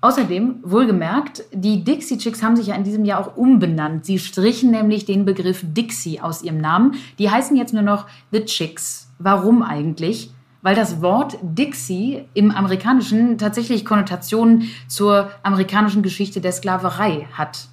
Außerdem, 0.04 0.56
wohlgemerkt, 0.64 1.46
die 1.54 1.86
Dixie 1.86 2.18
Chicks 2.18 2.44
haben 2.44 2.58
sich 2.58 2.68
ja 2.68 2.76
in 2.76 2.84
diesem 2.84 3.06
Jahr 3.06 3.22
auch 3.22 3.38
umbenannt. 3.38 4.06
Sie 4.06 4.20
strichen 4.20 4.70
nämlich 4.70 5.06
den 5.06 5.24
Begriff 5.24 5.64
Dixie 5.64 6.20
aus 6.20 6.44
ihrem 6.44 6.58
Namen. 6.58 6.96
Die 7.20 7.30
heißen 7.30 7.56
jetzt 7.56 7.74
nur 7.74 7.84
noch 7.84 8.06
The 8.32 8.44
Chicks. 8.44 9.08
Warum 9.18 9.64
eigentlich? 9.64 10.33
Weil 10.64 10.76
das 10.76 11.02
Wort 11.02 11.38
Dixie 11.44 12.24
im 12.34 12.50
Amerikanischen 12.50 13.38
tatsächlich 13.38 13.86
Konnotationen 13.86 14.70
zur 14.88 15.30
amerikanischen 15.44 16.02
Geschichte 16.02 16.42
der 16.42 16.54
Sklaverei 16.54 17.28
hat. 17.34 17.68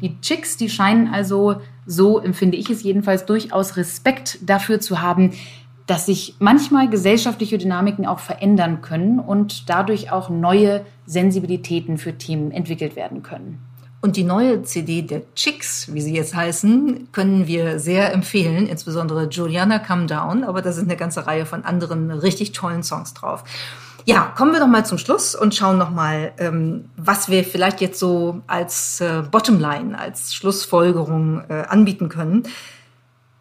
Die 0.00 0.18
Chicks, 0.22 0.56
die 0.56 0.70
scheinen 0.70 1.12
also, 1.12 1.60
so 1.86 2.18
empfinde 2.18 2.56
ich 2.56 2.70
es 2.70 2.82
jedenfalls, 2.82 3.26
durchaus 3.26 3.76
Respekt 3.76 4.38
dafür 4.42 4.80
zu 4.80 5.02
haben, 5.02 5.32
dass 5.86 6.06
sich 6.06 6.36
manchmal 6.38 6.88
gesellschaftliche 6.88 7.58
Dynamiken 7.58 8.06
auch 8.06 8.20
verändern 8.20 8.80
können 8.80 9.18
und 9.18 9.68
dadurch 9.68 10.10
auch 10.10 10.30
neue 10.30 10.86
Sensibilitäten 11.04 11.98
für 11.98 12.16
Themen 12.16 12.52
entwickelt 12.52 12.96
werden 12.96 13.22
können. 13.22 13.58
Und 14.02 14.16
die 14.16 14.24
neue 14.24 14.62
CD 14.62 15.02
der 15.02 15.22
Chicks, 15.34 15.92
wie 15.92 16.00
sie 16.00 16.14
jetzt 16.14 16.34
heißen, 16.34 17.08
können 17.12 17.46
wir 17.46 17.78
sehr 17.78 18.14
empfehlen, 18.14 18.66
insbesondere 18.66 19.28
Juliana 19.28 19.78
Come 19.78 20.06
Down, 20.06 20.42
aber 20.42 20.62
da 20.62 20.72
sind 20.72 20.88
eine 20.88 20.96
ganze 20.96 21.26
Reihe 21.26 21.44
von 21.44 21.64
anderen 21.64 22.10
richtig 22.10 22.52
tollen 22.52 22.82
Songs 22.82 23.12
drauf. 23.12 23.44
Ja, 24.06 24.32
kommen 24.36 24.52
wir 24.52 24.60
doch 24.60 24.66
mal 24.66 24.86
zum 24.86 24.96
Schluss 24.96 25.34
und 25.34 25.54
schauen 25.54 25.76
noch 25.76 25.90
mal, 25.90 26.32
ähm, 26.38 26.86
was 26.96 27.28
wir 27.28 27.44
vielleicht 27.44 27.82
jetzt 27.82 27.98
so 27.98 28.40
als 28.46 29.02
äh, 29.02 29.22
Bottomline, 29.30 29.98
als 29.98 30.34
Schlussfolgerung 30.34 31.44
äh, 31.50 31.64
anbieten 31.68 32.08
können. 32.08 32.44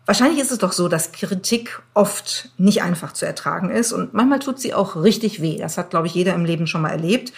Wahrscheinlich 0.05 0.41
ist 0.41 0.51
es 0.51 0.57
doch 0.57 0.73
so, 0.73 0.89
dass 0.89 1.13
Kritik 1.13 1.81
oft 1.93 2.49
nicht 2.57 2.81
einfach 2.81 3.13
zu 3.13 3.25
ertragen 3.25 3.69
ist 3.69 3.93
und 3.93 4.13
manchmal 4.13 4.39
tut 4.39 4.59
sie 4.59 4.73
auch 4.73 4.95
richtig 4.97 5.41
weh. 5.41 5.57
Das 5.57 5.77
hat, 5.77 5.91
glaube 5.91 6.07
ich, 6.07 6.15
jeder 6.15 6.33
im 6.33 6.45
Leben 6.45 6.67
schon 6.67 6.81
mal 6.81 6.89
erlebt. 6.89 7.31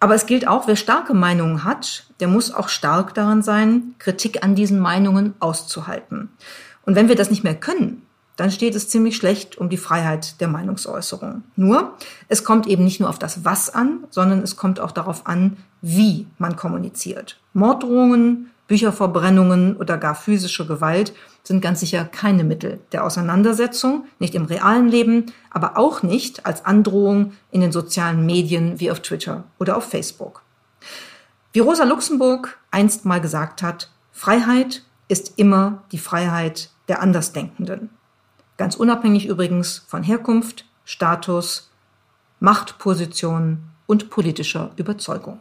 Aber 0.00 0.14
es 0.14 0.26
gilt 0.26 0.46
auch, 0.46 0.68
wer 0.68 0.76
starke 0.76 1.14
Meinungen 1.14 1.64
hat, 1.64 2.04
der 2.20 2.28
muss 2.28 2.52
auch 2.54 2.68
stark 2.68 3.14
daran 3.14 3.42
sein, 3.42 3.94
Kritik 3.98 4.44
an 4.44 4.54
diesen 4.54 4.78
Meinungen 4.78 5.34
auszuhalten. 5.40 6.30
Und 6.84 6.94
wenn 6.94 7.08
wir 7.08 7.16
das 7.16 7.30
nicht 7.30 7.44
mehr 7.44 7.56
können, 7.56 8.02
dann 8.36 8.52
steht 8.52 8.76
es 8.76 8.88
ziemlich 8.88 9.16
schlecht 9.16 9.58
um 9.58 9.68
die 9.68 9.76
Freiheit 9.76 10.40
der 10.40 10.46
Meinungsäußerung. 10.46 11.42
Nur, 11.56 11.94
es 12.28 12.44
kommt 12.44 12.68
eben 12.68 12.84
nicht 12.84 13.00
nur 13.00 13.08
auf 13.08 13.18
das 13.18 13.44
Was 13.44 13.68
an, 13.74 14.04
sondern 14.10 14.42
es 14.42 14.56
kommt 14.56 14.78
auch 14.78 14.92
darauf 14.92 15.26
an, 15.26 15.56
wie 15.82 16.28
man 16.38 16.54
kommuniziert. 16.54 17.40
Morddrohungen, 17.52 18.50
Bücherverbrennungen 18.68 19.76
oder 19.76 19.96
gar 19.96 20.14
physische 20.14 20.66
Gewalt 20.66 21.14
sind 21.42 21.62
ganz 21.62 21.80
sicher 21.80 22.04
keine 22.04 22.44
Mittel 22.44 22.80
der 22.92 23.04
Auseinandersetzung, 23.04 24.04
nicht 24.18 24.34
im 24.34 24.44
realen 24.44 24.88
Leben, 24.88 25.32
aber 25.50 25.76
auch 25.76 26.02
nicht 26.02 26.46
als 26.46 26.64
Androhung 26.64 27.32
in 27.50 27.62
den 27.62 27.72
sozialen 27.72 28.24
Medien 28.24 28.78
wie 28.78 28.90
auf 28.90 29.00
Twitter 29.00 29.44
oder 29.58 29.76
auf 29.76 29.84
Facebook. 29.84 30.42
Wie 31.52 31.60
Rosa 31.60 31.84
Luxemburg 31.84 32.58
einst 32.70 33.06
mal 33.06 33.20
gesagt 33.20 33.62
hat, 33.62 33.90
Freiheit 34.12 34.84
ist 35.08 35.38
immer 35.38 35.82
die 35.90 35.98
Freiheit 35.98 36.70
der 36.88 37.00
Andersdenkenden. 37.00 37.88
Ganz 38.58 38.74
unabhängig 38.74 39.26
übrigens 39.26 39.84
von 39.88 40.02
Herkunft, 40.02 40.66
Status, 40.84 41.70
Machtposition 42.38 43.70
und 43.86 44.10
politischer 44.10 44.72
Überzeugung. 44.76 45.40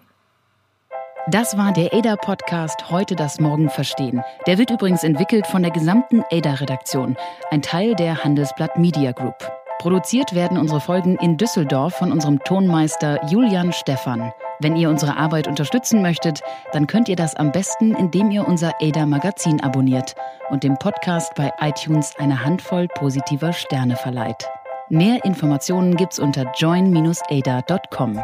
Das 1.30 1.58
war 1.58 1.74
der 1.74 1.94
ADA-Podcast 1.94 2.90
Heute 2.90 3.14
das 3.14 3.42
Morgen 3.42 3.70
verstehen. 3.70 4.24
Der 4.46 4.58
wird 4.58 4.72
übrigens 4.72 5.04
entwickelt 5.04 5.46
von 5.46 5.62
der 5.62 5.72
gesamten 5.72 6.24
ADA-Redaktion, 6.32 7.18
ein 7.52 7.62
Teil 7.62 7.96
der 7.96 8.24
Handelsblatt 8.24 8.78
Media 8.78 9.12
Group. 9.12 9.36
Produziert 9.80 10.34
werden 10.34 10.58
unsere 10.58 10.80
Folgen 10.80 11.18
in 11.18 11.36
Düsseldorf 11.36 11.96
von 11.96 12.14
unserem 12.14 12.40
Tonmeister 12.46 13.20
Julian 13.30 13.74
Stephan. 13.74 14.32
Wenn 14.62 14.78
ihr 14.78 14.90
unsere 14.90 15.18
Arbeit 15.18 15.50
unterstützen 15.50 16.02
möchtet, 16.02 16.40
dann 16.72 16.88
könnt 16.88 17.10
ihr 17.10 17.18
das 17.18 17.36
am 17.36 17.52
besten, 17.52 17.94
indem 17.94 18.32
ihr 18.32 18.48
unser 18.48 18.76
ADA-Magazin 18.82 19.62
abonniert 19.62 20.16
und 20.50 20.64
dem 20.64 20.78
Podcast 20.78 21.36
bei 21.36 21.52
iTunes 21.60 22.16
eine 22.18 22.46
Handvoll 22.46 22.88
positiver 22.88 23.52
Sterne 23.52 23.98
verleiht. 23.98 24.48
Mehr 24.88 25.26
Informationen 25.26 25.98
gibt's 25.98 26.20
unter 26.20 26.50
join-ada.com. 26.58 28.24